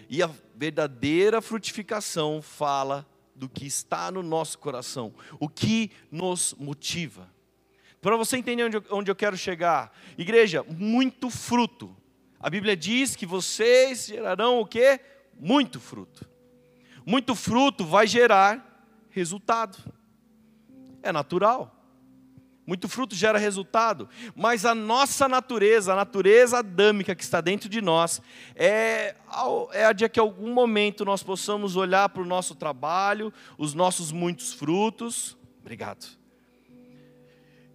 E 0.10 0.24
a 0.24 0.30
verdadeira 0.56 1.42
frutificação 1.42 2.42
fala 2.42 3.06
do 3.36 3.48
que 3.48 3.66
está 3.66 4.12
no 4.12 4.24
nosso 4.24 4.58
coração, 4.58 5.14
o 5.40 5.48
que 5.48 5.92
nos 6.12 6.56
motiva. 6.58 7.30
Para 8.02 8.16
você 8.16 8.38
entender 8.38 8.64
onde 8.90 9.12
eu, 9.12 9.16
quero 9.16 9.38
chegar, 9.38 9.92
igreja, 10.18 10.64
muito 10.64 11.30
fruto 11.30 11.96
A 12.40 12.50
Bíblia 12.50 12.78
diz 12.78 13.16
que 13.16 13.26
vocês 13.26 14.06
gerarão 14.08 14.60
o 14.60 14.66
quê? 14.66 15.00
Muito 15.40 15.80
fruto. 15.80 16.28
Muito 17.06 17.36
fruto 17.36 17.86
vai 17.86 18.06
gerar 18.06 18.86
resultado. 19.10 19.78
É 21.02 21.12
natural. 21.12 21.77
Muito 22.68 22.90
fruto 22.90 23.16
gera 23.16 23.40
resultado, 23.40 24.10
mas 24.36 24.66
a 24.66 24.76
nossa 24.76 25.30
natureza, 25.30 25.94
a 25.94 25.96
natureza 25.96 26.58
adâmica 26.58 27.16
que 27.16 27.24
está 27.24 27.40
dentro 27.40 27.70
de 27.70 27.80
nós, 27.80 28.22
é, 28.54 29.16
é 29.72 29.86
a 29.86 29.94
de 29.94 30.10
que 30.10 30.20
algum 30.20 30.54
momento 30.54 31.06
nós 31.06 31.24
possamos 31.24 31.78
olhar 31.78 32.10
para 32.10 32.22
o 32.22 32.26
nosso 32.26 32.54
trabalho, 32.56 33.32
os 33.58 33.74
nossos 33.74 34.12
muitos 34.12 34.52
frutos. 34.52 35.38
Obrigado. 35.62 36.06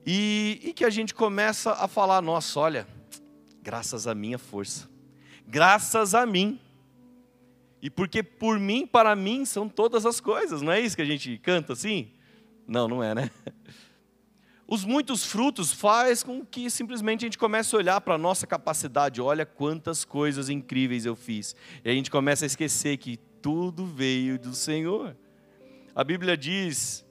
E, 0.05 0.61
e 0.63 0.73
que 0.75 0.85
a 0.85 0.91
gente 0.91 1.15
começa 1.15 1.73
a 1.73 1.89
falar: 1.89 2.21
nossa, 2.21 2.61
olha, 2.61 2.87
graças 3.63 4.07
à 4.07 4.15
minha 4.15 4.39
força, 4.39 4.91
graças 5.49 6.15
a 6.15 6.27
mim. 6.27 6.61
E 7.81 7.89
porque 7.89 8.23
por 8.23 8.61
mim, 8.61 8.87
para 8.87 9.17
mim, 9.17 9.47
são 9.47 9.71
todas 9.71 10.05
as 10.05 10.21
coisas, 10.21 10.61
não 10.61 10.71
é 10.71 10.81
isso 10.81 10.95
que 10.95 11.03
a 11.03 11.07
gente 11.07 11.39
canta 11.39 11.73
assim? 11.73 12.11
Não, 12.69 12.87
não 12.87 13.03
é, 13.03 13.15
né? 13.15 13.31
Os 14.73 14.87
muitos 14.87 15.27
frutos 15.27 15.71
faz 15.71 16.23
com 16.23 16.43
que 16.47 16.71
simplesmente 16.71 17.27
a 17.27 17.27
gente 17.27 17.37
comece 17.37 17.75
a 17.75 17.79
olhar 17.79 18.01
para 18.01 18.15
a 18.15 18.19
nossa 18.19 18.47
capacidade. 18.47 19.21
Olha 19.21 19.45
quantas 19.45 20.03
coisas 20.03 20.49
incríveis 20.49 21.05
eu 21.05 21.15
fiz. 21.15 21.55
E 21.85 21.91
a 21.91 21.93
gente 21.93 22.11
começa 22.11 22.47
a 22.47 22.49
esquecer 22.49 22.97
que 22.97 23.19
tudo 23.43 23.85
veio 23.85 24.39
do 24.39 24.55
Senhor. 24.55 25.15
A 25.95 26.03
Bíblia 26.03 26.39
diz, 26.39 27.05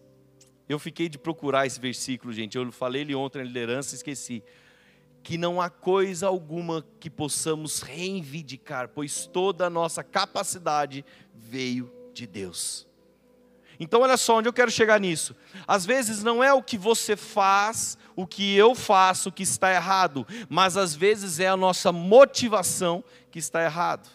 eu 0.67 0.79
fiquei 0.79 1.07
de 1.07 1.19
procurar 1.19 1.67
esse 1.67 1.79
versículo, 1.79 2.33
gente. 2.33 2.57
Eu 2.57 2.71
falei 2.71 3.01
ele 3.01 3.13
ontem 3.13 3.37
na 3.37 3.43
liderança, 3.43 3.93
esqueci. 3.93 4.43
Que 5.21 5.37
não 5.37 5.61
há 5.61 5.69
coisa 5.69 6.25
alguma 6.25 6.83
que 6.99 7.11
possamos 7.11 7.83
reivindicar, 7.83 8.89
pois 8.89 9.27
toda 9.27 9.67
a 9.67 9.69
nossa 9.69 10.03
capacidade 10.03 11.05
veio 11.31 11.93
de 12.11 12.25
Deus. 12.25 12.89
Então, 13.83 14.01
olha 14.01 14.15
só 14.15 14.37
onde 14.37 14.47
eu 14.47 14.53
quero 14.53 14.69
chegar 14.69 14.99
nisso. 14.99 15.35
Às 15.67 15.87
vezes 15.87 16.21
não 16.21 16.43
é 16.43 16.53
o 16.53 16.61
que 16.61 16.77
você 16.77 17.17
faz, 17.17 17.97
o 18.15 18.27
que 18.27 18.55
eu 18.55 18.75
faço 18.75 19.31
que 19.31 19.41
está 19.41 19.73
errado, 19.73 20.25
mas 20.47 20.77
às 20.77 20.93
vezes 20.93 21.39
é 21.39 21.47
a 21.47 21.57
nossa 21.57 21.91
motivação 21.91 23.03
que 23.31 23.39
está 23.39 23.63
errado. 23.63 24.07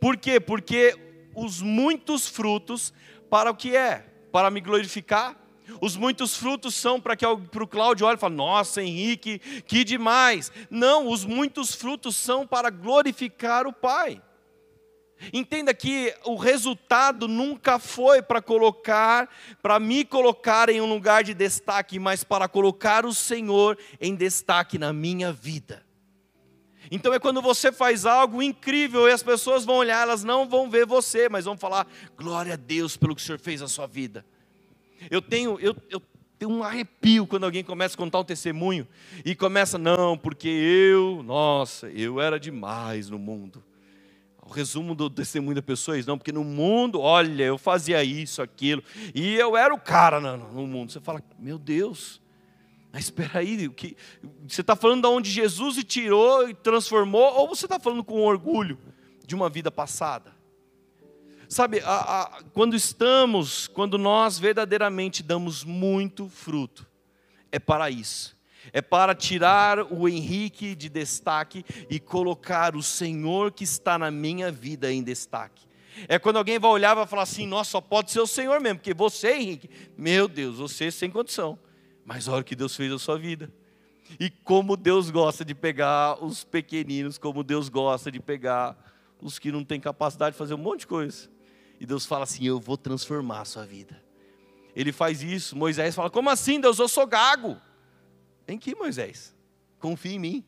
Por 0.00 0.16
quê? 0.16 0.40
Porque 0.40 0.98
os 1.36 1.62
muitos 1.62 2.26
frutos, 2.26 2.92
para 3.30 3.48
o 3.48 3.54
que 3.54 3.76
é? 3.76 4.04
Para 4.32 4.50
me 4.50 4.60
glorificar? 4.60 5.36
Os 5.80 5.96
muitos 5.96 6.36
frutos 6.36 6.74
são 6.74 7.00
para 7.00 7.14
que 7.14 7.24
para 7.24 7.62
o 7.62 7.68
Cláudio 7.68 8.08
olhe 8.08 8.16
e 8.16 8.20
fale, 8.20 8.34
nossa, 8.34 8.82
Henrique, 8.82 9.38
que 9.68 9.84
demais. 9.84 10.50
Não, 10.68 11.08
os 11.08 11.24
muitos 11.24 11.76
frutos 11.76 12.16
são 12.16 12.44
para 12.44 12.70
glorificar 12.70 13.68
o 13.68 13.72
Pai. 13.72 14.20
Entenda 15.32 15.72
que 15.72 16.14
o 16.24 16.36
resultado 16.36 17.26
nunca 17.26 17.78
foi 17.78 18.20
para 18.20 18.42
colocar, 18.42 19.28
para 19.62 19.80
me 19.80 20.04
colocar 20.04 20.68
em 20.68 20.80
um 20.80 20.86
lugar 20.86 21.24
de 21.24 21.32
destaque, 21.32 21.98
mas 21.98 22.22
para 22.22 22.46
colocar 22.48 23.06
o 23.06 23.14
Senhor 23.14 23.78
em 24.00 24.14
destaque 24.14 24.78
na 24.78 24.92
minha 24.92 25.32
vida. 25.32 25.84
Então 26.90 27.12
é 27.12 27.18
quando 27.18 27.42
você 27.42 27.72
faz 27.72 28.06
algo 28.06 28.42
incrível 28.42 29.08
e 29.08 29.12
as 29.12 29.22
pessoas 29.22 29.64
vão 29.64 29.76
olhar, 29.76 30.02
elas 30.02 30.22
não 30.22 30.48
vão 30.48 30.70
ver 30.70 30.86
você, 30.86 31.28
mas 31.28 31.46
vão 31.46 31.56
falar: 31.56 31.86
glória 32.16 32.52
a 32.52 32.56
Deus 32.56 32.96
pelo 32.96 33.16
que 33.16 33.22
o 33.22 33.24
Senhor 33.24 33.40
fez 33.40 33.60
na 33.60 33.68
sua 33.68 33.86
vida. 33.86 34.24
Eu 35.10 35.20
tenho, 35.20 35.58
eu, 35.58 35.74
eu 35.90 36.00
tenho 36.38 36.52
um 36.52 36.62
arrepio 36.62 37.26
quando 37.26 37.44
alguém 37.44 37.64
começa 37.64 37.94
a 37.94 37.98
contar 37.98 38.20
um 38.20 38.24
testemunho 38.24 38.86
e 39.24 39.34
começa, 39.34 39.78
não, 39.78 40.16
porque 40.16 40.48
eu, 40.48 41.22
nossa, 41.24 41.88
eu 41.88 42.20
era 42.20 42.38
demais 42.38 43.10
no 43.10 43.18
mundo 43.18 43.64
o 44.48 44.52
resumo 44.52 44.94
do 44.94 45.10
testemunho 45.10 45.56
da 45.56 45.62
pessoa 45.62 45.96
é 45.96 46.00
isso, 46.00 46.08
não, 46.08 46.16
porque 46.16 46.32
no 46.32 46.44
mundo, 46.44 47.00
olha, 47.00 47.44
eu 47.44 47.58
fazia 47.58 48.02
isso, 48.04 48.40
aquilo, 48.40 48.82
e 49.14 49.34
eu 49.34 49.56
era 49.56 49.74
o 49.74 49.78
cara 49.78 50.20
no, 50.20 50.66
mundo. 50.66 50.92
Você 50.92 51.00
fala, 51.00 51.22
meu 51.38 51.58
Deus, 51.58 52.20
mas 52.92 53.04
espera 53.04 53.40
aí, 53.40 53.68
que, 53.70 53.96
você 54.46 54.60
está 54.60 54.76
falando 54.76 55.02
de 55.02 55.08
onde 55.08 55.30
Jesus 55.30 55.82
tirou 55.84 56.48
e 56.48 56.54
transformou, 56.54 57.34
ou 57.34 57.48
você 57.48 57.66
está 57.66 57.80
falando 57.80 58.04
com 58.04 58.20
orgulho 58.22 58.78
de 59.26 59.34
uma 59.34 59.48
vida 59.48 59.70
passada? 59.70 60.34
Sabe, 61.48 61.80
a, 61.80 62.22
a, 62.22 62.42
quando 62.52 62.74
estamos, 62.74 63.66
quando 63.68 63.98
nós 63.98 64.38
verdadeiramente 64.38 65.22
damos 65.22 65.64
muito 65.64 66.28
fruto, 66.28 66.86
é 67.50 67.58
para 67.58 67.90
isso 67.90 68.35
é 68.72 68.82
para 68.82 69.14
tirar 69.14 69.92
o 69.92 70.08
Henrique 70.08 70.74
de 70.74 70.88
destaque 70.88 71.64
e 71.88 71.98
colocar 71.98 72.76
o 72.76 72.82
Senhor 72.82 73.52
que 73.52 73.64
está 73.64 73.98
na 73.98 74.10
minha 74.10 74.50
vida 74.50 74.92
em 74.92 75.02
destaque. 75.02 75.66
É 76.08 76.18
quando 76.18 76.36
alguém 76.36 76.58
vai 76.58 76.70
olhar 76.70 76.92
e 76.92 76.96
vai 76.96 77.06
falar 77.06 77.22
assim: 77.22 77.46
nossa, 77.46 77.72
só 77.72 77.80
pode 77.80 78.10
ser 78.10 78.20
o 78.20 78.26
Senhor 78.26 78.60
mesmo, 78.60 78.78
porque 78.78 78.92
você, 78.92 79.34
Henrique, 79.34 79.70
meu 79.96 80.28
Deus, 80.28 80.58
você 80.58 80.90
sem 80.90 81.10
condição. 81.10 81.58
Mas 82.04 82.28
olha 82.28 82.42
o 82.42 82.44
que 82.44 82.54
Deus 82.54 82.76
fez 82.76 82.90
na 82.90 82.98
sua 82.98 83.18
vida. 83.18 83.52
E 84.20 84.30
como 84.30 84.76
Deus 84.76 85.10
gosta 85.10 85.44
de 85.44 85.54
pegar 85.54 86.22
os 86.22 86.44
pequeninos, 86.44 87.18
como 87.18 87.42
Deus 87.42 87.68
gosta 87.68 88.12
de 88.12 88.20
pegar 88.20 88.76
os 89.20 89.38
que 89.38 89.50
não 89.50 89.64
têm 89.64 89.80
capacidade 89.80 90.34
de 90.34 90.38
fazer 90.38 90.54
um 90.54 90.58
monte 90.58 90.80
de 90.80 90.86
coisa. 90.86 91.28
E 91.80 91.86
Deus 91.86 92.06
fala 92.06 92.24
assim: 92.24 92.44
Eu 92.44 92.60
vou 92.60 92.76
transformar 92.76 93.40
a 93.40 93.44
sua 93.44 93.64
vida. 93.64 94.00
Ele 94.74 94.92
faz 94.92 95.22
isso. 95.22 95.56
Moisés 95.56 95.94
fala: 95.94 96.10
Como 96.10 96.30
assim, 96.30 96.60
Deus? 96.60 96.78
Eu 96.78 96.88
sou 96.88 97.06
gago. 97.06 97.56
Vem 98.46 98.56
aqui, 98.56 98.74
Moisés, 98.74 99.34
confia 99.80 100.12
em 100.12 100.18
mim. 100.18 100.44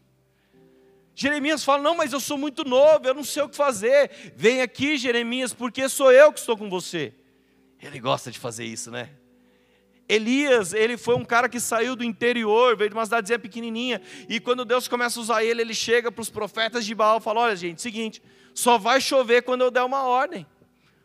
Jeremias 1.14 1.64
fala: 1.64 1.82
Não, 1.82 1.96
mas 1.96 2.12
eu 2.12 2.20
sou 2.20 2.38
muito 2.38 2.64
novo, 2.64 3.06
eu 3.06 3.14
não 3.14 3.24
sei 3.24 3.42
o 3.42 3.48
que 3.48 3.56
fazer. 3.56 4.32
Vem 4.36 4.62
aqui, 4.62 4.96
Jeremias, 4.96 5.52
porque 5.52 5.88
sou 5.88 6.12
eu 6.12 6.32
que 6.32 6.38
estou 6.38 6.56
com 6.56 6.70
você. 6.70 7.12
Ele 7.82 7.98
gosta 7.98 8.30
de 8.30 8.38
fazer 8.38 8.64
isso, 8.64 8.90
né? 8.90 9.10
Elias, 10.08 10.72
ele 10.72 10.96
foi 10.96 11.16
um 11.16 11.24
cara 11.24 11.48
que 11.48 11.60
saiu 11.60 11.94
do 11.94 12.02
interior, 12.02 12.76
veio 12.76 12.88
de 12.88 12.96
uma 12.96 13.04
cidadezinha 13.04 13.38
pequenininha, 13.38 14.00
e 14.26 14.40
quando 14.40 14.64
Deus 14.64 14.88
começa 14.88 15.20
a 15.20 15.22
usar 15.22 15.44
ele, 15.44 15.60
ele 15.60 15.74
chega 15.74 16.10
para 16.10 16.22
os 16.22 16.30
profetas 16.30 16.86
de 16.86 16.94
Baal 16.94 17.18
e 17.18 17.20
fala: 17.20 17.40
Olha, 17.40 17.56
gente, 17.56 17.82
seguinte, 17.82 18.22
só 18.54 18.78
vai 18.78 19.00
chover 19.00 19.42
quando 19.42 19.62
eu 19.62 19.70
der 19.70 19.82
uma 19.82 20.04
ordem, 20.04 20.46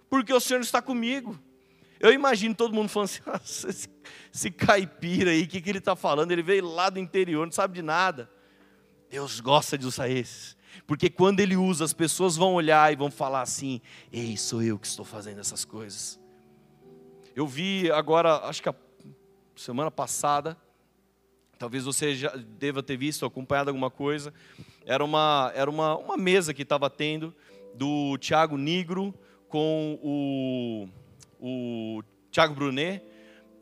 porque 0.09 0.31
o 0.31 0.39
Senhor 0.39 0.61
está 0.61 0.81
comigo. 0.81 1.37
Eu 1.99 2.13
imagino 2.13 2.53
todo 2.53 2.73
mundo 2.73 2.89
falando 2.89 3.09
assim: 3.09 3.67
esse, 3.67 3.89
esse 4.33 4.51
caipira 4.51 5.31
aí, 5.31 5.43
o 5.43 5.47
que, 5.47 5.61
que 5.61 5.69
ele 5.69 5.79
está 5.79 5.95
falando? 5.95 6.31
Ele 6.31 6.43
veio 6.43 6.65
lá 6.67 6.89
do 6.89 6.99
interior, 6.99 7.45
não 7.45 7.51
sabe 7.51 7.75
de 7.75 7.81
nada. 7.81 8.29
Deus 9.09 9.39
gosta 9.39 9.77
de 9.77 9.85
usar 9.85 10.09
esses. 10.09 10.57
Porque 10.87 11.09
quando 11.09 11.39
ele 11.39 11.55
usa, 11.55 11.85
as 11.85 11.93
pessoas 11.93 12.35
vão 12.35 12.53
olhar 12.55 12.91
e 12.91 12.95
vão 12.95 13.11
falar 13.11 13.41
assim: 13.41 13.79
Ei, 14.11 14.35
sou 14.37 14.61
eu 14.63 14.79
que 14.79 14.87
estou 14.87 15.05
fazendo 15.05 15.39
essas 15.39 15.63
coisas. 15.63 16.19
Eu 17.35 17.47
vi 17.47 17.91
agora, 17.91 18.37
acho 18.47 18.61
que 18.61 18.69
a 18.69 18.75
semana 19.55 19.91
passada, 19.91 20.57
talvez 21.57 21.83
você 21.83 22.15
já 22.15 22.35
deva 22.35 22.81
ter 22.81 22.97
visto, 22.97 23.25
acompanhado 23.25 23.69
alguma 23.69 23.91
coisa. 23.91 24.33
Era 24.85 25.03
uma, 25.03 25.51
era 25.55 25.69
uma, 25.69 25.97
uma 25.97 26.17
mesa 26.17 26.53
que 26.53 26.63
estava 26.63 26.89
tendo 26.89 27.35
do 27.75 28.17
Tiago 28.17 28.57
Negro 28.57 29.13
com 29.47 29.99
o 30.01 30.89
o 31.45 32.01
Thiago 32.31 32.55
Brunet 32.55 33.03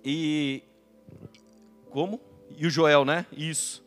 e 0.03 0.63
como? 1.89 2.19
E 2.57 2.65
o 2.65 2.69
Joel, 2.69 3.05
né? 3.05 3.25
Isso. 3.31 3.83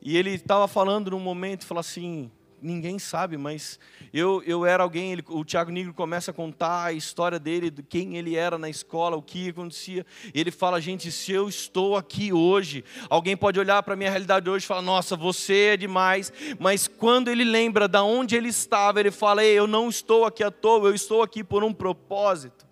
E 0.00 0.16
ele 0.16 0.30
estava 0.30 0.68
falando 0.68 1.10
num 1.10 1.20
momento, 1.20 1.66
falou 1.66 1.80
assim, 1.80 2.30
ninguém 2.62 2.98
sabe, 2.98 3.36
mas 3.36 3.78
eu, 4.12 4.42
eu 4.46 4.64
era 4.64 4.82
alguém, 4.82 5.12
ele, 5.12 5.24
o 5.28 5.44
Tiago 5.44 5.70
Negro 5.70 5.92
começa 5.92 6.30
a 6.30 6.34
contar 6.34 6.84
a 6.84 6.92
história 6.92 7.38
dele, 7.38 7.70
de 7.70 7.82
quem 7.82 8.16
ele 8.16 8.36
era 8.36 8.58
na 8.58 8.68
escola, 8.68 9.16
o 9.16 9.22
que 9.22 9.48
acontecia. 9.48 10.06
Ele 10.32 10.50
fala, 10.50 10.80
gente, 10.80 11.10
se 11.10 11.32
eu 11.32 11.48
estou 11.48 11.96
aqui 11.96 12.32
hoje, 12.32 12.84
alguém 13.10 13.36
pode 13.36 13.58
olhar 13.58 13.82
para 13.82 13.94
a 13.94 13.96
minha 13.96 14.10
realidade 14.10 14.48
hoje 14.48 14.64
e 14.64 14.68
falar, 14.68 14.82
nossa, 14.82 15.16
você 15.16 15.72
é 15.72 15.76
demais. 15.76 16.32
Mas 16.58 16.86
quando 16.86 17.28
ele 17.28 17.44
lembra 17.44 17.88
de 17.88 17.98
onde 17.98 18.36
ele 18.36 18.48
estava, 18.48 19.00
ele 19.00 19.10
fala, 19.10 19.44
Ei, 19.44 19.58
eu 19.58 19.66
não 19.66 19.88
estou 19.88 20.24
aqui 20.24 20.42
à 20.42 20.50
toa, 20.50 20.88
eu 20.88 20.94
estou 20.94 21.22
aqui 21.22 21.42
por 21.42 21.64
um 21.64 21.72
propósito 21.72 22.67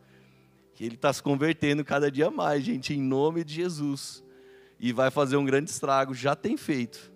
que 0.76 0.84
ele 0.84 0.94
está 0.94 1.10
se 1.10 1.22
convertendo 1.22 1.82
cada 1.82 2.10
dia 2.10 2.30
mais, 2.30 2.62
gente, 2.62 2.92
em 2.92 3.00
nome 3.00 3.42
de 3.42 3.54
Jesus. 3.54 4.22
E 4.78 4.92
vai 4.92 5.10
fazer 5.10 5.38
um 5.38 5.44
grande 5.44 5.70
estrago, 5.70 6.12
já 6.12 6.36
tem 6.36 6.54
feito. 6.54 7.10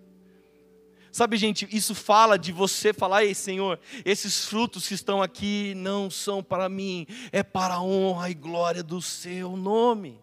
Sabe, 1.11 1.37
gente, 1.37 1.67
isso 1.71 1.93
fala 1.93 2.39
de 2.39 2.51
você 2.51 2.91
falar, 2.91 3.23
ei, 3.23 3.35
Senhor, 3.35 3.79
esses 4.03 4.47
frutos 4.47 4.87
que 4.87 4.95
estão 4.95 5.21
aqui 5.21 5.75
não 5.75 6.09
são 6.09 6.41
para 6.41 6.67
mim, 6.67 7.05
é 7.31 7.43
para 7.43 7.75
a 7.75 7.83
honra 7.83 8.31
e 8.31 8.33
glória 8.33 8.81
do 8.81 8.99
seu 8.99 9.55
nome. 9.55 10.19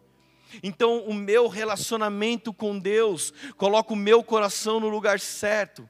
Então, 0.61 1.05
o 1.05 1.14
meu 1.14 1.47
relacionamento 1.47 2.53
com 2.53 2.76
Deus 2.76 3.32
coloca 3.57 3.93
o 3.93 3.97
meu 3.97 4.24
coração 4.24 4.80
no 4.80 4.89
lugar 4.89 5.20
certo. 5.20 5.89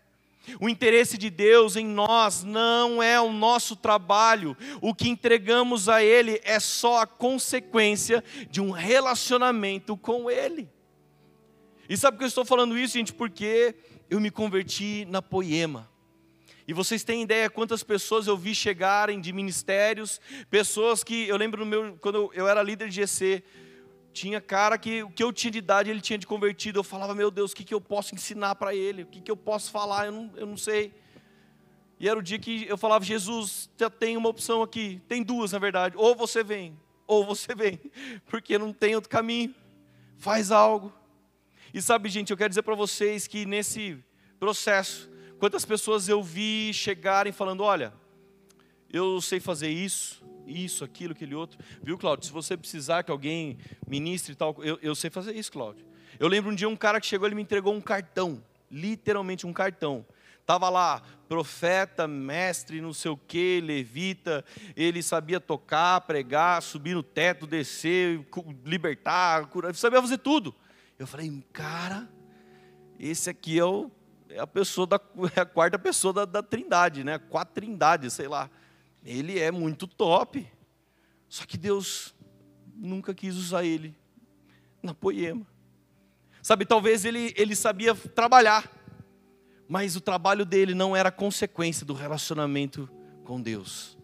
O 0.61 0.69
interesse 0.69 1.19
de 1.19 1.31
Deus 1.31 1.77
em 1.77 1.87
nós 1.87 2.45
não 2.45 3.03
é 3.03 3.21
o 3.21 3.33
nosso 3.33 3.77
trabalho, 3.77 4.57
o 4.81 4.95
que 4.95 5.09
entregamos 5.09 5.89
a 5.89 6.03
Ele 6.03 6.41
é 6.45 6.61
só 6.61 7.01
a 7.01 7.07
consequência 7.07 8.23
de 8.51 8.61
um 8.61 8.71
relacionamento 8.71 9.97
com 9.97 10.31
Ele. 10.31 10.69
E 11.89 11.97
sabe 11.97 12.19
que 12.19 12.25
eu 12.25 12.29
estou 12.29 12.45
falando 12.45 12.77
isso, 12.77 12.95
gente? 12.95 13.15
Porque 13.15 13.75
eu 14.11 14.21
me 14.21 14.31
converti 14.31 15.07
na 15.09 15.23
poema. 15.23 15.89
E 16.67 16.75
vocês 16.75 17.03
têm 17.03 17.23
ideia 17.23 17.49
quantas 17.49 17.83
pessoas 17.83 18.27
eu 18.27 18.37
vi 18.37 18.55
chegarem 18.55 19.23
de 19.23 19.33
ministérios, 19.33 20.21
pessoas 20.51 21.03
que 21.03 21.27
eu 21.27 21.37
lembro 21.39 21.65
meu 21.65 21.97
quando 21.99 22.31
eu 22.35 22.47
era 22.47 22.63
líder 22.63 22.91
de 22.91 22.97
GC, 22.97 23.43
tinha 24.21 24.41
cara 24.41 24.77
que 24.79 25.03
o 25.03 25.11
que 25.11 25.23
eu 25.23 25.33
tinha 25.33 25.51
de 25.51 25.59
idade 25.59 25.91
ele 25.91 26.01
tinha 26.01 26.19
de 26.19 26.27
convertido. 26.27 26.79
Eu 26.79 26.85
falava, 26.85 27.15
meu 27.15 27.31
Deus, 27.31 27.53
o 27.53 27.57
que, 27.57 27.65
que 27.65 27.75
eu 27.75 27.81
posso 27.81 28.15
ensinar 28.15 28.55
para 28.55 28.75
ele? 28.75 29.03
O 29.03 29.07
que, 29.07 29.21
que 29.21 29.31
eu 29.31 29.37
posso 29.37 29.71
falar? 29.71 30.07
Eu 30.07 30.13
não, 30.13 30.33
eu 30.37 30.47
não 30.47 30.57
sei. 30.57 30.93
E 32.01 32.09
era 32.09 32.19
o 32.19 32.23
dia 32.23 32.39
que 32.39 32.67
eu 32.69 32.79
falava, 32.79 33.05
Jesus, 33.05 33.71
já 33.77 33.91
tem 33.91 34.17
uma 34.17 34.29
opção 34.29 34.63
aqui. 34.63 35.01
Tem 35.09 35.23
duas, 35.23 35.53
na 35.53 35.59
verdade. 35.59 35.97
Ou 35.97 36.15
você 36.15 36.43
vem, 36.43 36.79
ou 37.07 37.25
você 37.25 37.55
vem. 37.55 37.79
Porque 38.27 38.59
não 38.59 38.73
tem 38.73 38.95
outro 38.95 39.11
caminho. 39.11 39.55
Faz 40.17 40.51
algo. 40.51 40.93
E 41.73 41.83
sabe, 41.83 42.09
gente, 42.09 42.31
eu 42.31 42.37
quero 42.37 42.49
dizer 42.49 42.63
para 42.63 42.75
vocês 42.75 43.27
que 43.27 43.45
nesse 43.45 43.99
processo, 44.39 45.11
Quantas 45.39 45.65
pessoas 45.65 46.09
eu 46.09 46.21
vi 46.21 46.73
chegarem 46.75 47.33
falando: 47.33 47.63
olha, 47.63 47.93
eu 48.93 49.21
sei 49.21 49.39
fazer 49.39 49.69
isso, 49.69 50.25
isso, 50.49 50.85
aquilo, 50.85 51.13
aquele 51.13 51.35
outro. 51.35 51.59
Viu, 51.83 51.99
Cláudio? 51.99 52.27
Se 52.27 52.33
você 52.33 52.57
precisar 52.57 53.03
que 53.03 53.11
alguém 53.11 53.59
ministre 53.87 54.33
e 54.33 54.37
tal, 54.37 54.57
eu, 54.63 54.79
eu 54.83 54.95
sei 54.95 55.11
fazer 55.11 55.35
isso, 55.35 55.53
Cláudio. 55.53 55.85
Eu 56.19 56.29
lembro 56.29 56.51
um 56.51 56.55
dia 56.55 56.69
um 56.69 56.77
cara 56.77 57.01
que 57.01 57.07
chegou, 57.07 57.27
ele 57.29 57.35
me 57.35 57.43
entregou 57.43 57.75
um 57.75 57.81
cartão, 57.81 58.43
literalmente 58.71 59.47
um 59.47 59.53
cartão. 59.53 60.05
Tava 60.45 60.71
lá, 60.71 61.03
profeta, 61.29 62.09
mestre, 62.09 62.81
não 62.81 62.93
sei 62.93 63.11
o 63.11 63.17
que, 63.17 63.61
levita, 63.61 64.45
ele 64.75 65.03
sabia 65.03 65.39
tocar, 65.39 66.01
pregar, 66.01 66.63
subir 66.63 66.95
no 66.95 67.03
teto, 67.03 67.47
descer, 67.47 68.27
libertar, 68.65 69.47
curar, 69.47 69.75
sabia 69.75 70.01
fazer 70.01 70.19
tudo. 70.19 70.55
Eu 70.99 71.07
falei, 71.07 71.31
cara, 71.53 72.09
esse 72.99 73.29
aqui 73.29 73.59
é 73.59 73.65
o 73.65 73.91
é 74.31 74.41
a 74.41 74.47
pessoa 74.47 74.87
da 74.87 75.01
é 75.37 75.41
a 75.41 75.47
quarta 75.47 75.79
pessoa 75.79 76.13
da, 76.13 76.25
da 76.25 76.43
Trindade, 76.43 77.05
né? 77.05 77.19
Quatro 77.19 77.55
Trindades, 77.55 78.13
sei 78.13 78.29
lá. 78.29 78.51
Ele 79.05 79.39
é 79.39 79.51
muito 79.51 79.87
top. 79.87 80.47
Só 81.29 81.45
que 81.45 81.57
Deus 81.57 82.15
nunca 82.75 83.15
quis 83.15 83.37
usar 83.37 83.65
ele 83.65 83.95
na 84.83 84.95
poema. 84.95 85.47
Sabe, 86.43 86.65
talvez 86.65 87.05
ele, 87.05 87.35
ele 87.37 87.55
sabia 87.55 87.95
trabalhar, 87.95 88.71
mas 89.69 89.97
o 89.97 90.01
trabalho 90.01 90.47
dele 90.47 90.75
não 90.75 90.97
era 90.97 91.11
consequência 91.11 91.85
do 91.85 91.93
relacionamento 91.93 92.89
com 93.25 93.41
Deus. 93.41 93.99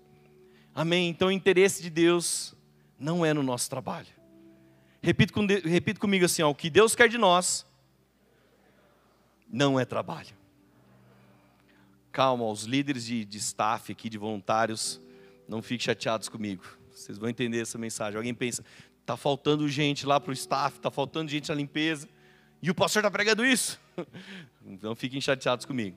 Amém? 0.75 1.09
Então 1.09 1.29
o 1.29 1.33
interesse 1.33 1.83
de 1.83 1.89
Deus 1.89 2.55
não 2.99 3.25
é 3.25 3.33
no 3.33 3.43
nosso 3.43 3.71
trabalho. 3.71 4.09
Repito, 5.01 5.33
com, 5.33 5.47
repito 5.47 6.01
comigo 6.01 6.25
assim: 6.25 6.43
ó, 6.43 6.51
o 6.51 6.55
que 6.55 6.69
Deus 6.69 6.95
quer 6.95 7.09
de 7.09 7.17
nós 7.17 7.65
não 9.49 9.79
é 9.79 9.85
trabalho. 9.85 10.35
Calma, 12.15 12.47
os 12.49 12.63
líderes 12.63 13.05
de, 13.05 13.25
de 13.25 13.39
staff 13.39 13.91
aqui, 13.91 14.09
de 14.09 14.17
voluntários, 14.17 15.01
não 15.49 15.61
fiquem 15.61 15.81
chateados 15.81 16.29
comigo. 16.29 16.63
Vocês 16.93 17.19
vão 17.19 17.29
entender 17.29 17.61
essa 17.61 17.77
mensagem. 17.77 18.17
Alguém 18.17 18.33
pensa, 18.33 18.65
está 19.01 19.17
faltando 19.17 19.69
gente 19.69 20.07
lá 20.07 20.21
para 20.21 20.31
o 20.31 20.33
staff, 20.33 20.77
está 20.77 20.93
faltando 20.93 21.29
gente 21.29 21.49
na 21.49 21.57
limpeza, 21.57 22.09
e 22.63 22.71
o 22.71 22.75
pastor 22.75 23.01
está 23.01 23.11
pregando 23.11 23.45
isso. 23.45 23.81
Não 24.81 24.95
fiquem 24.95 25.21
chateados 25.21 25.67
comigo. 25.67 25.97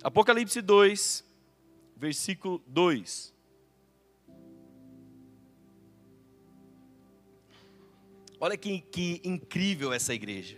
Apocalipse 0.00 0.62
2, 0.62 1.24
versículo 1.96 2.62
2. 2.68 3.34
Olha 8.38 8.56
que, 8.56 8.80
que 8.80 9.20
incrível 9.24 9.92
essa 9.92 10.14
igreja. 10.14 10.56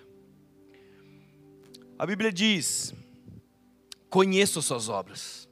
A 1.99 2.05
Bíblia 2.05 2.31
diz: 2.31 2.95
conheço 4.11 4.59
as 4.59 4.65
suas 4.65 4.89
obras, 4.89 5.49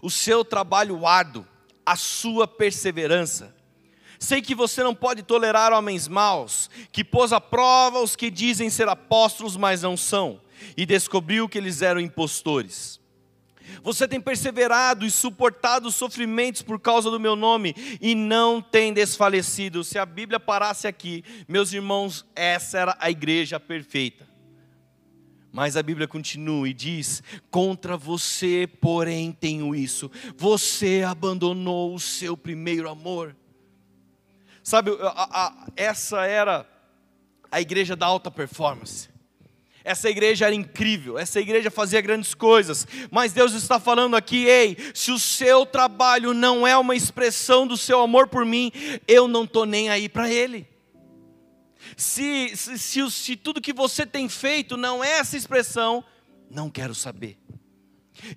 o 0.00 0.10
seu 0.10 0.44
trabalho 0.44 1.06
árduo, 1.06 1.44
a 1.84 1.96
sua 1.96 2.46
perseverança. 2.46 3.54
Sei 4.18 4.40
que 4.40 4.54
você 4.54 4.82
não 4.82 4.94
pode 4.94 5.22
tolerar 5.22 5.72
homens 5.72 6.08
maus, 6.08 6.70
que 6.90 7.04
pôs 7.04 7.32
à 7.32 7.40
prova 7.40 8.00
os 8.00 8.16
que 8.16 8.30
dizem 8.30 8.70
ser 8.70 8.88
apóstolos, 8.88 9.56
mas 9.56 9.82
não 9.82 9.96
são, 9.96 10.40
e 10.76 10.86
descobriu 10.86 11.48
que 11.48 11.58
eles 11.58 11.82
eram 11.82 12.00
impostores. 12.00 13.00
Você 13.82 14.06
tem 14.06 14.20
perseverado 14.20 15.04
e 15.04 15.10
suportado 15.10 15.88
os 15.88 15.94
sofrimentos 15.94 16.62
por 16.62 16.78
causa 16.78 17.10
do 17.10 17.20
meu 17.20 17.34
nome 17.34 17.74
e 18.00 18.14
não 18.14 18.60
tem 18.62 18.92
desfalecido. 18.92 19.82
Se 19.82 19.98
a 19.98 20.06
Bíblia 20.06 20.38
parasse 20.38 20.86
aqui, 20.86 21.24
meus 21.48 21.72
irmãos, 21.72 22.24
essa 22.34 22.78
era 22.78 22.96
a 23.00 23.10
igreja 23.10 23.58
perfeita. 23.58 24.33
Mas 25.54 25.76
a 25.76 25.84
Bíblia 25.84 26.08
continua 26.08 26.68
e 26.68 26.74
diz: 26.74 27.22
Contra 27.48 27.96
você, 27.96 28.68
porém, 28.80 29.30
tenho 29.30 29.72
isso. 29.72 30.10
Você 30.36 31.04
abandonou 31.06 31.94
o 31.94 32.00
seu 32.00 32.36
primeiro 32.36 32.90
amor. 32.90 33.36
Sabe, 34.64 34.90
a, 35.00 35.06
a, 35.46 35.66
essa 35.76 36.26
era 36.26 36.68
a 37.52 37.60
igreja 37.60 37.94
da 37.94 38.04
alta 38.04 38.32
performance. 38.32 39.08
Essa 39.84 40.10
igreja 40.10 40.46
era 40.46 40.54
incrível, 40.56 41.16
essa 41.16 41.38
igreja 41.38 41.70
fazia 41.70 42.00
grandes 42.00 42.34
coisas, 42.34 42.84
mas 43.08 43.32
Deus 43.32 43.52
está 43.52 43.78
falando 43.78 44.16
aqui: 44.16 44.46
ei, 44.46 44.76
se 44.92 45.12
o 45.12 45.20
seu 45.20 45.64
trabalho 45.64 46.34
não 46.34 46.66
é 46.66 46.76
uma 46.76 46.96
expressão 46.96 47.64
do 47.64 47.76
seu 47.76 48.00
amor 48.00 48.26
por 48.26 48.44
mim, 48.44 48.72
eu 49.06 49.28
não 49.28 49.44
estou 49.44 49.64
nem 49.64 49.88
aí 49.88 50.08
para 50.08 50.28
ele 50.28 50.73
se, 51.96 52.56
se, 52.56 52.78
se, 52.78 53.10
se 53.10 53.36
tudo 53.36 53.60
que 53.60 53.72
você 53.72 54.04
tem 54.06 54.28
feito 54.28 54.76
não 54.76 55.02
é 55.02 55.18
essa 55.18 55.36
expressão, 55.36 56.04
não 56.50 56.70
quero 56.70 56.94
saber. 56.94 57.38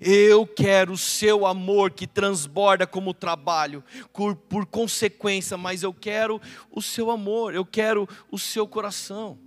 Eu 0.00 0.46
quero 0.46 0.92
o 0.92 0.98
seu 0.98 1.46
amor 1.46 1.92
que 1.92 2.06
transborda 2.06 2.86
como 2.86 3.14
trabalho, 3.14 3.84
por, 4.12 4.34
por, 4.34 4.66
consequência, 4.66 5.56
mas 5.56 5.82
eu 5.82 5.94
quero 5.94 6.40
o 6.70 6.82
seu 6.82 7.10
amor, 7.10 7.54
eu 7.54 7.64
quero 7.64 8.08
o 8.30 8.38
seu 8.38 8.66
coração. 8.66 9.38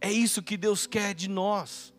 É 0.00 0.10
isso 0.10 0.42
que 0.42 0.56
Deus 0.56 0.86
quer 0.86 1.14
de 1.14 1.28
nós. 1.28 1.92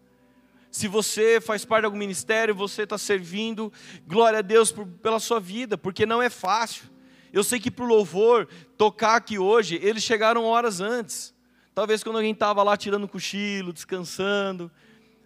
Se 0.71 0.87
você 0.87 1.39
faz 1.41 1.65
parte 1.65 1.81
de 1.81 1.85
algum 1.85 1.97
ministério, 1.97 2.55
você 2.55 2.83
está 2.83 2.97
servindo, 2.97 3.71
glória 4.07 4.39
a 4.39 4.41
Deus 4.41 4.71
por, 4.71 4.85
pela 4.85 5.19
sua 5.19 5.39
vida, 5.39 5.77
porque 5.77 6.05
não 6.05 6.21
é 6.21 6.29
fácil. 6.29 6.94
Eu 7.35 7.43
sei 7.43 7.59
que 7.59 7.69
para 7.69 7.83
o 7.83 7.87
louvor 7.87 8.47
tocar 8.77 9.17
aqui 9.17 9.37
hoje, 9.37 9.77
eles 9.83 10.01
chegaram 10.01 10.45
horas 10.45 10.79
antes. 10.79 11.35
Talvez 11.73 12.01
quando 12.01 12.15
alguém 12.15 12.31
estava 12.31 12.63
lá 12.63 12.77
tirando 12.77 13.09
cochilo, 13.09 13.73
descansando, 13.73 14.71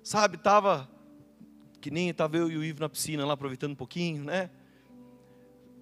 sabe, 0.04 0.36
estava 0.36 0.90
que 1.80 1.92
nem 1.92 2.10
estava 2.10 2.36
eu 2.36 2.50
e 2.50 2.58
o 2.58 2.64
Ivo 2.64 2.80
na 2.80 2.90
piscina 2.90 3.24
lá 3.28 3.36
aproveitando 3.36 3.74
um 3.74 3.76
pouquinho, 3.76 4.24
né? 4.24 4.50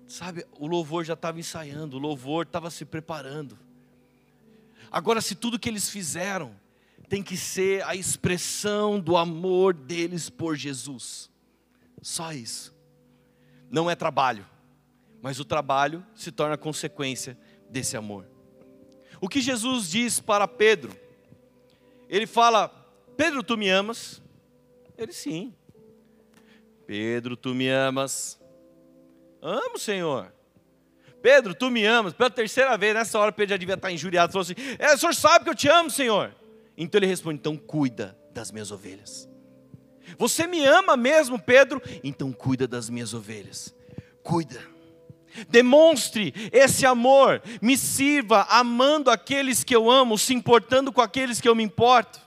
Sabe, 0.06 0.46
o 0.60 0.68
louvor 0.68 1.06
já 1.06 1.14
estava 1.14 1.40
ensaiando, 1.40 1.96
o 1.96 2.00
louvor 2.00 2.46
estava 2.46 2.70
se 2.70 2.84
preparando. 2.84 3.58
Agora, 4.92 5.22
se 5.22 5.34
tudo 5.34 5.58
que 5.58 5.70
eles 5.70 5.90
fizeram 5.90 6.54
tem 7.08 7.24
que 7.24 7.38
ser 7.38 7.86
a 7.86 7.96
expressão 7.96 9.00
do 9.00 9.16
amor 9.16 9.74
deles 9.74 10.30
por 10.30 10.58
Jesus, 10.58 11.32
só 12.02 12.34
isso, 12.34 12.76
não 13.72 13.90
é 13.90 13.96
trabalho 13.96 14.46
mas 15.28 15.42
o 15.42 15.44
trabalho 15.44 16.06
se 16.16 16.32
torna 16.32 16.58
consequência 16.58 17.38
desse 17.70 17.98
amor. 17.98 18.26
O 19.20 19.28
que 19.28 19.42
Jesus 19.42 19.90
diz 19.90 20.22
para 20.22 20.48
Pedro? 20.48 20.98
Ele 22.08 22.26
fala: 22.26 22.70
Pedro, 23.18 23.44
tu 23.44 23.58
me 23.58 23.68
amas? 23.68 24.24
Ele 24.98 25.12
sim. 25.12 25.54
Pedro, 26.86 27.36
tu 27.36 27.54
me 27.54 27.68
amas? 27.68 28.40
Amo, 29.42 29.78
Senhor. 29.78 30.34
Pedro, 31.22 31.54
tu 31.54 31.70
me 31.70 31.86
amas? 31.86 32.14
Pela 32.14 32.30
terceira 32.30 32.78
vez, 32.78 32.94
nessa 32.94 33.20
hora 33.20 33.34
Pedro 33.34 33.50
já 33.50 33.58
devia 33.58 33.76
estar 33.76 33.92
injuriado. 33.92 34.32
Falou 34.32 34.44
assim: 34.44 34.56
é, 34.80 34.94
o 34.94 34.98
senhor 34.98 35.14
sabe 35.14 35.44
que 35.44 35.52
eu 35.52 35.56
te 35.56 35.68
amo, 35.68 35.90
Senhor. 35.90 36.34
Então 36.78 37.00
ele 37.00 37.06
responde: 37.06 37.40
então 37.40 37.58
cuida 37.58 38.18
das 38.32 38.50
minhas 38.50 38.72
ovelhas. 38.72 39.28
Você 40.18 40.48
me 40.48 40.66
ama 40.66 40.96
mesmo, 40.96 41.38
Pedro? 41.38 41.82
Então 42.02 42.32
cuida 42.32 42.66
das 42.66 42.90
minhas 42.90 43.14
ovelhas. 43.14 43.76
Cuida. 44.24 44.77
Demonstre 45.50 46.34
esse 46.52 46.86
amor, 46.86 47.42
me 47.62 47.78
sirva 47.78 48.46
amando 48.50 49.10
aqueles 49.10 49.64
que 49.64 49.76
eu 49.76 49.90
amo, 49.90 50.18
se 50.18 50.34
importando 50.34 50.92
com 50.92 51.02
aqueles 51.02 51.42
que 51.42 51.48
eu 51.48 51.56
me 51.56 51.64
importo. 51.64 52.20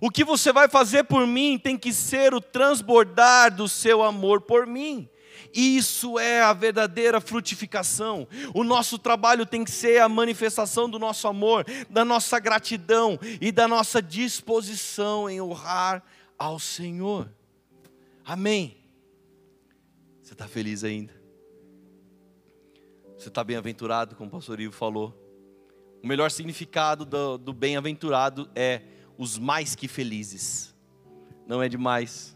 O 0.00 0.10
que 0.10 0.24
você 0.24 0.52
vai 0.52 0.68
fazer 0.68 1.04
por 1.04 1.26
mim 1.26 1.58
tem 1.58 1.76
que 1.76 1.92
ser 1.92 2.32
o 2.34 2.40
transbordar 2.40 3.54
do 3.54 3.68
seu 3.68 4.02
amor 4.02 4.42
por 4.42 4.66
mim. 4.66 5.08
Isso 5.52 6.18
é 6.18 6.40
a 6.42 6.52
verdadeira 6.52 7.20
frutificação. 7.20 8.28
O 8.54 8.62
nosso 8.62 8.98
trabalho 8.98 9.44
tem 9.44 9.64
que 9.64 9.70
ser 9.70 10.00
a 10.00 10.08
manifestação 10.08 10.88
do 10.88 10.98
nosso 10.98 11.26
amor, 11.26 11.64
da 11.88 12.04
nossa 12.04 12.38
gratidão 12.38 13.18
e 13.40 13.50
da 13.50 13.66
nossa 13.66 14.00
disposição 14.00 15.28
em 15.28 15.40
honrar 15.40 16.04
ao 16.38 16.58
Senhor. 16.58 17.28
Amém. 18.24 18.76
Você 20.22 20.34
está 20.34 20.46
feliz 20.46 20.84
ainda? 20.84 21.19
Você 23.20 23.28
está 23.28 23.44
bem-aventurado, 23.44 24.16
como 24.16 24.28
o 24.28 24.32
pastor 24.32 24.58
Ivo 24.60 24.72
falou. 24.72 25.14
O 26.02 26.06
melhor 26.06 26.30
significado 26.30 27.04
do, 27.04 27.36
do 27.36 27.52
bem-aventurado 27.52 28.50
é 28.54 28.80
os 29.18 29.36
mais 29.36 29.74
que 29.74 29.86
felizes. 29.86 30.74
Não 31.46 31.62
é 31.62 31.68
demais. 31.68 32.34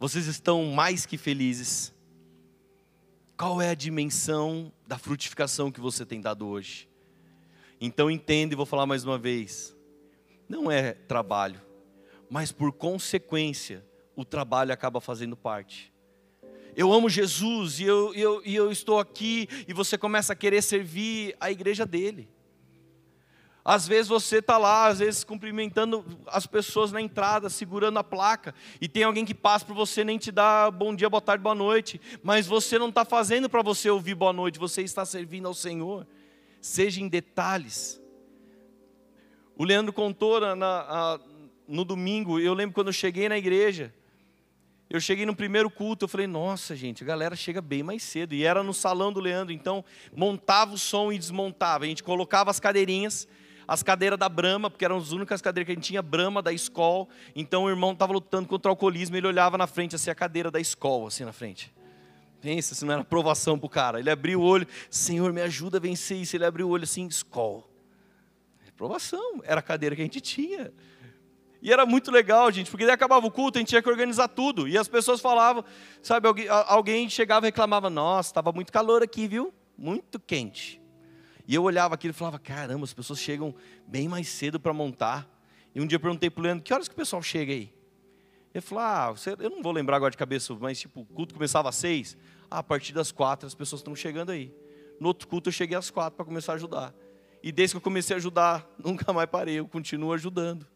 Vocês 0.00 0.26
estão 0.28 0.64
mais 0.72 1.04
que 1.04 1.18
felizes. 1.18 1.94
Qual 3.36 3.60
é 3.60 3.68
a 3.68 3.74
dimensão 3.74 4.72
da 4.86 4.96
frutificação 4.96 5.70
que 5.70 5.78
você 5.78 6.06
tem 6.06 6.22
dado 6.22 6.46
hoje? 6.46 6.88
Então 7.78 8.10
entenda 8.10 8.54
e 8.54 8.56
vou 8.56 8.64
falar 8.64 8.86
mais 8.86 9.04
uma 9.04 9.18
vez. 9.18 9.76
Não 10.48 10.70
é 10.70 10.94
trabalho, 10.94 11.60
mas 12.30 12.50
por 12.50 12.72
consequência, 12.72 13.84
o 14.16 14.24
trabalho 14.24 14.72
acaba 14.72 15.02
fazendo 15.02 15.36
parte. 15.36 15.91
Eu 16.74 16.92
amo 16.92 17.08
Jesus 17.08 17.80
e 17.80 17.84
eu, 17.84 18.14
eu, 18.14 18.42
eu 18.44 18.72
estou 18.72 18.98
aqui, 18.98 19.48
e 19.68 19.72
você 19.72 19.98
começa 19.98 20.32
a 20.32 20.36
querer 20.36 20.62
servir 20.62 21.36
a 21.38 21.50
igreja 21.50 21.84
dele. 21.84 22.28
Às 23.64 23.86
vezes 23.86 24.08
você 24.08 24.38
está 24.38 24.58
lá, 24.58 24.88
às 24.88 24.98
vezes 24.98 25.22
cumprimentando 25.22 26.04
as 26.26 26.46
pessoas 26.46 26.90
na 26.90 27.00
entrada, 27.00 27.48
segurando 27.48 27.98
a 27.98 28.04
placa, 28.04 28.54
e 28.80 28.88
tem 28.88 29.04
alguém 29.04 29.24
que 29.24 29.34
passa 29.34 29.64
por 29.64 29.74
você 29.74 30.02
nem 30.02 30.18
te 30.18 30.32
dá 30.32 30.68
bom 30.70 30.94
dia, 30.94 31.08
boa 31.08 31.20
tarde, 31.20 31.42
boa 31.42 31.54
noite, 31.54 32.00
mas 32.22 32.46
você 32.46 32.78
não 32.78 32.88
está 32.88 33.04
fazendo 33.04 33.48
para 33.48 33.62
você 33.62 33.88
ouvir 33.88 34.16
boa 34.16 34.32
noite, 34.32 34.58
você 34.58 34.82
está 34.82 35.04
servindo 35.04 35.46
ao 35.46 35.54
Senhor. 35.54 36.06
Seja 36.60 37.00
em 37.00 37.08
detalhes. 37.08 38.00
O 39.56 39.64
Leandro 39.64 39.92
contou 39.92 40.40
na, 40.40 40.56
na, 40.56 41.20
no 41.68 41.84
domingo, 41.84 42.40
eu 42.40 42.54
lembro 42.54 42.74
quando 42.74 42.88
eu 42.88 42.92
cheguei 42.92 43.28
na 43.28 43.38
igreja, 43.38 43.92
eu 44.92 45.00
cheguei 45.00 45.24
no 45.24 45.34
primeiro 45.34 45.70
culto, 45.70 46.04
eu 46.04 46.08
falei, 46.08 46.26
nossa 46.26 46.76
gente, 46.76 47.02
a 47.02 47.06
galera 47.06 47.34
chega 47.34 47.62
bem 47.62 47.82
mais 47.82 48.02
cedo. 48.02 48.34
E 48.34 48.44
era 48.44 48.62
no 48.62 48.74
salão 48.74 49.10
do 49.10 49.20
Leandro, 49.20 49.50
então 49.50 49.82
montava 50.14 50.74
o 50.74 50.78
som 50.78 51.10
e 51.10 51.18
desmontava. 51.18 51.84
A 51.84 51.86
gente 51.86 52.02
colocava 52.02 52.50
as 52.50 52.60
cadeirinhas, 52.60 53.26
as 53.66 53.82
cadeiras 53.82 54.18
da 54.18 54.28
Brama, 54.28 54.68
porque 54.68 54.84
eram 54.84 54.98
as 54.98 55.10
únicas 55.10 55.40
cadeiras 55.40 55.64
que 55.64 55.72
a 55.72 55.74
gente 55.76 55.86
tinha, 55.86 56.02
Brama, 56.02 56.42
da 56.42 56.52
escola. 56.52 57.08
Então 57.34 57.64
o 57.64 57.70
irmão 57.70 57.92
estava 57.92 58.12
lutando 58.12 58.46
contra 58.46 58.68
o 58.68 58.72
alcoolismo, 58.72 59.16
ele 59.16 59.26
olhava 59.26 59.56
na 59.56 59.66
frente, 59.66 59.96
assim, 59.96 60.10
a 60.10 60.14
cadeira 60.14 60.50
da 60.50 60.60
escola, 60.60 61.08
assim 61.08 61.24
na 61.24 61.32
frente. 61.32 61.72
Pensa 62.42 62.74
se 62.74 62.84
não 62.84 62.92
era 62.92 63.00
aprovação 63.00 63.58
para 63.58 63.66
o 63.66 63.70
cara. 63.70 63.98
Ele 63.98 64.10
abriu 64.10 64.40
o 64.40 64.44
olho, 64.44 64.66
Senhor, 64.90 65.32
me 65.32 65.40
ajuda 65.40 65.78
a 65.78 65.80
vencer 65.80 66.18
isso. 66.18 66.36
Ele 66.36 66.44
abriu 66.44 66.68
o 66.68 66.70
olho 66.70 66.84
assim, 66.84 67.06
escola. 67.06 67.64
Aprovação, 68.68 69.40
era 69.44 69.60
a 69.60 69.62
cadeira 69.62 69.96
que 69.96 70.02
a 70.02 70.04
gente 70.04 70.20
tinha. 70.20 70.70
E 71.62 71.72
era 71.72 71.86
muito 71.86 72.10
legal, 72.10 72.50
gente, 72.50 72.68
porque 72.68 72.84
daí 72.84 72.92
acabava 72.92 73.24
o 73.24 73.30
culto, 73.30 73.56
a 73.56 73.60
gente 73.60 73.68
tinha 73.68 73.80
que 73.80 73.88
organizar 73.88 74.26
tudo. 74.26 74.66
E 74.66 74.76
as 74.76 74.88
pessoas 74.88 75.20
falavam, 75.20 75.64
sabe, 76.02 76.26
alguém, 76.66 77.08
chegava 77.08 77.46
e 77.46 77.48
reclamava: 77.48 77.88
Nossa, 77.88 78.30
estava 78.30 78.50
muito 78.50 78.72
calor 78.72 79.00
aqui, 79.00 79.28
viu? 79.28 79.54
Muito 79.78 80.18
quente. 80.18 80.82
E 81.46 81.54
eu 81.54 81.62
olhava 81.62 81.94
aquilo 81.94 82.10
e 82.10 82.14
falava: 82.14 82.40
Caramba, 82.40 82.82
as 82.82 82.92
pessoas 82.92 83.20
chegam 83.20 83.54
bem 83.86 84.08
mais 84.08 84.26
cedo 84.26 84.58
para 84.58 84.72
montar. 84.72 85.28
E 85.72 85.80
um 85.80 85.86
dia 85.86 85.94
eu 85.94 86.00
perguntei 86.00 86.28
para 86.28 86.40
o 86.40 86.42
Leandro: 86.42 86.64
Que 86.64 86.74
horas 86.74 86.88
que 86.88 86.94
o 86.94 86.96
pessoal 86.96 87.22
chega 87.22 87.52
aí? 87.52 87.72
Ele 88.52 88.60
falou: 88.60 88.82
Ah, 88.82 89.14
eu 89.38 89.50
não 89.50 89.62
vou 89.62 89.70
lembrar 89.70 89.98
agora 89.98 90.10
de 90.10 90.16
cabeça, 90.16 90.52
mas 90.60 90.80
tipo, 90.80 91.02
o 91.02 91.06
culto 91.06 91.32
começava 91.32 91.68
às 91.68 91.76
seis. 91.76 92.16
Ah, 92.50 92.58
a 92.58 92.62
partir 92.64 92.92
das 92.92 93.12
quatro 93.12 93.46
as 93.46 93.54
pessoas 93.54 93.78
estão 93.78 93.94
chegando 93.94 94.32
aí. 94.32 94.52
No 94.98 95.06
outro 95.06 95.28
culto 95.28 95.48
eu 95.48 95.52
cheguei 95.52 95.76
às 95.76 95.90
quatro 95.90 96.16
para 96.16 96.24
começar 96.24 96.52
a 96.52 96.54
ajudar. 96.56 96.92
E 97.40 97.52
desde 97.52 97.74
que 97.74 97.76
eu 97.76 97.80
comecei 97.80 98.14
a 98.14 98.18
ajudar, 98.18 98.68
nunca 98.84 99.12
mais 99.12 99.30
parei, 99.30 99.60
eu 99.60 99.68
continuo 99.68 100.12
ajudando 100.12 100.71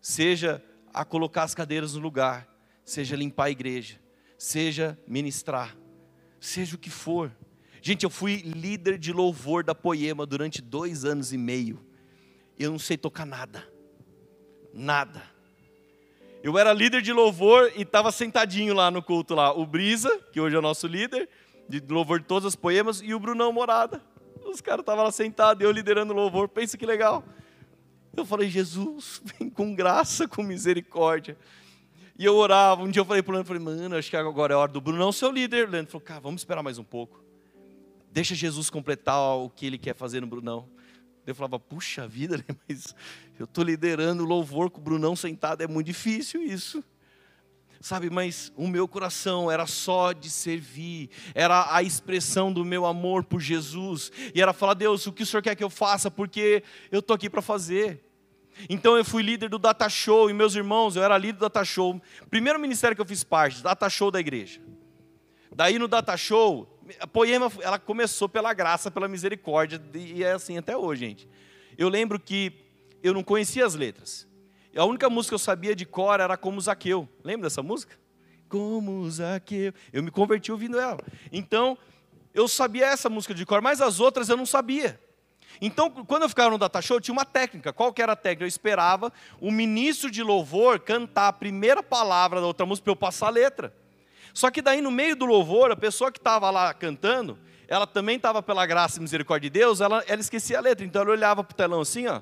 seja 0.00 0.62
a 0.92 1.04
colocar 1.04 1.42
as 1.42 1.54
cadeiras 1.54 1.94
no 1.94 2.00
lugar, 2.00 2.48
seja 2.84 3.16
limpar 3.16 3.44
a 3.44 3.50
igreja, 3.50 4.00
seja 4.38 4.98
ministrar, 5.06 5.76
seja 6.40 6.76
o 6.76 6.78
que 6.78 6.90
for. 6.90 7.30
Gente, 7.82 8.04
eu 8.04 8.10
fui 8.10 8.36
líder 8.36 8.98
de 8.98 9.12
louvor 9.12 9.62
da 9.62 9.74
Poema 9.74 10.26
durante 10.26 10.62
dois 10.62 11.04
anos 11.04 11.32
e 11.32 11.38
meio. 11.38 11.84
Eu 12.58 12.70
não 12.70 12.78
sei 12.78 12.96
tocar 12.96 13.26
nada, 13.26 13.66
nada. 14.72 15.22
Eu 16.42 16.56
era 16.56 16.72
líder 16.72 17.02
de 17.02 17.12
louvor 17.12 17.72
e 17.74 17.82
estava 17.82 18.12
sentadinho 18.12 18.72
lá 18.72 18.90
no 18.90 19.02
culto 19.02 19.34
lá. 19.34 19.52
O 19.52 19.66
Brisa, 19.66 20.20
que 20.32 20.40
hoje 20.40 20.54
é 20.54 20.58
o 20.58 20.62
nosso 20.62 20.86
líder, 20.86 21.28
de 21.68 21.80
louvor 21.88 22.20
de 22.20 22.26
todas 22.26 22.46
as 22.46 22.54
poemas, 22.54 23.02
e 23.02 23.12
o 23.12 23.20
Brunão 23.20 23.52
Morada. 23.52 24.00
Os 24.44 24.60
caras 24.60 24.80
estavam 24.80 25.04
lá 25.04 25.10
sentados, 25.10 25.62
eu 25.64 25.72
liderando 25.72 26.12
o 26.12 26.16
louvor. 26.16 26.48
Pensa 26.48 26.78
que 26.78 26.86
legal. 26.86 27.24
Eu 28.16 28.24
falei, 28.24 28.48
Jesus, 28.48 29.20
vem 29.38 29.50
com 29.50 29.74
graça, 29.74 30.26
com 30.26 30.42
misericórdia. 30.42 31.36
E 32.18 32.24
eu 32.24 32.34
orava. 32.36 32.82
Um 32.82 32.90
dia 32.90 33.00
eu 33.00 33.04
falei 33.04 33.22
para 33.22 33.30
o 33.30 33.34
Leandro, 33.34 33.48
falei, 33.48 33.62
mano, 33.62 33.96
acho 33.96 34.08
que 34.08 34.16
agora 34.16 34.54
é 34.54 34.56
a 34.56 34.58
hora 34.58 34.72
do 34.72 34.80
Bruno, 34.80 34.98
não 34.98 35.12
ser 35.12 35.26
o 35.26 35.30
líder. 35.30 35.68
O 35.68 35.70
Leandro 35.70 35.92
falou, 35.92 36.04
cara, 36.04 36.20
vamos 36.20 36.40
esperar 36.40 36.62
mais 36.62 36.78
um 36.78 36.84
pouco. 36.84 37.22
Deixa 38.10 38.34
Jesus 38.34 38.70
completar 38.70 39.36
o 39.36 39.50
que 39.50 39.66
ele 39.66 39.76
quer 39.76 39.94
fazer 39.94 40.20
no 40.20 40.26
Brunão. 40.26 40.68
Eu 41.26 41.34
falava, 41.34 41.58
puxa 41.58 42.06
vida, 42.06 42.38
né, 42.38 42.44
mas 42.68 42.94
eu 43.38 43.44
estou 43.44 43.64
liderando 43.64 44.22
o 44.22 44.26
louvor 44.26 44.70
com 44.70 44.80
o 44.80 44.82
Brunão 44.82 45.16
sentado, 45.16 45.60
é 45.60 45.66
muito 45.66 45.86
difícil 45.86 46.42
isso. 46.42 46.82
Sabe, 47.86 48.10
mas 48.10 48.52
o 48.56 48.66
meu 48.66 48.88
coração 48.88 49.48
era 49.48 49.64
só 49.64 50.12
de 50.12 50.28
servir, 50.28 51.08
era 51.32 51.72
a 51.72 51.84
expressão 51.84 52.52
do 52.52 52.64
meu 52.64 52.84
amor 52.84 53.22
por 53.22 53.40
Jesus, 53.40 54.10
e 54.34 54.42
era 54.42 54.52
falar, 54.52 54.74
Deus, 54.74 55.06
o 55.06 55.12
que 55.12 55.22
o 55.22 55.26
Senhor 55.26 55.40
quer 55.40 55.54
que 55.54 55.62
eu 55.62 55.70
faça, 55.70 56.10
porque 56.10 56.64
eu 56.90 56.98
estou 56.98 57.14
aqui 57.14 57.30
para 57.30 57.40
fazer. 57.40 58.02
Então 58.68 58.96
eu 58.96 59.04
fui 59.04 59.22
líder 59.22 59.48
do 59.48 59.56
Data 59.56 59.88
Show, 59.88 60.28
e 60.28 60.32
meus 60.32 60.56
irmãos, 60.56 60.96
eu 60.96 61.04
era 61.04 61.16
líder 61.16 61.34
do 61.34 61.42
Data 61.42 61.64
Show. 61.64 62.02
Primeiro 62.28 62.58
ministério 62.58 62.96
que 62.96 63.00
eu 63.00 63.06
fiz 63.06 63.22
parte, 63.22 63.62
Data 63.62 63.88
Show 63.88 64.10
da 64.10 64.18
igreja. 64.18 64.60
Daí 65.54 65.78
no 65.78 65.86
Data 65.86 66.16
Show, 66.16 66.80
a 66.98 67.06
poema, 67.06 67.52
ela 67.60 67.78
começou 67.78 68.28
pela 68.28 68.52
graça, 68.52 68.90
pela 68.90 69.06
misericórdia, 69.06 69.80
e 69.94 70.24
é 70.24 70.32
assim 70.32 70.58
até 70.58 70.76
hoje, 70.76 71.02
gente. 71.02 71.28
Eu 71.78 71.88
lembro 71.88 72.18
que 72.18 72.52
eu 73.00 73.14
não 73.14 73.22
conhecia 73.22 73.64
as 73.64 73.76
letras. 73.76 74.25
A 74.76 74.84
única 74.84 75.08
música 75.08 75.30
que 75.30 75.34
eu 75.34 75.38
sabia 75.38 75.74
de 75.74 75.86
cor 75.86 76.20
era 76.20 76.36
Como 76.36 76.60
Zaqueu. 76.60 77.08
Lembra 77.24 77.48
dessa 77.48 77.62
música? 77.62 77.96
Como 78.48 79.10
Zaqueu. 79.10 79.72
Eu 79.92 80.02
me 80.02 80.10
converti 80.10 80.52
ouvindo 80.52 80.78
ela. 80.78 81.00
Então, 81.32 81.78
eu 82.34 82.46
sabia 82.46 82.86
essa 82.86 83.08
música 83.08 83.32
de 83.32 83.46
cor, 83.46 83.62
mas 83.62 83.80
as 83.80 84.00
outras 84.00 84.28
eu 84.28 84.36
não 84.36 84.44
sabia. 84.44 85.00
Então, 85.60 85.90
quando 85.90 86.24
eu 86.24 86.28
ficava 86.28 86.50
no 86.50 86.58
data 86.58 86.82
show, 86.82 87.00
tinha 87.00 87.14
uma 87.14 87.24
técnica. 87.24 87.72
Qual 87.72 87.90
que 87.92 88.02
era 88.02 88.12
a 88.12 88.16
técnica? 88.16 88.44
Eu 88.44 88.48
esperava 88.48 89.10
o 89.40 89.50
ministro 89.50 90.10
de 90.10 90.22
louvor 90.22 90.78
cantar 90.80 91.28
a 91.28 91.32
primeira 91.32 91.82
palavra 91.82 92.40
da 92.40 92.46
outra 92.46 92.66
música 92.66 92.84
para 92.84 92.92
eu 92.92 92.96
passar 92.96 93.28
a 93.28 93.30
letra. 93.30 93.74
Só 94.34 94.50
que 94.50 94.60
daí, 94.60 94.82
no 94.82 94.90
meio 94.90 95.16
do 95.16 95.24
louvor, 95.24 95.70
a 95.70 95.76
pessoa 95.76 96.12
que 96.12 96.18
estava 96.18 96.50
lá 96.50 96.74
cantando, 96.74 97.38
ela 97.66 97.86
também 97.86 98.16
estava 98.16 98.42
pela 98.42 98.66
graça 98.66 98.98
e 98.98 99.00
misericórdia 99.02 99.48
de 99.48 99.58
Deus, 99.58 99.80
ela, 99.80 100.04
ela 100.06 100.20
esquecia 100.20 100.58
a 100.58 100.60
letra. 100.60 100.84
Então, 100.84 101.00
ela 101.00 101.12
olhava 101.12 101.42
para 101.42 101.54
o 101.54 101.56
telão 101.56 101.80
assim, 101.80 102.06
ó, 102.06 102.20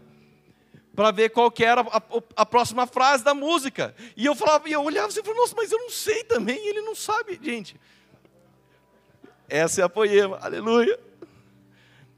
para 0.95 1.11
ver 1.11 1.31
qual 1.31 1.51
que 1.51 1.65
era 1.65 1.81
a, 1.81 2.03
a, 2.37 2.47
próxima 2.47 2.87
frase 2.87 3.25
da 3.25 3.35
música. 3.35 3.95
E 4.17 4.25
eu 4.25 4.35
falava, 4.35 4.69
e 4.69 4.73
eu 4.73 4.83
olhava 4.83 5.09
assim, 5.09 5.21
e 5.21 5.23
falava, 5.23 5.41
nossa, 5.41 5.55
mas 5.57 5.73
eu 5.73 5.79
não 5.79 5.91
sei 5.91 6.23
também, 6.25 6.67
ele 6.67 6.81
não 6.83 6.95
sabe, 6.95 7.39
gente. 7.43 7.77
Essa 9.49 9.83
é 9.83 9.85
a 9.85 9.89
poema, 9.89 10.39
aleluia. 10.41 10.99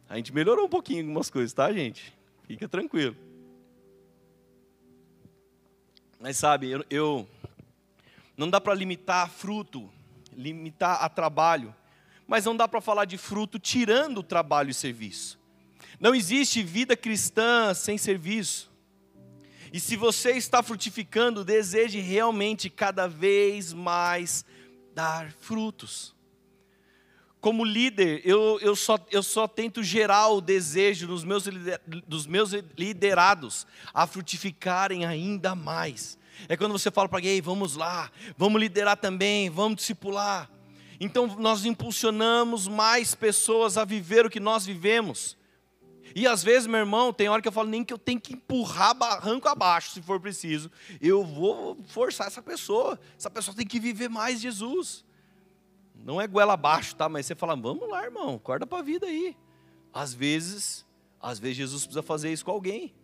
A 0.09 0.17
gente 0.17 0.33
melhorou 0.33 0.67
um 0.67 0.69
pouquinho 0.69 1.01
algumas 1.01 1.31
coisas, 1.31 1.53
tá, 1.53 1.73
gente? 1.73 2.15
Fica 2.47 2.69
tranquilo. 2.69 3.17
Mas 6.21 6.37
sabe, 6.37 6.71
eu, 6.71 6.85
eu 6.91 7.29
não 8.37 8.49
dá 8.49 8.61
para 8.61 8.75
limitar 8.75 9.29
fruto, 9.29 9.91
limitar 10.33 11.03
a 11.03 11.09
trabalho, 11.09 11.75
mas 12.27 12.45
não 12.45 12.57
dá 12.57 12.69
para 12.69 12.81
falar 12.81 13.05
de 13.05 13.17
fruto 13.17 13.59
tirando 13.59 14.19
o 14.19 14.23
trabalho 14.23 14.71
e 14.71 14.75
serviço. 14.75 15.39
Não 15.99 16.15
existe 16.15 16.63
vida 16.63 16.97
cristã 16.97 17.73
sem 17.75 17.97
serviço. 17.97 18.71
E 19.73 19.81
se 19.81 19.97
você 19.97 20.33
está 20.33 20.63
frutificando, 20.63 21.45
deseje 21.45 21.99
realmente 22.01 22.71
cada 22.71 23.07
vez 23.07 23.73
mais 23.73 24.45
dar 24.95 25.33
frutos 25.33 26.17
como 27.47 27.65
líder, 27.65 28.23
eu, 28.25 28.59
eu, 28.61 28.75
só, 28.75 28.99
eu 29.09 29.23
só 29.23 29.47
tento 29.47 29.81
gerar 29.81 30.31
o 30.31 30.41
desejo 30.41 31.07
dos 31.07 31.23
meus, 31.23 31.45
dos 32.05 32.27
meus 32.27 32.51
liderados 32.77 33.65
a 33.95 34.05
frutificarem 34.05 35.05
ainda 35.05 35.55
mais. 35.55 36.19
É 36.49 36.57
quando 36.57 36.73
você 36.73 36.91
fala 36.91 37.09
para 37.09 37.19
alguém, 37.19 37.41
vamos 37.41 37.77
lá, 37.77 38.11
vamos 38.37 38.61
liderar 38.61 38.97
também, 38.97 39.49
vamos 39.49 39.77
discipular. 39.77 40.51
Então 40.99 41.29
nós 41.39 41.65
impulsionamos 41.65 42.67
mais 42.67 43.15
pessoas 43.15 43.79
a 43.79 43.85
viver 43.85 44.27
o 44.27 44.31
que 44.31 44.41
nós 44.41 44.67
vivemos. 44.67 45.36
E 46.17 46.27
às 46.27 46.43
vezes, 46.43 46.67
meu 46.67 46.81
irmão, 46.81 47.13
tem 47.13 47.29
hora 47.29 47.43
que 47.43 47.49
eu 47.49 47.53
falo 47.53 47.69
nem 47.69 47.85
que 47.85 47.93
eu 47.93 47.99
tenho 47.99 48.19
que 48.19 48.33
empurrar 48.33 48.95
barranco 48.95 49.47
abaixo, 49.49 49.91
se 49.91 50.01
for 50.01 50.19
preciso. 50.19 50.71
Eu 50.99 51.23
vou 51.23 51.77
forçar 51.89 52.27
essa 52.27 52.41
pessoa. 52.41 52.99
Essa 53.19 53.29
pessoa 53.29 53.55
tem 53.55 53.67
que 53.67 53.79
viver 53.79 54.09
mais 54.09 54.41
Jesus. 54.41 55.05
Não 55.95 56.19
é 56.19 56.27
goela 56.27 56.55
abaixo, 56.55 56.97
tá? 56.97 57.07
Mas 57.07 57.27
você 57.27 57.35
fala, 57.35 57.55
vamos 57.55 57.87
lá, 57.87 58.03
irmão, 58.03 58.37
acorda 58.37 58.67
para 58.67 58.79
a 58.79 58.83
vida 58.83 59.05
aí. 59.05 59.37
Às 59.93 60.15
vezes, 60.15 60.87
às 61.21 61.39
vezes 61.39 61.59
Jesus 61.59 61.83
precisa 61.83 62.03
fazer 62.03 62.33
isso 62.33 62.47
com 62.47 62.51
alguém. 62.51 62.95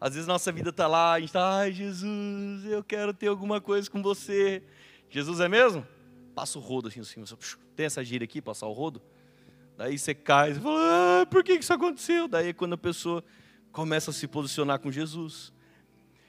Às 0.00 0.14
vezes 0.14 0.26
nossa 0.26 0.50
vida 0.50 0.70
está 0.70 0.86
lá, 0.86 1.12
a 1.12 1.20
gente 1.20 1.28
está, 1.28 1.58
ai 1.58 1.70
Jesus, 1.70 2.64
eu 2.64 2.82
quero 2.82 3.12
ter 3.12 3.26
alguma 3.26 3.60
coisa 3.60 3.90
com 3.90 4.02
você. 4.02 4.62
Jesus 5.10 5.38
é 5.38 5.50
mesmo? 5.50 5.86
Passa 6.34 6.58
o 6.58 6.62
rodo 6.62 6.88
assim 6.88 7.04
cima. 7.04 7.26
Tem 7.76 7.84
essa 7.84 8.02
gíria 8.02 8.24
aqui, 8.24 8.40
passar 8.40 8.68
o 8.68 8.72
rodo? 8.72 9.02
Daí 9.76 9.98
você 9.98 10.14
cai, 10.14 10.54
você 10.54 10.60
fala, 10.60 11.22
ah, 11.22 11.26
por 11.26 11.42
que 11.42 11.54
isso 11.54 11.72
aconteceu? 11.72 12.28
Daí 12.28 12.48
é 12.48 12.52
quando 12.52 12.74
a 12.74 12.78
pessoa 12.78 13.24
começa 13.72 14.10
a 14.10 14.14
se 14.14 14.28
posicionar 14.28 14.78
com 14.78 14.92
Jesus. 14.92 15.52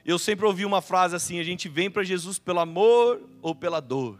Eu 0.05 0.17
sempre 0.17 0.45
ouvi 0.45 0.65
uma 0.65 0.81
frase 0.81 1.15
assim: 1.15 1.39
a 1.39 1.43
gente 1.43 1.69
vem 1.69 1.89
para 1.89 2.03
Jesus 2.03 2.39
pelo 2.39 2.59
amor 2.59 3.21
ou 3.41 3.53
pela 3.53 3.79
dor. 3.79 4.19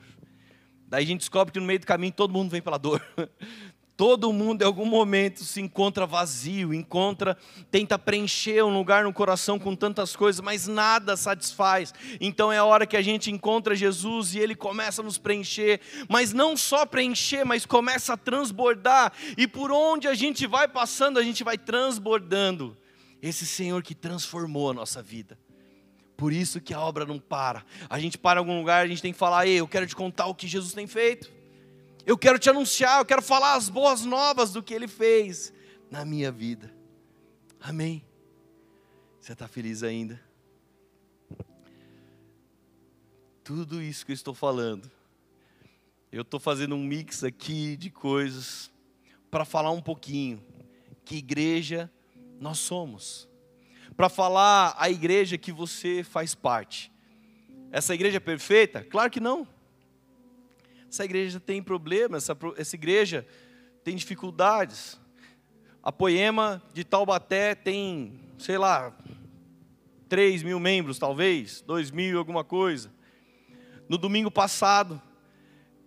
Daí 0.88 1.04
a 1.04 1.08
gente 1.08 1.20
descobre 1.20 1.52
que 1.52 1.60
no 1.60 1.66
meio 1.66 1.80
do 1.80 1.88
caminho 1.88 2.14
todo 2.14 2.32
mundo 2.32 2.50
vem 2.50 2.62
pela 2.62 2.78
dor. 2.78 3.02
Todo 3.96 4.34
mundo 4.34 4.64
em 4.64 4.66
algum 4.66 4.86
momento 4.86 5.44
se 5.44 5.62
encontra 5.62 6.08
vazio, 6.08 6.74
encontra, 6.74 7.38
tenta 7.70 8.00
preencher 8.00 8.64
um 8.64 8.76
lugar 8.76 9.04
no 9.04 9.14
coração 9.14 9.60
com 9.60 9.76
tantas 9.76 10.16
coisas, 10.16 10.42
mas 10.42 10.68
nada 10.68 11.16
satisfaz. 11.16 11.94
Então 12.20 12.52
é 12.52 12.58
a 12.58 12.66
hora 12.66 12.88
que 12.88 12.98
a 12.98 13.04
gente 13.04 13.30
encontra 13.30 13.76
Jesus 13.76 14.34
e 14.34 14.40
ele 14.40 14.56
começa 14.56 15.04
a 15.04 15.06
nos 15.06 15.20
preencher, 15.20 15.80
mas 16.10 16.34
não 16.34 16.58
só 16.58 16.88
preencher, 16.88 17.46
mas 17.46 17.68
começa 17.68 18.14
a 18.14 18.18
transbordar. 18.18 19.14
E 19.38 19.48
por 19.48 19.72
onde 19.72 20.08
a 20.08 20.16
gente 20.16 20.48
vai 20.48 20.68
passando, 20.68 21.20
a 21.20 21.24
gente 21.24 21.44
vai 21.44 21.58
transbordando. 21.58 22.76
Esse 23.22 23.46
Senhor 23.46 23.84
que 23.84 23.94
transformou 23.94 24.72
a 24.72 24.74
nossa 24.74 25.04
vida. 25.04 25.38
Por 26.18 26.34
isso 26.34 26.60
que 26.60 26.74
a 26.74 26.80
obra 26.80 27.06
não 27.06 27.20
para. 27.20 27.64
A 27.90 28.00
gente 28.00 28.18
para 28.18 28.40
em 28.40 28.42
algum 28.42 28.58
lugar, 28.58 28.84
a 28.84 28.88
gente 28.88 29.02
tem 29.02 29.14
que 29.14 29.20
falar: 29.20 29.46
"Ei, 29.46 29.60
eu 29.60 29.68
quero 29.68 29.86
te 29.86 29.96
contar 29.96 30.26
o 30.26 30.36
que 30.36 30.48
Jesus 30.48 30.74
tem 30.74 30.88
feito". 30.88 31.43
Eu 32.06 32.18
quero 32.18 32.38
te 32.38 32.50
anunciar, 32.50 33.00
eu 33.00 33.06
quero 33.06 33.22
falar 33.22 33.56
as 33.56 33.70
boas 33.70 34.04
novas 34.04 34.52
do 34.52 34.62
que 34.62 34.74
Ele 34.74 34.88
fez 34.88 35.54
na 35.90 36.04
minha 36.04 36.32
vida. 36.32 36.74
Amém. 37.62 38.04
Você 39.20 39.32
está 39.32 39.48
feliz 39.48 39.84
ainda? 39.84 40.22
Tudo 43.42 43.82
isso 43.82 44.06
que 44.06 44.12
eu 44.12 44.16
estou 44.16 44.34
falando, 44.34 44.92
eu 46.12 46.24
estou 46.24 46.40
fazendo 46.40 46.76
um 46.76 46.84
mix 46.84 47.24
aqui 47.24 47.78
de 47.78 47.90
coisas 47.90 48.72
para 49.32 49.46
falar 49.46 49.72
um 49.72 49.82
pouquinho 49.82 50.44
que 51.06 51.16
igreja 51.16 51.92
nós 52.40 52.60
somos, 52.60 53.30
para 53.96 54.10
falar 54.10 54.76
a 54.78 54.90
igreja 54.90 55.38
que 55.38 55.52
você 55.52 56.04
faz 56.04 56.36
parte. 56.36 56.92
Essa 57.72 57.94
igreja 57.94 58.18
é 58.18 58.20
perfeita? 58.20 58.84
Claro 58.84 59.10
que 59.10 59.20
não. 59.20 59.48
Essa 60.94 61.06
igreja 61.06 61.40
tem 61.40 61.60
problemas, 61.60 62.30
essa, 62.30 62.38
essa 62.56 62.76
igreja 62.76 63.26
tem 63.84 63.96
dificuldades. 63.96 65.02
A 65.82 65.92
Poema 65.92 66.62
de 66.72 66.84
Taubaté 66.84 67.56
tem, 67.56 68.20
sei 68.38 68.60
lá, 68.60 68.96
3 70.08 70.44
mil 70.44 70.60
membros, 70.60 71.00
talvez, 71.00 71.62
2 71.62 71.90
mil, 71.90 72.20
alguma 72.20 72.44
coisa. 72.44 72.94
No 73.90 73.98
domingo 73.98 74.30
passado, 74.30 75.02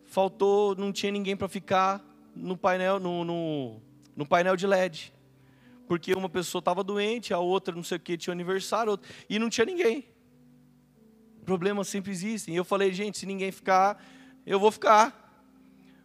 faltou, 0.06 0.74
não 0.74 0.90
tinha 0.90 1.12
ninguém 1.12 1.36
para 1.36 1.46
ficar 1.46 2.04
no 2.34 2.56
painel, 2.56 2.98
no, 2.98 3.22
no, 3.22 3.80
no, 4.16 4.26
painel 4.26 4.56
de 4.56 4.66
LED. 4.66 5.12
Porque 5.86 6.14
uma 6.14 6.28
pessoa 6.28 6.58
estava 6.58 6.82
doente, 6.82 7.32
a 7.32 7.38
outra 7.38 7.72
não 7.72 7.84
sei 7.84 7.96
o 7.96 8.00
que, 8.00 8.18
tinha 8.18 8.34
aniversário, 8.34 8.98
e 9.30 9.38
não 9.38 9.48
tinha 9.48 9.66
ninguém. 9.66 10.04
Problemas 11.44 11.86
sempre 11.86 12.10
existem. 12.10 12.54
E 12.54 12.56
eu 12.56 12.64
falei, 12.64 12.92
gente, 12.92 13.18
se 13.18 13.24
ninguém 13.24 13.52
ficar, 13.52 14.02
eu 14.46 14.60
vou 14.60 14.70
ficar. 14.70 15.24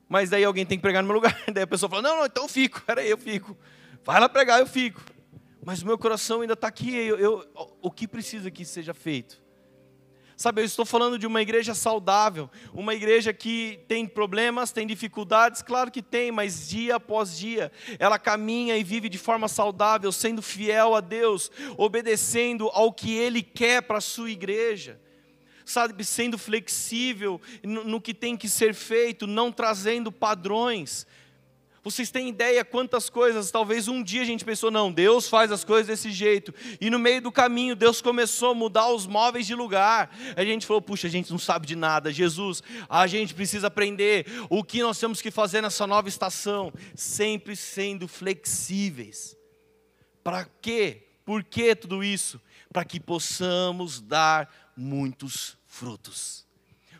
Mas 0.10 0.30
daí 0.30 0.44
alguém 0.44 0.66
tem 0.66 0.78
que 0.78 0.82
pregar 0.82 1.02
no 1.02 1.08
meu 1.08 1.16
lugar. 1.16 1.42
Daí 1.54 1.64
a 1.64 1.68
pessoa 1.68 1.90
fala, 1.90 2.02
não, 2.02 2.18
não, 2.18 2.26
então 2.26 2.44
eu 2.44 2.50
fico. 2.50 2.82
Peraí, 2.86 3.10
eu 3.10 3.18
fico. 3.18 3.58
Vai 4.04 4.20
lá 4.20 4.28
pregar, 4.28 4.60
eu 4.60 4.68
fico. 4.68 5.02
Mas 5.64 5.82
o 5.82 5.86
meu 5.86 5.98
coração 5.98 6.42
ainda 6.42 6.52
está 6.52 6.68
aqui. 6.68 6.94
Eu, 6.94 7.18
eu, 7.18 7.78
o 7.82 7.90
que 7.90 8.06
precisa 8.06 8.52
que 8.52 8.66
seja 8.66 8.94
feito? 8.94 9.42
Sabe, 10.36 10.60
eu 10.60 10.66
estou 10.66 10.86
falando 10.86 11.20
de 11.20 11.28
uma 11.28 11.40
igreja 11.40 11.76
saudável, 11.76 12.50
uma 12.74 12.96
igreja 12.96 13.32
que 13.32 13.80
tem 13.88 14.08
problemas, 14.08 14.72
tem 14.72 14.88
dificuldades, 14.88 15.62
claro 15.62 15.92
que 15.92 16.02
tem, 16.02 16.32
mas 16.32 16.68
dia 16.68 16.96
após 16.96 17.38
dia 17.38 17.72
ela 18.00 18.18
caminha 18.18 18.76
e 18.76 18.84
vive 18.84 19.08
de 19.08 19.20
forma 19.20 19.48
saudável, 19.48 20.12
sendo 20.12 20.42
fiel 20.42 20.96
a 20.96 21.00
Deus, 21.00 21.52
obedecendo 21.78 22.70
ao 22.70 22.92
que 22.92 23.16
Ele 23.16 23.44
quer 23.44 23.84
para 23.84 24.00
a 24.00 24.02
sua 24.02 24.32
igreja 24.32 25.00
sabe, 25.72 26.04
sendo 26.04 26.38
flexível 26.38 27.40
no, 27.64 28.00
que 28.00 28.14
tem 28.14 28.38
que 28.38 28.48
ser 28.50 28.74
feito, 28.74 29.26
não 29.26 29.52
trazendo 29.52 30.12
padrões. 30.12 31.08
Vocês 31.84 32.12
têm 32.12 32.30
ideia 32.30 32.64
quantas 32.64 33.10
coisas, 33.10 33.50
talvez 33.50 33.88
um 33.88 34.04
dia 34.04 34.22
a 34.22 34.26
gente 34.26 34.46
pensou, 34.46 34.70
não, 34.70 34.92
Deus 34.92 35.28
faz 35.28 35.52
as 35.52 35.64
coisas 35.64 35.88
desse 35.88 36.12
jeito, 36.12 36.54
e 36.80 36.92
no 36.92 37.00
meio 37.00 37.24
do 37.24 37.32
caminho 37.32 37.76
Deus 37.76 38.02
começou 38.04 38.52
a 38.52 38.54
mudar 38.54 38.88
os 38.90 39.08
móveis 39.08 39.48
de 39.48 39.56
lugar. 39.56 40.16
A 40.36 40.44
gente 40.44 40.68
falou, 40.68 40.80
puxa, 40.80 41.08
a 41.08 41.10
gente 41.10 41.32
não 41.32 41.40
sabe 41.40 41.66
de 41.66 41.76
nada, 41.76 42.14
Jesus, 42.14 42.62
a 42.88 43.08
gente 43.08 43.34
precisa 43.34 43.66
aprender 43.66 44.28
o 44.48 44.64
que 44.64 44.84
nós 44.84 45.00
temos 45.00 45.24
que 45.24 45.32
fazer 45.32 45.62
nessa 45.62 45.88
nova 45.88 46.08
estação, 46.08 46.72
sempre 46.94 47.56
sendo 47.56 48.08
flexíveis. 48.08 49.36
Para 50.24 50.46
quê? 50.62 51.08
Por 51.26 51.44
que 51.44 51.76
tudo 51.76 52.04
isso? 52.04 52.40
Para 52.72 52.86
que 52.86 53.00
possamos 53.00 54.00
dar 54.00 54.54
muitos 54.78 55.58
frutos. 55.72 56.46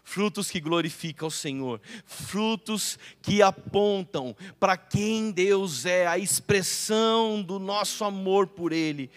Frutos 0.04 0.50
que 0.50 0.60
glorificam 0.60 1.28
o 1.28 1.32
Senhor, 1.32 1.80
frutos 2.06 2.98
que 3.22 3.42
apontam 3.42 4.36
para 4.60 4.76
quem 4.76 5.32
Deus 5.32 5.86
é, 5.86 6.08
a 6.08 6.18
expressão 6.18 7.44
do 7.44 7.60
nosso 7.60 8.04
amor 8.04 8.48
por 8.48 8.74
Ele, 8.74 9.12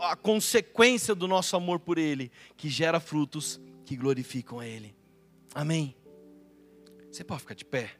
a 0.00 0.16
consequência 0.16 1.14
do 1.14 1.28
nosso 1.28 1.54
amor 1.56 1.78
por 1.78 1.98
Ele, 1.98 2.32
que 2.56 2.70
gera 2.70 2.98
frutos 2.98 3.60
que 3.84 3.94
glorificam 3.94 4.58
a 4.58 4.66
Ele. 4.66 4.94
Amém. 5.54 5.94
Você 7.12 7.22
pode 7.22 7.40
ficar 7.40 7.54
de 7.54 7.64
pé? 7.64 7.96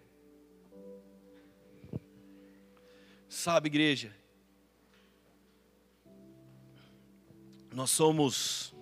Sabe, 3.28 3.68
igreja, 3.68 4.16
nós 7.72 7.90
somos 7.90 8.74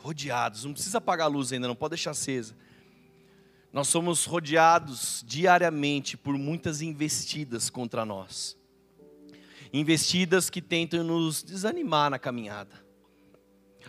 rodeados, 0.00 0.64
não 0.64 0.72
precisa 0.72 0.98
apagar 0.98 1.26
a 1.26 1.30
luz 1.30 1.52
ainda, 1.52 1.68
não 1.68 1.74
pode 1.74 1.90
deixar 1.90 2.12
acesa. 2.12 2.56
Nós 3.72 3.86
somos 3.86 4.24
rodeados 4.24 5.22
diariamente 5.26 6.16
por 6.16 6.36
muitas 6.36 6.82
investidas 6.82 7.70
contra 7.70 8.04
nós. 8.04 8.56
Investidas 9.72 10.50
que 10.50 10.60
tentam 10.60 11.04
nos 11.04 11.42
desanimar 11.42 12.10
na 12.10 12.18
caminhada. 12.18 12.84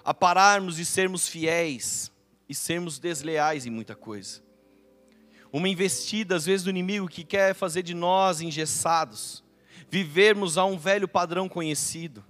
A 0.03 0.13
pararmos 0.13 0.75
de 0.75 0.85
sermos 0.85 1.27
fiéis 1.27 2.11
e 2.47 2.53
sermos 2.53 2.99
desleais 2.99 3.65
em 3.65 3.71
muita 3.71 3.95
coisa. 3.95 4.43
Uma 5.51 5.67
investida, 5.67 6.35
às 6.35 6.45
vezes, 6.45 6.63
do 6.63 6.69
inimigo 6.69 7.07
que 7.07 7.23
quer 7.23 7.55
fazer 7.55 7.81
de 7.81 7.93
nós 7.93 8.39
engessados, 8.41 9.43
vivermos 9.89 10.57
a 10.57 10.65
um 10.65 10.77
velho 10.77 11.07
padrão 11.07 11.49
conhecido 11.49 12.23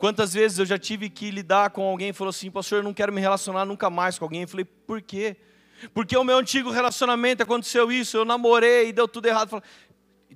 Quantas 0.00 0.32
vezes 0.32 0.58
eu 0.58 0.64
já 0.64 0.78
tive 0.78 1.10
que 1.10 1.30
lidar 1.30 1.68
com 1.68 1.86
alguém 1.86 2.08
e 2.08 2.12
falou 2.14 2.30
assim, 2.30 2.50
pastor, 2.50 2.78
eu 2.78 2.82
não 2.82 2.94
quero 2.94 3.12
me 3.12 3.20
relacionar 3.20 3.66
nunca 3.66 3.90
mais 3.90 4.18
com 4.18 4.24
alguém. 4.24 4.40
Eu 4.40 4.48
falei, 4.48 4.64
por 4.64 5.02
quê? 5.02 5.36
Porque 5.92 6.16
o 6.16 6.24
meu 6.24 6.38
antigo 6.38 6.70
relacionamento 6.70 7.42
aconteceu 7.42 7.92
isso, 7.92 8.16
eu 8.16 8.24
namorei 8.24 8.88
e 8.88 8.92
deu 8.94 9.06
tudo 9.06 9.26
errado. 9.26 9.48
Eu 9.48 9.60
falei, 9.60 9.66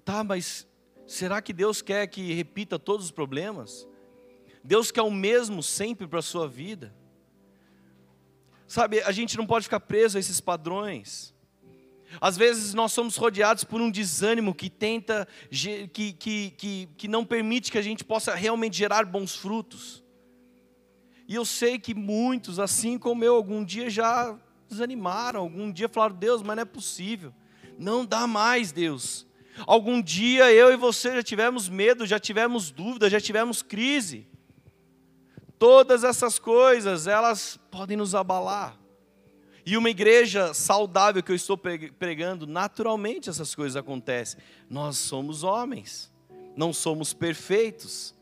tá, 0.05 0.23
mas 0.23 0.69
será 1.07 1.41
que 1.41 1.51
Deus 1.51 1.81
quer 1.81 2.07
que 2.09 2.35
repita 2.35 2.79
todos 2.79 3.07
os 3.07 3.11
problemas? 3.11 3.89
Deus 4.63 4.91
quer 4.91 5.01
o 5.01 5.11
mesmo 5.11 5.63
sempre 5.63 6.07
para 6.07 6.19
a 6.19 6.23
sua 6.23 6.47
vida? 6.47 6.95
Sabe, 8.67 9.01
a 9.01 9.13
gente 9.13 9.35
não 9.35 9.47
pode 9.47 9.63
ficar 9.65 9.81
preso 9.81 10.19
a 10.19 10.21
esses 10.21 10.43
padrões. 10.43 11.34
Às 12.21 12.37
vezes 12.37 12.75
nós 12.75 12.93
somos 12.93 13.17
rodeados 13.17 13.65
por 13.65 13.81
um 13.81 13.91
desânimo 13.91 14.55
que 14.55 14.71
tenta, 14.71 15.27
que, 15.51 16.13
que, 16.13 16.51
que, 16.51 16.89
que 16.97 17.09
não 17.09 17.25
permite 17.25 17.71
que 17.71 17.79
a 17.79 17.83
gente 17.83 18.05
possa 18.05 18.35
realmente 18.35 18.77
gerar 18.77 19.05
bons 19.05 19.35
frutos. 19.35 20.03
E 21.27 21.35
eu 21.35 21.45
sei 21.45 21.79
que 21.79 21.95
muitos, 21.95 22.59
assim 22.59 22.99
como 22.99 23.25
eu, 23.25 23.35
algum 23.35 23.65
dia 23.65 23.89
já 23.89 24.39
desanimaram, 24.69 25.41
algum 25.41 25.73
dia 25.73 25.89
falaram, 25.89 26.17
Deus, 26.17 26.43
mas 26.43 26.57
não 26.57 26.63
é 26.63 26.67
possível. 26.67 27.33
Não 27.79 28.05
dá 28.05 28.27
mais, 28.27 28.73
Deus. 28.73 29.27
Algum 29.67 30.03
dia 30.03 30.53
eu 30.53 30.73
e 30.73 30.77
você 30.77 31.15
já 31.15 31.23
tivemos 31.23 31.69
medo, 31.69 32.05
já 32.07 32.19
tivemos 32.19 32.71
dúvida, 32.71 33.09
já 33.09 33.21
tivemos 33.21 33.63
crise. 33.63 34.27
Todas 35.59 36.05
essas 36.05 36.39
coisas, 36.39 37.07
elas 37.07 37.59
podem 37.71 37.97
nos 37.97 38.15
abalar. 38.15 38.77
E 39.67 39.77
uma 39.77 39.89
igreja 39.89 40.53
saudável 40.53 41.23
que 41.23 41.33
eu 41.33 41.37
estou 41.37 41.57
pregando, 41.57 42.47
naturalmente 42.47 43.31
essas 43.31 43.55
coisas 43.55 43.77
acontecem. 43.77 44.39
Nós 44.69 44.99
somos 44.99 45.43
homens, 45.43 46.13
não 46.55 46.73
somos 46.73 47.15
perfeitos. 47.15 48.15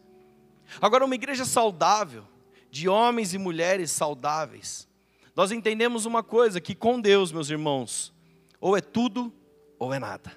Agora, 0.81 1.05
uma 1.05 1.17
igreja 1.17 1.45
saudável, 1.45 2.25
de 2.71 2.89
homens 2.89 3.35
e 3.35 3.39
mulheres 3.39 3.91
saudáveis, 3.91 4.89
nós 5.35 5.51
entendemos 5.51 6.07
uma 6.07 6.23
coisa: 6.23 6.61
que 6.61 6.77
com 6.77 7.01
Deus, 7.01 7.33
meus 7.33 7.51
irmãos, 7.51 8.13
ou 8.61 8.77
é 8.77 8.81
tudo 8.81 9.33
ou 9.79 9.93
é 9.93 9.99
nada. 9.99 10.33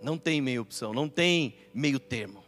Não 0.00 0.16
tem 0.16 0.40
meia 0.40 0.62
opção, 0.62 0.94
não 0.94 1.08
tem 1.08 1.56
meio 1.74 1.98
termo. 1.98 2.44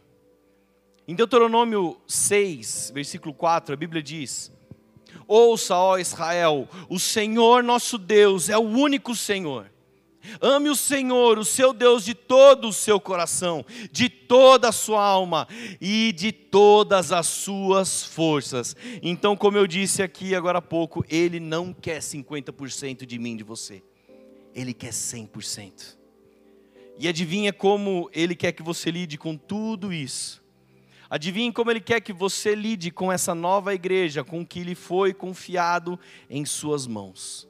Em 1.05 1.13
Deuteronômio 1.13 1.99
6, 2.07 2.91
versículo 2.93 3.33
4, 3.33 3.73
a 3.73 3.77
Bíblia 3.77 4.01
diz: 4.01 4.49
Ouça, 5.35 5.75
ó 5.75 5.97
Israel, 5.97 6.69
o 6.87 6.99
Senhor 6.99 7.63
nosso 7.63 7.97
Deus 7.97 8.49
é 8.49 8.57
o 8.57 8.61
único 8.61 9.15
Senhor. 9.15 9.67
Ame 10.39 10.69
o 10.69 10.75
Senhor, 10.75 11.39
o 11.39 11.43
seu 11.43 11.73
Deus, 11.73 12.05
de 12.05 12.13
todo 12.13 12.67
o 12.67 12.71
seu 12.71 12.99
coração, 12.99 13.65
de 13.91 14.09
toda 14.09 14.69
a 14.69 14.71
sua 14.71 15.03
alma 15.03 15.47
e 15.81 16.13
de 16.13 16.31
todas 16.31 17.11
as 17.11 17.25
suas 17.25 18.03
forças. 18.03 18.75
Então, 19.01 19.35
como 19.35 19.57
eu 19.57 19.65
disse 19.65 20.03
aqui 20.03 20.35
agora 20.35 20.59
há 20.59 20.61
pouco, 20.61 21.03
Ele 21.09 21.39
não 21.39 21.73
quer 21.73 21.97
50% 21.97 23.03
de 23.03 23.17
mim, 23.17 23.35
de 23.35 23.43
você, 23.43 23.81
Ele 24.53 24.71
quer 24.71 24.91
100%. 24.91 25.97
E 26.99 27.07
adivinha 27.07 27.51
como 27.51 28.07
Ele 28.13 28.35
quer 28.35 28.51
que 28.51 28.61
você 28.61 28.91
lide 28.91 29.17
com 29.17 29.35
tudo 29.35 29.91
isso. 29.91 30.42
Adivinhe 31.09 31.51
como 31.51 31.69
Ele 31.71 31.81
quer 31.81 32.01
que 32.01 32.13
você 32.13 32.55
lide 32.55 32.91
com 32.91 33.11
essa 33.11 33.35
nova 33.35 33.73
igreja, 33.73 34.23
com 34.23 34.41
o 34.41 34.45
que 34.45 34.63
lhe 34.63 34.75
foi 34.75 35.13
confiado 35.13 35.99
em 36.29 36.45
Suas 36.45 36.87
mãos. 36.87 37.47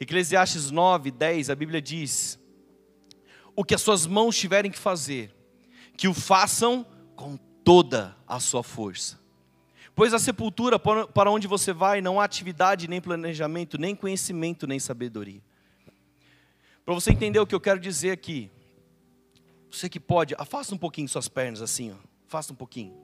Eclesiastes 0.00 0.70
9, 0.70 1.10
10, 1.10 1.50
a 1.50 1.54
Bíblia 1.54 1.80
diz: 1.80 2.40
O 3.54 3.62
que 3.62 3.74
as 3.74 3.82
suas 3.82 4.06
mãos 4.06 4.36
tiverem 4.36 4.70
que 4.70 4.78
fazer, 4.78 5.34
que 5.96 6.08
o 6.08 6.14
façam 6.14 6.86
com 7.14 7.36
toda 7.62 8.16
a 8.26 8.40
sua 8.40 8.62
força. 8.62 9.20
Pois 9.94 10.14
a 10.14 10.18
sepultura 10.18 10.78
para 10.78 11.30
onde 11.30 11.46
você 11.46 11.74
vai 11.74 12.00
não 12.00 12.18
há 12.18 12.24
atividade, 12.24 12.88
nem 12.88 13.02
planejamento, 13.02 13.76
nem 13.76 13.94
conhecimento, 13.94 14.66
nem 14.66 14.80
sabedoria. 14.80 15.42
Para 16.86 16.94
você 16.94 17.10
entender 17.10 17.38
o 17.38 17.46
que 17.46 17.54
eu 17.54 17.60
quero 17.60 17.78
dizer 17.78 18.12
aqui, 18.12 18.50
você 19.70 19.88
que 19.88 20.00
pode, 20.00 20.34
afasta 20.38 20.74
um 20.74 20.78
pouquinho 20.78 21.06
suas 21.06 21.28
pernas 21.28 21.60
assim, 21.60 21.92
ó. 21.92 22.09
Afasta 22.30 22.52
um 22.52 22.56
pouquinho. 22.56 22.96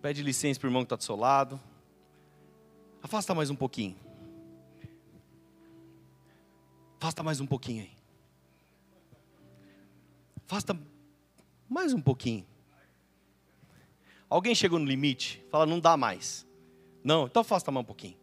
Pede 0.00 0.22
licença 0.22 0.60
para 0.60 0.68
o 0.68 0.70
irmão 0.70 0.82
que 0.82 0.86
está 0.86 0.94
do 0.94 1.02
seu 1.02 1.16
lado. 1.16 1.60
Afasta 3.02 3.34
mais 3.34 3.50
um 3.50 3.56
pouquinho. 3.56 3.96
Afasta 7.00 7.24
mais 7.24 7.40
um 7.40 7.46
pouquinho 7.46 7.82
aí. 7.82 7.90
Afasta 10.46 10.78
mais 11.68 11.92
um 11.92 12.00
pouquinho. 12.00 12.46
Alguém 14.30 14.54
chegou 14.54 14.78
no 14.78 14.86
limite? 14.86 15.44
Fala, 15.50 15.66
não 15.66 15.80
dá 15.80 15.96
mais. 15.96 16.46
Não, 17.02 17.26
então 17.26 17.40
afasta 17.40 17.72
mais 17.72 17.82
um 17.82 17.86
pouquinho. 17.86 18.16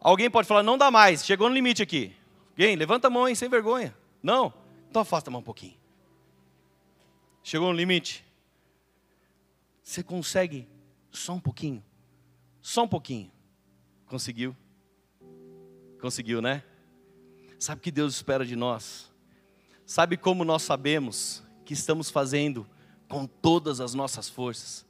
Alguém 0.00 0.28
pode 0.28 0.48
falar, 0.48 0.64
não 0.64 0.76
dá 0.76 0.90
mais, 0.90 1.24
chegou 1.24 1.48
no 1.48 1.54
limite 1.54 1.84
aqui. 1.84 2.16
Alguém, 2.50 2.74
levanta 2.74 3.06
a 3.06 3.10
mão 3.10 3.26
aí, 3.26 3.36
sem 3.36 3.48
vergonha. 3.48 3.96
Não, 4.20 4.52
então 4.90 5.02
afasta 5.02 5.30
mais 5.30 5.40
um 5.40 5.44
pouquinho. 5.44 5.78
Chegou 7.48 7.68
no 7.68 7.78
limite? 7.78 8.22
Você 9.82 10.02
consegue 10.02 10.68
só 11.10 11.32
um 11.32 11.40
pouquinho? 11.40 11.82
Só 12.60 12.82
um 12.82 12.88
pouquinho. 12.88 13.32
Conseguiu? 14.04 14.54
Conseguiu, 15.98 16.42
né? 16.42 16.62
Sabe 17.58 17.78
o 17.78 17.82
que 17.82 17.90
Deus 17.90 18.16
espera 18.16 18.44
de 18.44 18.54
nós? 18.54 19.10
Sabe 19.86 20.18
como 20.18 20.44
nós 20.44 20.60
sabemos 20.60 21.42
que 21.64 21.72
estamos 21.72 22.10
fazendo 22.10 22.68
com 23.08 23.26
todas 23.26 23.80
as 23.80 23.94
nossas 23.94 24.28
forças? 24.28 24.84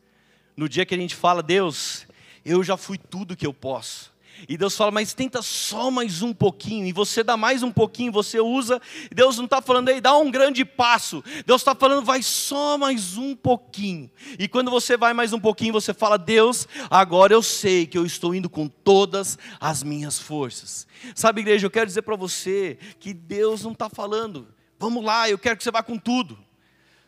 No 0.56 0.68
dia 0.68 0.84
que 0.84 0.96
a 0.96 0.98
gente 0.98 1.14
fala, 1.14 1.44
Deus, 1.44 2.08
eu 2.44 2.64
já 2.64 2.76
fui 2.76 2.98
tudo 2.98 3.36
que 3.36 3.46
eu 3.46 3.54
posso. 3.54 4.12
E 4.46 4.56
Deus 4.56 4.76
fala, 4.76 4.90
mas 4.90 5.14
tenta 5.14 5.40
só 5.42 5.90
mais 5.90 6.22
um 6.22 6.34
pouquinho. 6.34 6.86
E 6.86 6.92
você 6.92 7.24
dá 7.24 7.36
mais 7.36 7.62
um 7.62 7.72
pouquinho, 7.72 8.12
você 8.12 8.38
usa. 8.40 8.80
Deus 9.10 9.38
não 9.38 9.46
está 9.46 9.62
falando 9.62 9.88
aí, 9.88 10.00
dá 10.00 10.16
um 10.16 10.30
grande 10.30 10.64
passo. 10.64 11.24
Deus 11.46 11.62
está 11.62 11.74
falando, 11.74 12.04
vai 12.04 12.22
só 12.22 12.76
mais 12.76 13.16
um 13.16 13.34
pouquinho. 13.34 14.10
E 14.38 14.46
quando 14.46 14.70
você 14.70 14.96
vai 14.96 15.12
mais 15.12 15.32
um 15.32 15.40
pouquinho, 15.40 15.72
você 15.72 15.94
fala, 15.94 16.18
Deus, 16.18 16.68
agora 16.90 17.32
eu 17.32 17.42
sei 17.42 17.86
que 17.86 17.96
eu 17.96 18.04
estou 18.04 18.34
indo 18.34 18.50
com 18.50 18.68
todas 18.68 19.38
as 19.58 19.82
minhas 19.82 20.18
forças. 20.18 20.86
Sabe, 21.14 21.40
igreja, 21.40 21.66
eu 21.66 21.70
quero 21.70 21.86
dizer 21.86 22.02
para 22.02 22.16
você 22.16 22.78
que 23.00 23.14
Deus 23.14 23.62
não 23.62 23.72
está 23.72 23.88
falando, 23.88 24.48
vamos 24.78 25.04
lá, 25.04 25.28
eu 25.28 25.38
quero 25.38 25.56
que 25.56 25.64
você 25.64 25.70
vá 25.70 25.82
com 25.82 25.98
tudo. 25.98 26.38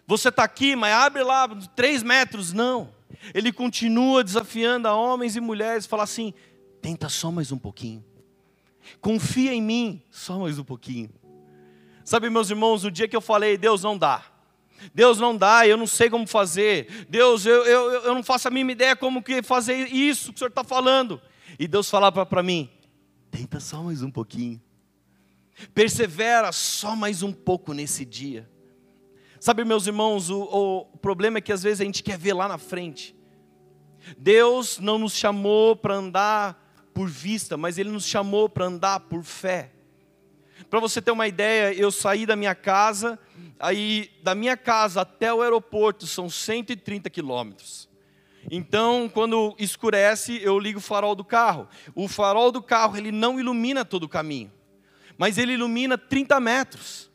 Você 0.06 0.28
está 0.28 0.42
aqui, 0.42 0.74
mas 0.74 0.92
abre 0.92 1.22
lá 1.22 1.48
três 1.76 2.02
metros. 2.02 2.52
Não. 2.52 2.88
Ele 3.34 3.52
continua 3.52 4.24
desafiando 4.24 4.88
a 4.88 4.94
homens 4.94 5.36
e 5.36 5.40
mulheres, 5.40 5.86
fala 5.86 6.02
assim: 6.04 6.32
Tenta 6.80 7.08
só 7.08 7.30
mais 7.30 7.52
um 7.52 7.58
pouquinho. 7.58 8.04
Confia 9.00 9.52
em 9.52 9.62
mim, 9.62 10.02
só 10.10 10.38
mais 10.38 10.58
um 10.58 10.64
pouquinho. 10.64 11.10
Sabe, 12.04 12.30
meus 12.30 12.50
irmãos, 12.50 12.84
o 12.84 12.90
dia 12.90 13.06
que 13.06 13.14
eu 13.14 13.20
falei, 13.20 13.56
Deus 13.56 13.82
não 13.82 13.96
dá. 13.96 14.24
Deus 14.94 15.18
não 15.18 15.36
dá, 15.36 15.66
eu 15.66 15.76
não 15.76 15.86
sei 15.86 16.08
como 16.08 16.26
fazer. 16.26 17.06
Deus, 17.08 17.44
eu, 17.44 17.64
eu, 17.64 17.92
eu 18.04 18.14
não 18.14 18.22
faço 18.22 18.48
a 18.48 18.50
mínima 18.50 18.72
ideia 18.72 18.96
como 18.96 19.22
que 19.22 19.42
fazer 19.42 19.92
isso 19.92 20.30
que 20.30 20.36
o 20.36 20.38
Senhor 20.38 20.48
está 20.48 20.64
falando. 20.64 21.20
E 21.58 21.68
Deus 21.68 21.90
falava 21.90 22.24
para 22.24 22.42
mim, 22.42 22.70
tenta 23.30 23.60
só 23.60 23.82
mais 23.82 24.02
um 24.02 24.10
pouquinho. 24.10 24.60
Persevera 25.74 26.50
só 26.52 26.96
mais 26.96 27.22
um 27.22 27.32
pouco 27.32 27.74
nesse 27.74 28.04
dia. 28.04 28.48
Sabe, 29.38 29.64
meus 29.64 29.86
irmãos, 29.86 30.30
o, 30.30 30.88
o 30.92 30.98
problema 30.98 31.38
é 31.38 31.40
que 31.40 31.52
às 31.52 31.62
vezes 31.62 31.80
a 31.80 31.84
gente 31.84 32.02
quer 32.02 32.18
ver 32.18 32.32
lá 32.32 32.48
na 32.48 32.58
frente. 32.58 33.14
Deus 34.16 34.78
não 34.78 34.98
nos 34.98 35.14
chamou 35.14 35.76
para 35.76 35.94
andar 35.94 36.69
por 37.00 37.08
vista, 37.08 37.56
mas 37.56 37.78
Ele 37.78 37.88
nos 37.88 38.04
chamou 38.04 38.46
para 38.46 38.66
andar 38.66 39.00
por 39.00 39.24
fé. 39.24 39.70
Para 40.68 40.78
você 40.78 41.00
ter 41.00 41.10
uma 41.10 41.26
ideia, 41.26 41.72
eu 41.72 41.90
saí 41.90 42.26
da 42.26 42.36
minha 42.36 42.54
casa, 42.54 43.18
aí 43.58 44.10
da 44.22 44.34
minha 44.34 44.54
casa 44.54 45.00
até 45.00 45.32
o 45.32 45.40
aeroporto 45.40 46.06
são 46.06 46.28
130 46.28 47.08
quilômetros. 47.08 47.88
Então, 48.50 49.08
quando 49.08 49.56
escurece, 49.58 50.42
eu 50.42 50.58
ligo 50.58 50.78
o 50.78 50.82
farol 50.82 51.14
do 51.14 51.24
carro. 51.24 51.66
O 51.94 52.06
farol 52.06 52.52
do 52.52 52.60
carro 52.60 52.98
ele 52.98 53.10
não 53.10 53.40
ilumina 53.40 53.82
todo 53.82 54.04
o 54.04 54.08
caminho, 54.08 54.52
mas 55.16 55.38
ele 55.38 55.54
ilumina 55.54 55.96
30 55.96 56.38
metros. 56.38 57.09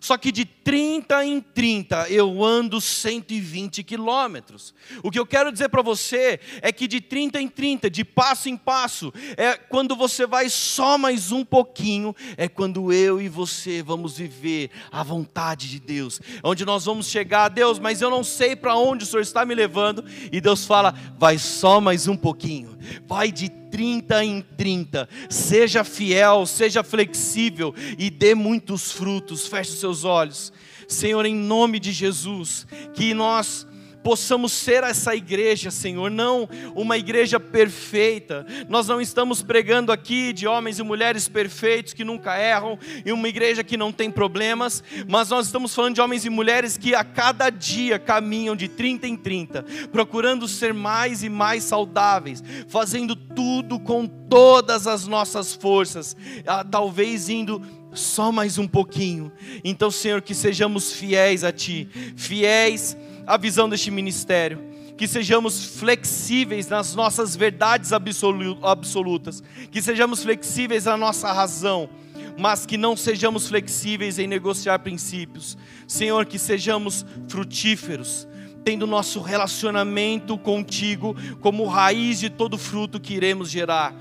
Só 0.00 0.16
que 0.16 0.32
de 0.32 0.46
30 0.46 1.24
em 1.26 1.40
30 1.40 2.08
eu 2.08 2.42
ando 2.42 2.80
120 2.80 3.84
quilômetros. 3.84 4.74
O 5.02 5.10
que 5.10 5.18
eu 5.18 5.26
quero 5.26 5.52
dizer 5.52 5.68
para 5.68 5.82
você 5.82 6.40
é 6.62 6.72
que 6.72 6.88
de 6.88 7.02
30 7.02 7.38
em 7.40 7.48
30, 7.48 7.90
de 7.90 8.02
passo 8.02 8.48
em 8.48 8.56
passo, 8.56 9.12
é 9.36 9.58
quando 9.58 9.94
você 9.94 10.26
vai 10.26 10.48
só 10.48 10.96
mais 10.96 11.30
um 11.30 11.44
pouquinho, 11.44 12.16
é 12.38 12.48
quando 12.48 12.90
eu 12.90 13.20
e 13.20 13.28
você 13.28 13.82
vamos 13.82 14.16
viver 14.16 14.70
a 14.90 15.02
vontade 15.02 15.68
de 15.68 15.78
Deus. 15.78 16.18
Onde 16.42 16.64
nós 16.64 16.86
vamos 16.86 17.06
chegar, 17.06 17.48
Deus, 17.48 17.78
mas 17.78 18.00
eu 18.00 18.08
não 18.08 18.24
sei 18.24 18.56
para 18.56 18.74
onde 18.74 19.04
o 19.04 19.06
Senhor 19.06 19.22
está 19.22 19.44
me 19.44 19.54
levando. 19.54 20.02
E 20.32 20.40
Deus 20.40 20.64
fala: 20.64 20.94
vai 21.18 21.36
só 21.36 21.78
mais 21.78 22.08
um 22.08 22.16
pouquinho, 22.16 22.78
vai 23.06 23.30
de 23.30 23.59
30 23.70 24.24
em 24.24 24.42
30. 24.42 25.08
Seja 25.28 25.84
fiel, 25.84 26.46
seja 26.46 26.82
flexível 26.82 27.74
e 27.98 28.10
dê 28.10 28.34
muitos 28.34 28.92
frutos. 28.92 29.46
Feche 29.46 29.70
os 29.70 29.80
seus 29.80 30.04
olhos. 30.04 30.52
Senhor, 30.88 31.24
em 31.24 31.34
nome 31.34 31.78
de 31.78 31.92
Jesus, 31.92 32.66
que 32.94 33.14
nós 33.14 33.66
possamos 34.02 34.52
ser 34.52 34.82
essa 34.82 35.14
igreja, 35.14 35.70
Senhor, 35.70 36.10
não 36.10 36.48
uma 36.74 36.96
igreja 36.96 37.38
perfeita. 37.38 38.46
Nós 38.68 38.88
não 38.88 39.00
estamos 39.00 39.42
pregando 39.42 39.92
aqui 39.92 40.32
de 40.32 40.46
homens 40.46 40.78
e 40.78 40.82
mulheres 40.82 41.28
perfeitos 41.28 41.92
que 41.92 42.04
nunca 42.04 42.38
erram, 42.38 42.78
e 43.04 43.12
uma 43.12 43.28
igreja 43.28 43.62
que 43.62 43.76
não 43.76 43.92
tem 43.92 44.10
problemas, 44.10 44.82
mas 45.08 45.30
nós 45.30 45.46
estamos 45.46 45.74
falando 45.74 45.94
de 45.94 46.00
homens 46.00 46.24
e 46.24 46.30
mulheres 46.30 46.76
que 46.76 46.94
a 46.94 47.04
cada 47.04 47.50
dia 47.50 47.98
caminham 47.98 48.56
de 48.56 48.68
30 48.68 49.06
em 49.06 49.16
30, 49.16 49.64
procurando 49.92 50.48
ser 50.48 50.72
mais 50.72 51.22
e 51.22 51.28
mais 51.28 51.64
saudáveis, 51.64 52.42
fazendo 52.68 53.14
tudo 53.14 53.78
com 53.78 54.06
todas 54.06 54.86
as 54.86 55.06
nossas 55.06 55.54
forças, 55.54 56.16
ah, 56.46 56.64
talvez 56.64 57.28
indo 57.28 57.60
só 57.92 58.30
mais 58.30 58.58
um 58.58 58.68
pouquinho. 58.68 59.32
Então, 59.64 59.90
Senhor, 59.90 60.22
que 60.22 60.34
sejamos 60.34 60.92
fiéis 60.92 61.42
a 61.42 61.52
Ti, 61.52 61.88
fiéis 62.16 62.96
a 63.30 63.36
visão 63.36 63.68
deste 63.68 63.92
ministério, 63.92 64.58
que 64.96 65.06
sejamos 65.06 65.64
flexíveis 65.76 66.66
nas 66.66 66.96
nossas 66.96 67.36
verdades 67.36 67.92
absolutas, 67.92 69.40
que 69.70 69.80
sejamos 69.80 70.24
flexíveis 70.24 70.86
na 70.86 70.96
nossa 70.96 71.32
razão, 71.32 71.88
mas 72.36 72.66
que 72.66 72.76
não 72.76 72.96
sejamos 72.96 73.46
flexíveis 73.46 74.18
em 74.18 74.26
negociar 74.26 74.80
princípios. 74.80 75.56
Senhor, 75.86 76.26
que 76.26 76.40
sejamos 76.40 77.06
frutíferos, 77.28 78.26
tendo 78.64 78.84
nosso 78.84 79.20
relacionamento 79.20 80.36
contigo 80.36 81.14
como 81.40 81.66
raiz 81.66 82.18
de 82.18 82.30
todo 82.30 82.58
fruto 82.58 82.98
que 82.98 83.14
iremos 83.14 83.48
gerar 83.48 83.94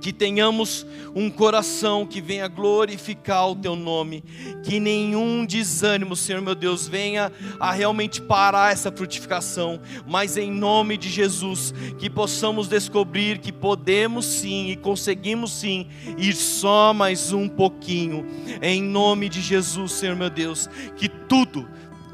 que 0.00 0.12
tenhamos 0.12 0.86
um 1.14 1.30
coração 1.30 2.06
que 2.06 2.20
venha 2.20 2.48
glorificar 2.48 3.50
o 3.50 3.56
teu 3.56 3.76
nome, 3.76 4.24
que 4.62 4.80
nenhum 4.80 5.44
desânimo, 5.44 6.16
Senhor 6.16 6.40
meu 6.40 6.54
Deus, 6.54 6.88
venha 6.88 7.30
a 7.58 7.72
realmente 7.72 8.20
parar 8.20 8.72
essa 8.72 8.90
frutificação, 8.90 9.80
mas 10.06 10.36
em 10.36 10.50
nome 10.50 10.96
de 10.96 11.08
Jesus, 11.08 11.74
que 11.98 12.08
possamos 12.08 12.68
descobrir 12.68 13.38
que 13.38 13.52
podemos 13.52 14.24
sim 14.24 14.70
e 14.70 14.76
conseguimos 14.76 15.52
sim 15.52 15.88
ir 16.16 16.34
só 16.34 16.94
mais 16.94 17.32
um 17.32 17.48
pouquinho, 17.48 18.26
em 18.62 18.82
nome 18.82 19.28
de 19.28 19.40
Jesus, 19.40 19.92
Senhor 19.92 20.16
meu 20.16 20.30
Deus, 20.30 20.68
que 20.96 21.08
tudo, 21.08 21.68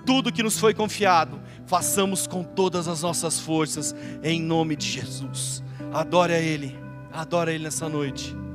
tudo 0.04 0.32
que 0.32 0.42
nos 0.42 0.58
foi 0.58 0.74
confiado, 0.74 1.40
façamos 1.66 2.26
com 2.26 2.42
todas 2.42 2.88
as 2.88 3.02
nossas 3.02 3.38
forças, 3.38 3.94
em 4.22 4.40
nome 4.40 4.76
de 4.76 4.86
Jesus. 4.86 5.62
Adore 5.92 6.32
a 6.32 6.40
Ele. 6.40 6.85
Adora 7.16 7.50
Ele 7.50 7.64
nessa 7.64 7.88
noite. 7.88 8.45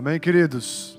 Amém, 0.00 0.18
queridos. 0.18 0.98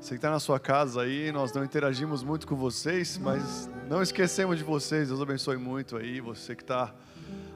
Você 0.00 0.08
que 0.08 0.14
está 0.16 0.28
na 0.28 0.40
sua 0.40 0.58
casa 0.58 1.02
aí, 1.02 1.30
nós 1.30 1.52
não 1.52 1.62
interagimos 1.64 2.24
muito 2.24 2.48
com 2.48 2.56
vocês, 2.56 3.16
mas 3.16 3.70
não 3.88 4.02
esquecemos 4.02 4.58
de 4.58 4.64
vocês. 4.64 5.06
Deus 5.06 5.22
abençoe 5.22 5.56
muito 5.56 5.96
aí. 5.96 6.20
Você 6.20 6.56
que 6.56 6.64
está 6.64 6.92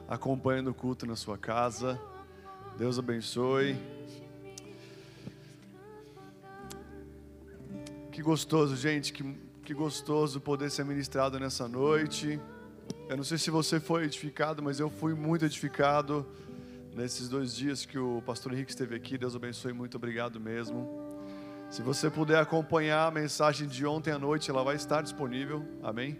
acompanhando 0.07 0.69
o 0.69 0.73
culto 0.73 1.05
na 1.05 1.17
sua 1.17 1.37
casa. 1.37 1.99
Deus 2.77 2.97
abençoe. 2.97 3.75
Que 8.09 8.21
gostoso, 8.21 8.77
gente. 8.77 9.11
Que, 9.11 9.37
que 9.65 9.73
gostoso 9.73 10.39
poder 10.39 10.71
ser 10.71 10.85
ministrado 10.85 11.37
nessa 11.37 11.67
noite. 11.67 12.39
Eu 13.09 13.17
não 13.17 13.23
sei 13.25 13.37
se 13.37 13.51
você 13.51 13.81
foi 13.81 14.05
edificado, 14.05 14.63
mas 14.63 14.79
eu 14.79 14.89
fui 14.89 15.13
muito 15.13 15.43
edificado 15.43 16.25
nesses 16.95 17.27
dois 17.27 17.55
dias 17.55 17.85
que 17.85 17.97
o 17.97 18.21
pastor 18.21 18.53
Henrique 18.53 18.71
esteve 18.71 18.95
aqui. 18.95 19.17
Deus 19.17 19.35
abençoe 19.35 19.73
muito, 19.73 19.95
obrigado 19.97 20.39
mesmo. 20.39 20.87
Se 21.69 21.81
você 21.81 22.09
puder 22.09 22.39
acompanhar 22.39 23.07
a 23.07 23.11
mensagem 23.11 23.67
de 23.67 23.85
ontem 23.85 24.11
à 24.11 24.19
noite, 24.19 24.49
ela 24.49 24.63
vai 24.63 24.75
estar 24.75 25.01
disponível, 25.01 25.65
amém? 25.81 26.19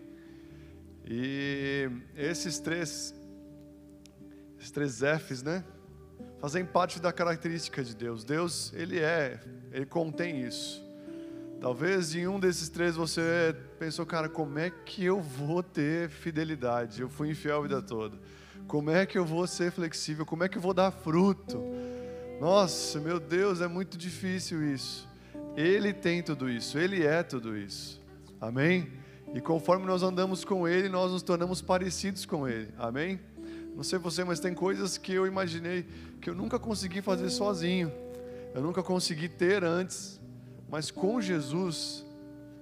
E 1.06 1.90
esses 2.16 2.60
três, 2.60 3.14
esses 4.58 4.72
três 4.72 5.00
Fs, 5.00 5.44
né? 5.44 5.64
Fazem 6.40 6.66
parte 6.66 7.00
da 7.00 7.14
característica 7.14 7.84
de 7.84 7.96
Deus. 7.96 8.24
Deus, 8.24 8.74
Ele 8.74 9.00
é, 9.00 9.40
Ele 9.72 9.86
contém 9.86 10.42
isso. 10.42 10.84
Talvez 11.62 12.14
em 12.16 12.28
um 12.28 12.40
desses 12.40 12.68
três 12.68 12.96
você 12.96 13.56
pensou, 13.80 14.06
cara, 14.06 14.28
como 14.28 14.60
é 14.60 14.70
que 14.70 15.06
eu 15.06 15.22
vou 15.22 15.64
ter 15.64 16.10
fidelidade? 16.10 17.02
Eu 17.02 17.10
fui 17.10 17.30
infiel 17.30 17.60
a 17.60 17.62
vida 17.62 17.82
toda. 17.82 18.18
Como 18.68 18.90
é 18.90 19.06
que 19.06 19.18
eu 19.18 19.26
vou 19.26 19.45
ser 19.45 19.72
flexível? 19.72 20.26
Como 20.26 20.44
é 20.44 20.49
que 20.49 20.57
eu 20.57 20.61
vou 20.61 20.73
dar 20.73 20.91
fruto? 20.91 21.61
Nossa, 22.40 22.99
meu 22.99 23.19
Deus, 23.19 23.61
é 23.61 23.68
muito 23.68 23.98
difícil 23.98 24.64
isso. 24.64 25.07
Ele 25.56 25.94
tem 25.94 26.23
tudo 26.23 26.49
isso, 26.49 26.77
Ele 26.77 27.06
é 27.06 27.22
tudo 27.23 27.56
isso. 27.56 28.02
Amém? 28.41 28.91
E 29.34 29.40
conforme 29.40 29.85
nós 29.85 30.03
andamos 30.03 30.44
com 30.44 30.68
Ele, 30.68 30.90
nós 30.90 31.11
nos 31.11 31.22
tornamos 31.22 31.61
parecidos 31.61 32.26
com 32.26 32.48
Ele. 32.48 32.69
Amém? 32.77 33.19
Não 33.76 33.84
sei 33.84 33.98
você, 33.98 34.23
mas 34.23 34.40
tem 34.40 34.53
coisas 34.53 34.98
que 34.98 35.14
eu 35.14 35.26
imaginei 35.26 35.85
que 36.22 36.30
eu 36.30 36.35
nunca 36.35 36.60
consegui 36.60 37.02
fazer 37.02 37.30
sozinho. 37.30 37.91
Eu 38.53 38.61
nunca 38.61 38.84
consegui 38.84 39.27
ter 39.27 39.64
antes. 39.64 40.19
Mas 40.69 40.91
com 40.91 41.19
Jesus, 41.22 42.06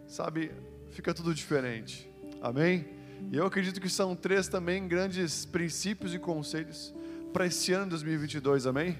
sabe, 0.07 0.51
fica 0.89 1.13
tudo 1.13 1.33
diferente. 1.33 2.09
Amém? 2.41 2.85
E 3.29 3.37
eu 3.37 3.45
acredito 3.45 3.79
que 3.79 3.89
são 3.89 4.15
três 4.15 4.47
também 4.47 4.87
grandes 4.87 5.45
princípios 5.45 6.13
e 6.13 6.19
conselhos 6.19 6.93
para 7.31 7.45
esse 7.45 7.73
ano 7.73 7.91
2022, 7.91 8.67
amém? 8.67 8.97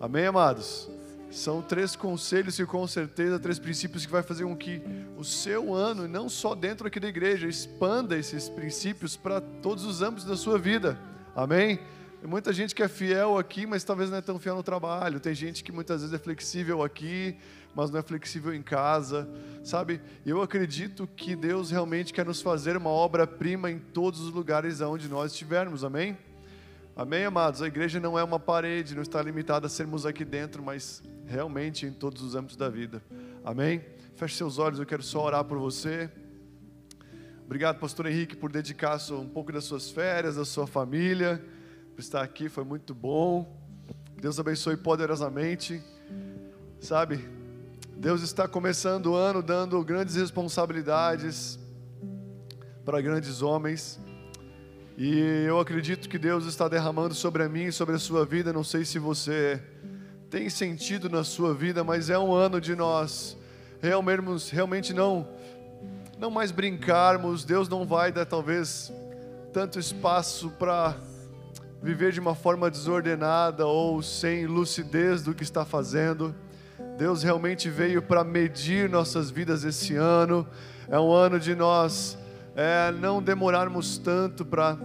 Amém, 0.00 0.26
amados? 0.26 0.88
São 1.30 1.60
três 1.60 1.94
conselhos 1.94 2.58
e 2.58 2.64
com 2.64 2.86
certeza 2.86 3.38
três 3.38 3.58
princípios 3.58 4.06
que 4.06 4.12
vai 4.12 4.22
fazer 4.22 4.44
com 4.44 4.56
que 4.56 4.80
o 5.16 5.24
seu 5.24 5.74
ano, 5.74 6.04
e 6.04 6.08
não 6.08 6.28
só 6.28 6.54
dentro 6.54 6.86
aqui 6.86 6.98
da 6.98 7.08
igreja, 7.08 7.46
expanda 7.46 8.16
esses 8.16 8.48
princípios 8.48 9.16
para 9.16 9.40
todos 9.40 9.84
os 9.84 10.00
âmbitos 10.00 10.24
da 10.24 10.36
sua 10.36 10.58
vida. 10.58 10.98
Amém? 11.34 11.78
Muita 12.26 12.52
gente 12.52 12.74
que 12.74 12.82
é 12.82 12.88
fiel 12.88 13.38
aqui, 13.38 13.64
mas 13.64 13.84
talvez 13.84 14.10
não 14.10 14.18
é 14.18 14.20
tão 14.20 14.38
fiel 14.40 14.56
no 14.56 14.62
trabalho. 14.62 15.20
Tem 15.20 15.34
gente 15.34 15.62
que 15.62 15.70
muitas 15.70 16.00
vezes 16.00 16.12
é 16.12 16.18
flexível 16.18 16.82
aqui, 16.82 17.36
mas 17.74 17.90
não 17.90 18.00
é 18.00 18.02
flexível 18.02 18.52
em 18.52 18.60
casa, 18.60 19.28
sabe? 19.62 20.00
Eu 20.26 20.42
acredito 20.42 21.06
que 21.06 21.36
Deus 21.36 21.70
realmente 21.70 22.12
quer 22.12 22.26
nos 22.26 22.42
fazer 22.42 22.76
uma 22.76 22.90
obra-prima 22.90 23.70
em 23.70 23.78
todos 23.78 24.20
os 24.20 24.32
lugares 24.32 24.80
onde 24.80 25.08
nós 25.08 25.30
estivermos, 25.30 25.84
amém? 25.84 26.18
Amém, 26.96 27.24
amados? 27.24 27.62
A 27.62 27.68
igreja 27.68 28.00
não 28.00 28.18
é 28.18 28.24
uma 28.24 28.40
parede, 28.40 28.96
não 28.96 29.02
está 29.02 29.22
limitada 29.22 29.68
a 29.68 29.70
sermos 29.70 30.04
aqui 30.04 30.24
dentro, 30.24 30.60
mas 30.60 31.00
realmente 31.24 31.86
em 31.86 31.92
todos 31.92 32.20
os 32.20 32.34
âmbitos 32.34 32.56
da 32.56 32.68
vida, 32.68 33.00
amém? 33.44 33.84
Feche 34.16 34.34
seus 34.34 34.58
olhos, 34.58 34.80
eu 34.80 34.86
quero 34.86 35.04
só 35.04 35.24
orar 35.24 35.44
por 35.44 35.56
você. 35.56 36.10
Obrigado, 37.46 37.78
Pastor 37.78 38.06
Henrique, 38.06 38.36
por 38.36 38.50
dedicar 38.50 38.98
um 39.12 39.28
pouco 39.28 39.52
das 39.52 39.62
suas 39.64 39.88
férias, 39.88 40.34
da 40.34 40.44
sua 40.44 40.66
família, 40.66 41.40
por 41.98 42.02
estar 42.02 42.22
aqui, 42.22 42.48
foi 42.48 42.62
muito 42.62 42.94
bom. 42.94 43.60
Deus 44.22 44.38
abençoe 44.38 44.76
poderosamente, 44.76 45.82
sabe? 46.80 47.28
Deus 47.96 48.22
está 48.22 48.46
começando 48.46 49.06
o 49.06 49.14
ano 49.16 49.42
dando 49.42 49.82
grandes 49.82 50.14
responsabilidades 50.14 51.58
para 52.84 53.00
grandes 53.00 53.42
homens. 53.42 53.98
E 54.96 55.44
eu 55.44 55.58
acredito 55.58 56.08
que 56.08 56.18
Deus 56.18 56.46
está 56.46 56.68
derramando 56.68 57.16
sobre 57.16 57.48
mim 57.48 57.68
sobre 57.72 57.96
a 57.96 57.98
sua 57.98 58.24
vida. 58.24 58.52
Não 58.52 58.62
sei 58.62 58.84
se 58.84 59.00
você 59.00 59.60
tem 60.30 60.48
sentido 60.48 61.10
na 61.10 61.24
sua 61.24 61.52
vida, 61.52 61.82
mas 61.82 62.08
é 62.10 62.16
um 62.16 62.32
ano 62.32 62.60
de 62.60 62.76
nós 62.76 63.36
realmente, 63.82 64.54
realmente 64.54 64.94
não, 64.94 65.26
não 66.16 66.30
mais 66.30 66.52
brincarmos. 66.52 67.44
Deus 67.44 67.68
não 67.68 67.84
vai 67.84 68.12
dar 68.12 68.24
talvez 68.24 68.92
tanto 69.52 69.80
espaço 69.80 70.48
para 70.50 70.96
viver 71.82 72.12
de 72.12 72.20
uma 72.20 72.34
forma 72.34 72.70
desordenada 72.70 73.66
ou 73.66 74.02
sem 74.02 74.46
lucidez 74.46 75.22
do 75.22 75.34
que 75.34 75.42
está 75.42 75.64
fazendo. 75.64 76.34
Deus 76.96 77.22
realmente 77.22 77.70
veio 77.70 78.02
para 78.02 78.24
medir 78.24 78.88
nossas 78.88 79.30
vidas 79.30 79.64
esse 79.64 79.94
ano. 79.94 80.46
É 80.88 80.98
um 80.98 81.12
ano 81.12 81.38
de 81.38 81.54
nós 81.54 82.18
é, 82.56 82.90
não 82.90 83.22
demorarmos 83.22 83.98
tanto 83.98 84.44
para 84.44 84.76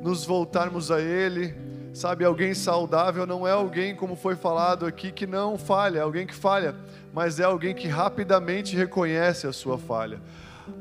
nos 0.00 0.24
voltarmos 0.24 0.90
a 0.90 1.00
Ele. 1.00 1.54
Sabe, 1.92 2.24
alguém 2.24 2.54
saudável 2.54 3.26
não 3.26 3.46
é 3.46 3.50
alguém, 3.50 3.94
como 3.94 4.14
foi 4.14 4.36
falado 4.36 4.86
aqui, 4.86 5.10
que 5.10 5.26
não 5.26 5.58
falha, 5.58 5.98
é 5.98 6.02
alguém 6.02 6.26
que 6.26 6.34
falha, 6.34 6.76
mas 7.12 7.40
é 7.40 7.44
alguém 7.44 7.74
que 7.74 7.88
rapidamente 7.88 8.76
reconhece 8.76 9.46
a 9.46 9.52
sua 9.52 9.76
falha. 9.76 10.20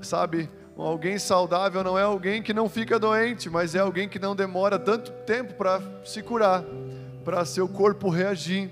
Sabe, 0.01 0.49
alguém 0.77 1.17
saudável 1.17 1.83
não 1.83 1.97
é 1.97 2.03
alguém 2.03 2.41
que 2.41 2.53
não 2.53 2.69
fica 2.69 2.99
doente, 2.99 3.49
mas 3.49 3.73
é 3.73 3.79
alguém 3.79 4.07
que 4.07 4.19
não 4.19 4.35
demora 4.35 4.77
tanto 4.77 5.11
tempo 5.25 5.53
para 5.55 5.81
se 6.05 6.21
curar, 6.21 6.63
para 7.25 7.43
seu 7.45 7.67
corpo 7.67 8.09
reagir. 8.09 8.69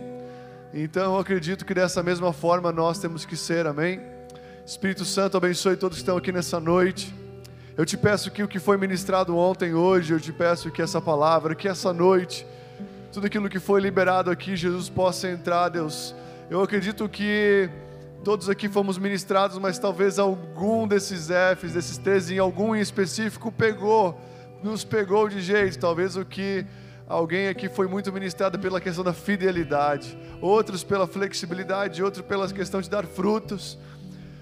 Então 0.73 1.14
eu 1.14 1.19
acredito 1.19 1.65
que 1.65 1.73
dessa 1.73 2.03
mesma 2.03 2.34
forma 2.34 2.72
nós 2.72 2.99
temos 2.99 3.26
que 3.26 3.36
ser, 3.36 3.65
amém? 3.65 4.02
Espírito 4.65 5.06
Santo, 5.06 5.38
abençoe 5.38 5.76
todos 5.76 5.98
que 5.98 6.02
estão 6.02 6.18
aqui 6.18 6.32
nessa 6.32 6.60
noite. 6.60 7.14
Eu 7.77 7.86
te 7.86 7.98
peço 7.98 8.32
que 8.32 8.41
o 8.41 8.48
que 8.48 8.60
foi 8.60 8.77
ministrado 8.77 9.36
ontem, 9.38 9.73
hoje, 9.73 10.14
eu 10.14 10.19
te 10.19 10.32
peço 10.32 10.72
que 10.72 10.82
essa 10.82 11.02
palavra, 11.02 11.53
que 11.53 11.68
essa 11.68 11.91
noite, 11.91 12.48
tudo 13.11 13.27
aquilo 13.27 13.49
que 13.49 13.60
foi 13.60 13.82
liberado 13.82 14.32
aqui, 14.32 14.56
Jesus 14.56 14.90
possa 14.90 15.30
entrar, 15.30 15.69
Deus. 15.69 16.15
Eu 16.49 16.61
acredito 16.61 17.07
que 17.10 17.69
todos 18.26 18.49
aqui 18.49 18.68
fomos 18.68 18.97
ministrados, 18.97 19.60
mas 19.60 19.77
talvez 19.77 20.18
algum 20.18 20.88
desses 20.88 21.27
Fs, 21.27 21.73
desses 21.73 21.95
três, 21.99 22.31
em 22.31 22.39
algum 22.39 22.76
em 22.76 22.80
específico, 22.81 23.52
pegou, 23.52 24.19
nos 24.64 24.84
pegou 24.84 25.30
de 25.30 25.39
jeito. 25.39 25.77
Talvez 25.77 26.18
o 26.18 26.26
que 26.26 26.65
Alguém 27.07 27.49
aqui 27.49 27.69
foi 27.69 27.88
muito 27.88 28.11
ministrado 28.11 28.57
pela 28.57 28.81
questão 28.81 29.03
da 29.03 29.14
fidelidade, 29.14 30.18
outros 30.41 30.84
pela 30.84 31.06
flexibilidade, 31.06 32.02
outros 32.02 32.26
pela 32.26 32.52
questão 32.52 32.81
de 32.81 32.89
dar 32.89 33.06
frutos. 33.06 33.77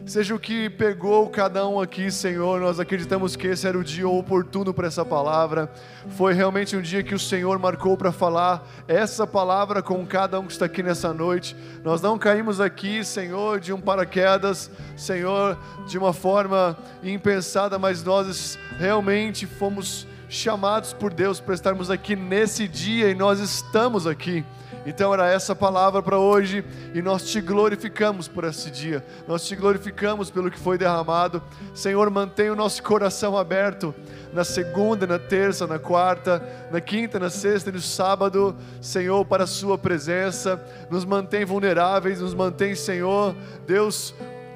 Seja 0.05 0.35
o 0.35 0.39
que 0.39 0.69
pegou 0.69 1.30
cada 1.30 1.65
um 1.65 1.80
aqui, 1.80 2.11
Senhor, 2.11 2.59
nós 2.59 2.77
acreditamos 2.77 3.38
que 3.38 3.47
esse 3.47 3.65
era 3.65 3.80
o 3.80 3.84
dia 3.84 4.07
oportuno 4.07 4.73
para 4.73 4.88
essa 4.88 5.05
palavra. 5.05 5.71
Foi 6.17 6.34
realmente 6.34 6.75
um 6.75 6.81
dia 6.81 7.01
que 7.01 7.15
o 7.15 7.19
Senhor 7.19 7.57
marcou 7.57 7.95
para 7.95 8.11
falar 8.11 8.67
essa 8.85 9.25
palavra 9.25 9.81
com 9.81 10.05
cada 10.05 10.41
um 10.41 10.45
que 10.45 10.51
está 10.51 10.65
aqui 10.65 10.84
nessa 10.84 11.13
noite. 11.13 11.55
Nós 11.85 12.01
não 12.01 12.19
caímos 12.19 12.59
aqui, 12.59 13.01
Senhor, 13.01 13.61
de 13.61 13.71
um 13.71 13.80
paraquedas, 13.80 14.69
Senhor, 14.97 15.57
de 15.88 15.97
uma 15.97 16.11
forma 16.11 16.77
impensada, 17.01 17.80
mas 17.80 18.03
nós 18.03 18.59
realmente 18.77 19.47
fomos 19.47 20.05
chamados 20.27 20.91
por 20.91 21.13
Deus 21.13 21.39
para 21.39 21.53
estarmos 21.53 21.89
aqui 21.89 22.13
nesse 22.13 22.67
dia 22.67 23.09
e 23.09 23.15
nós 23.15 23.39
estamos 23.39 24.05
aqui. 24.05 24.43
Então 24.85 25.14
era 25.14 25.31
essa 25.31 25.55
palavra 25.55 26.01
para 26.01 26.18
hoje 26.18 26.64
e 26.93 27.01
nós 27.01 27.23
te 27.23 27.39
glorificamos 27.39 28.27
por 28.27 28.43
esse 28.43 28.69
dia. 28.69 29.03
Nós 29.27 29.45
te 29.45 29.55
glorificamos 29.55 30.30
pelo 30.30 30.51
que 30.51 30.60
foi 30.60 30.77
derramado. 30.77 31.41
Senhor, 31.73 32.10
mantenha 32.10 32.51
o 32.51 32.55
nosso 32.55 32.84
coração 32.84 33.38
aberto 33.38 33.95
na 34.34 34.43
segunda, 34.43 35.05
na 35.05 35.19
terça, 35.19 35.68
na 35.68 35.80
quarta, 35.80 36.43
na 36.72 36.81
quinta, 36.81 37.19
na 37.19 37.30
sexta 37.30 37.69
e 37.69 37.73
no 37.73 37.80
sábado, 37.80 38.55
Senhor, 38.81 39.23
para 39.26 39.43
a 39.43 39.47
sua 39.47 39.77
presença. 39.77 40.61
Nos 40.89 41.05
mantém 41.05 41.45
vulneráveis, 41.45 42.19
nos 42.19 42.34
mantém, 42.34 42.76
Senhor, 42.76 43.35
Deus, 43.65 44.14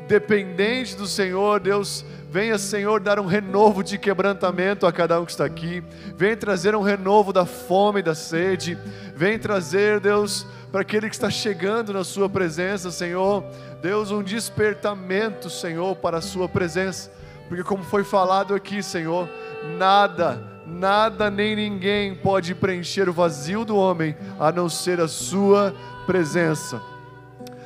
dependente 0.08 0.96
do 0.96 1.06
Senhor, 1.06 1.60
Deus, 1.60 2.04
Venha, 2.30 2.58
Senhor, 2.58 3.00
dar 3.00 3.20
um 3.20 3.26
renovo 3.26 3.82
de 3.82 3.98
quebrantamento 3.98 4.86
a 4.86 4.92
cada 4.92 5.20
um 5.20 5.26
que 5.26 5.32
está 5.32 5.46
aqui. 5.46 5.82
Venha 6.18 6.36
trazer 6.36 6.76
um 6.76 6.82
renovo 6.82 7.32
da 7.32 7.46
fome 7.46 8.02
e 8.02 8.04
da 8.04 8.14
sede. 8.14 8.78
Vem 9.16 9.40
trazer, 9.40 10.02
Deus, 10.02 10.46
para 10.70 10.82
aquele 10.82 11.08
que 11.08 11.16
está 11.16 11.30
chegando 11.30 11.94
na 11.94 12.04
Sua 12.04 12.30
presença, 12.30 12.92
Senhor. 12.92 13.46
Deus, 13.82 14.12
um 14.12 14.22
despertamento, 14.22 15.50
Senhor, 15.50 15.96
para 15.96 16.18
a 16.18 16.22
Sua 16.22 16.50
presença. 16.50 17.10
Porque, 17.48 17.64
como 17.64 17.82
foi 17.82 18.04
falado 18.04 18.54
aqui, 18.54 18.84
Senhor, 18.84 19.30
nada, 19.78 20.44
nada 20.66 21.32
nem 21.32 21.56
ninguém 21.56 22.14
pode 22.14 22.54
preencher 22.54 23.08
o 23.08 23.14
vazio 23.14 23.64
do 23.64 23.78
homem 23.78 24.18
a 24.38 24.52
não 24.52 24.68
ser 24.68 25.00
a 25.00 25.08
Sua 25.08 25.74
presença. 26.06 26.82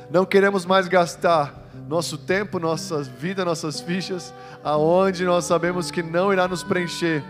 Não 0.08 0.24
queremos 0.24 0.64
mais 0.64 0.86
gastar 0.86 1.61
nosso 1.88 2.16
tempo, 2.18 2.58
nossa 2.58 3.02
vida, 3.02 3.44
nossas 3.44 3.80
fichas, 3.80 4.32
aonde 4.62 5.24
nós 5.24 5.44
sabemos 5.44 5.90
que 5.90 6.02
não 6.02 6.32
irá 6.32 6.48
nos 6.48 6.62
preencher. 6.62 7.22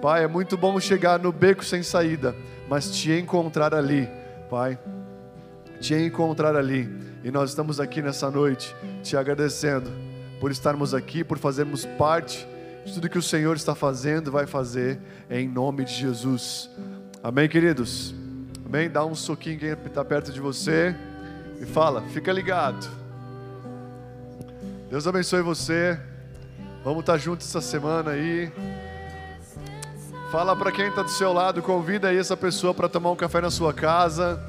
Pai, 0.00 0.24
é 0.24 0.26
muito 0.26 0.56
bom 0.56 0.78
chegar 0.78 1.18
no 1.18 1.32
beco 1.32 1.64
sem 1.64 1.82
saída, 1.82 2.34
mas 2.68 2.90
te 2.90 3.12
encontrar 3.12 3.74
ali, 3.74 4.08
Pai, 4.50 4.78
te 5.80 5.94
encontrar 5.94 6.56
ali. 6.56 6.88
E 7.22 7.30
nós 7.30 7.50
estamos 7.50 7.80
aqui 7.80 8.02
nessa 8.02 8.30
noite 8.30 8.74
te 9.02 9.16
agradecendo 9.16 9.90
por 10.40 10.50
estarmos 10.50 10.92
aqui, 10.94 11.24
por 11.24 11.38
fazermos 11.38 11.84
parte 11.84 12.46
de 12.84 12.92
tudo 12.92 13.08
que 13.08 13.18
o 13.18 13.22
Senhor 13.22 13.56
está 13.56 13.74
fazendo, 13.74 14.30
vai 14.30 14.46
fazer, 14.46 14.98
em 15.30 15.48
nome 15.48 15.84
de 15.84 15.94
Jesus. 15.94 16.70
Amém, 17.22 17.48
queridos? 17.48 18.14
Amém? 18.66 18.90
Dá 18.90 19.04
um 19.06 19.14
soquinho 19.14 19.58
quem 19.58 19.70
está 19.70 20.04
perto 20.04 20.30
de 20.30 20.40
você 20.40 20.94
e 21.60 21.64
fala, 21.64 22.02
fica 22.08 22.30
ligado. 22.30 23.03
Deus 24.94 25.08
abençoe 25.08 25.42
você. 25.42 25.98
Vamos 26.84 27.00
estar 27.00 27.18
juntos 27.18 27.48
essa 27.48 27.60
semana 27.60 28.12
aí. 28.12 28.52
Fala 30.30 30.54
para 30.54 30.70
quem 30.70 30.86
está 30.86 31.02
do 31.02 31.10
seu 31.10 31.32
lado, 31.32 31.60
convida 31.60 32.10
aí 32.10 32.16
essa 32.16 32.36
pessoa 32.36 32.72
para 32.72 32.88
tomar 32.88 33.10
um 33.10 33.16
café 33.16 33.40
na 33.40 33.50
sua 33.50 33.74
casa. 33.74 34.40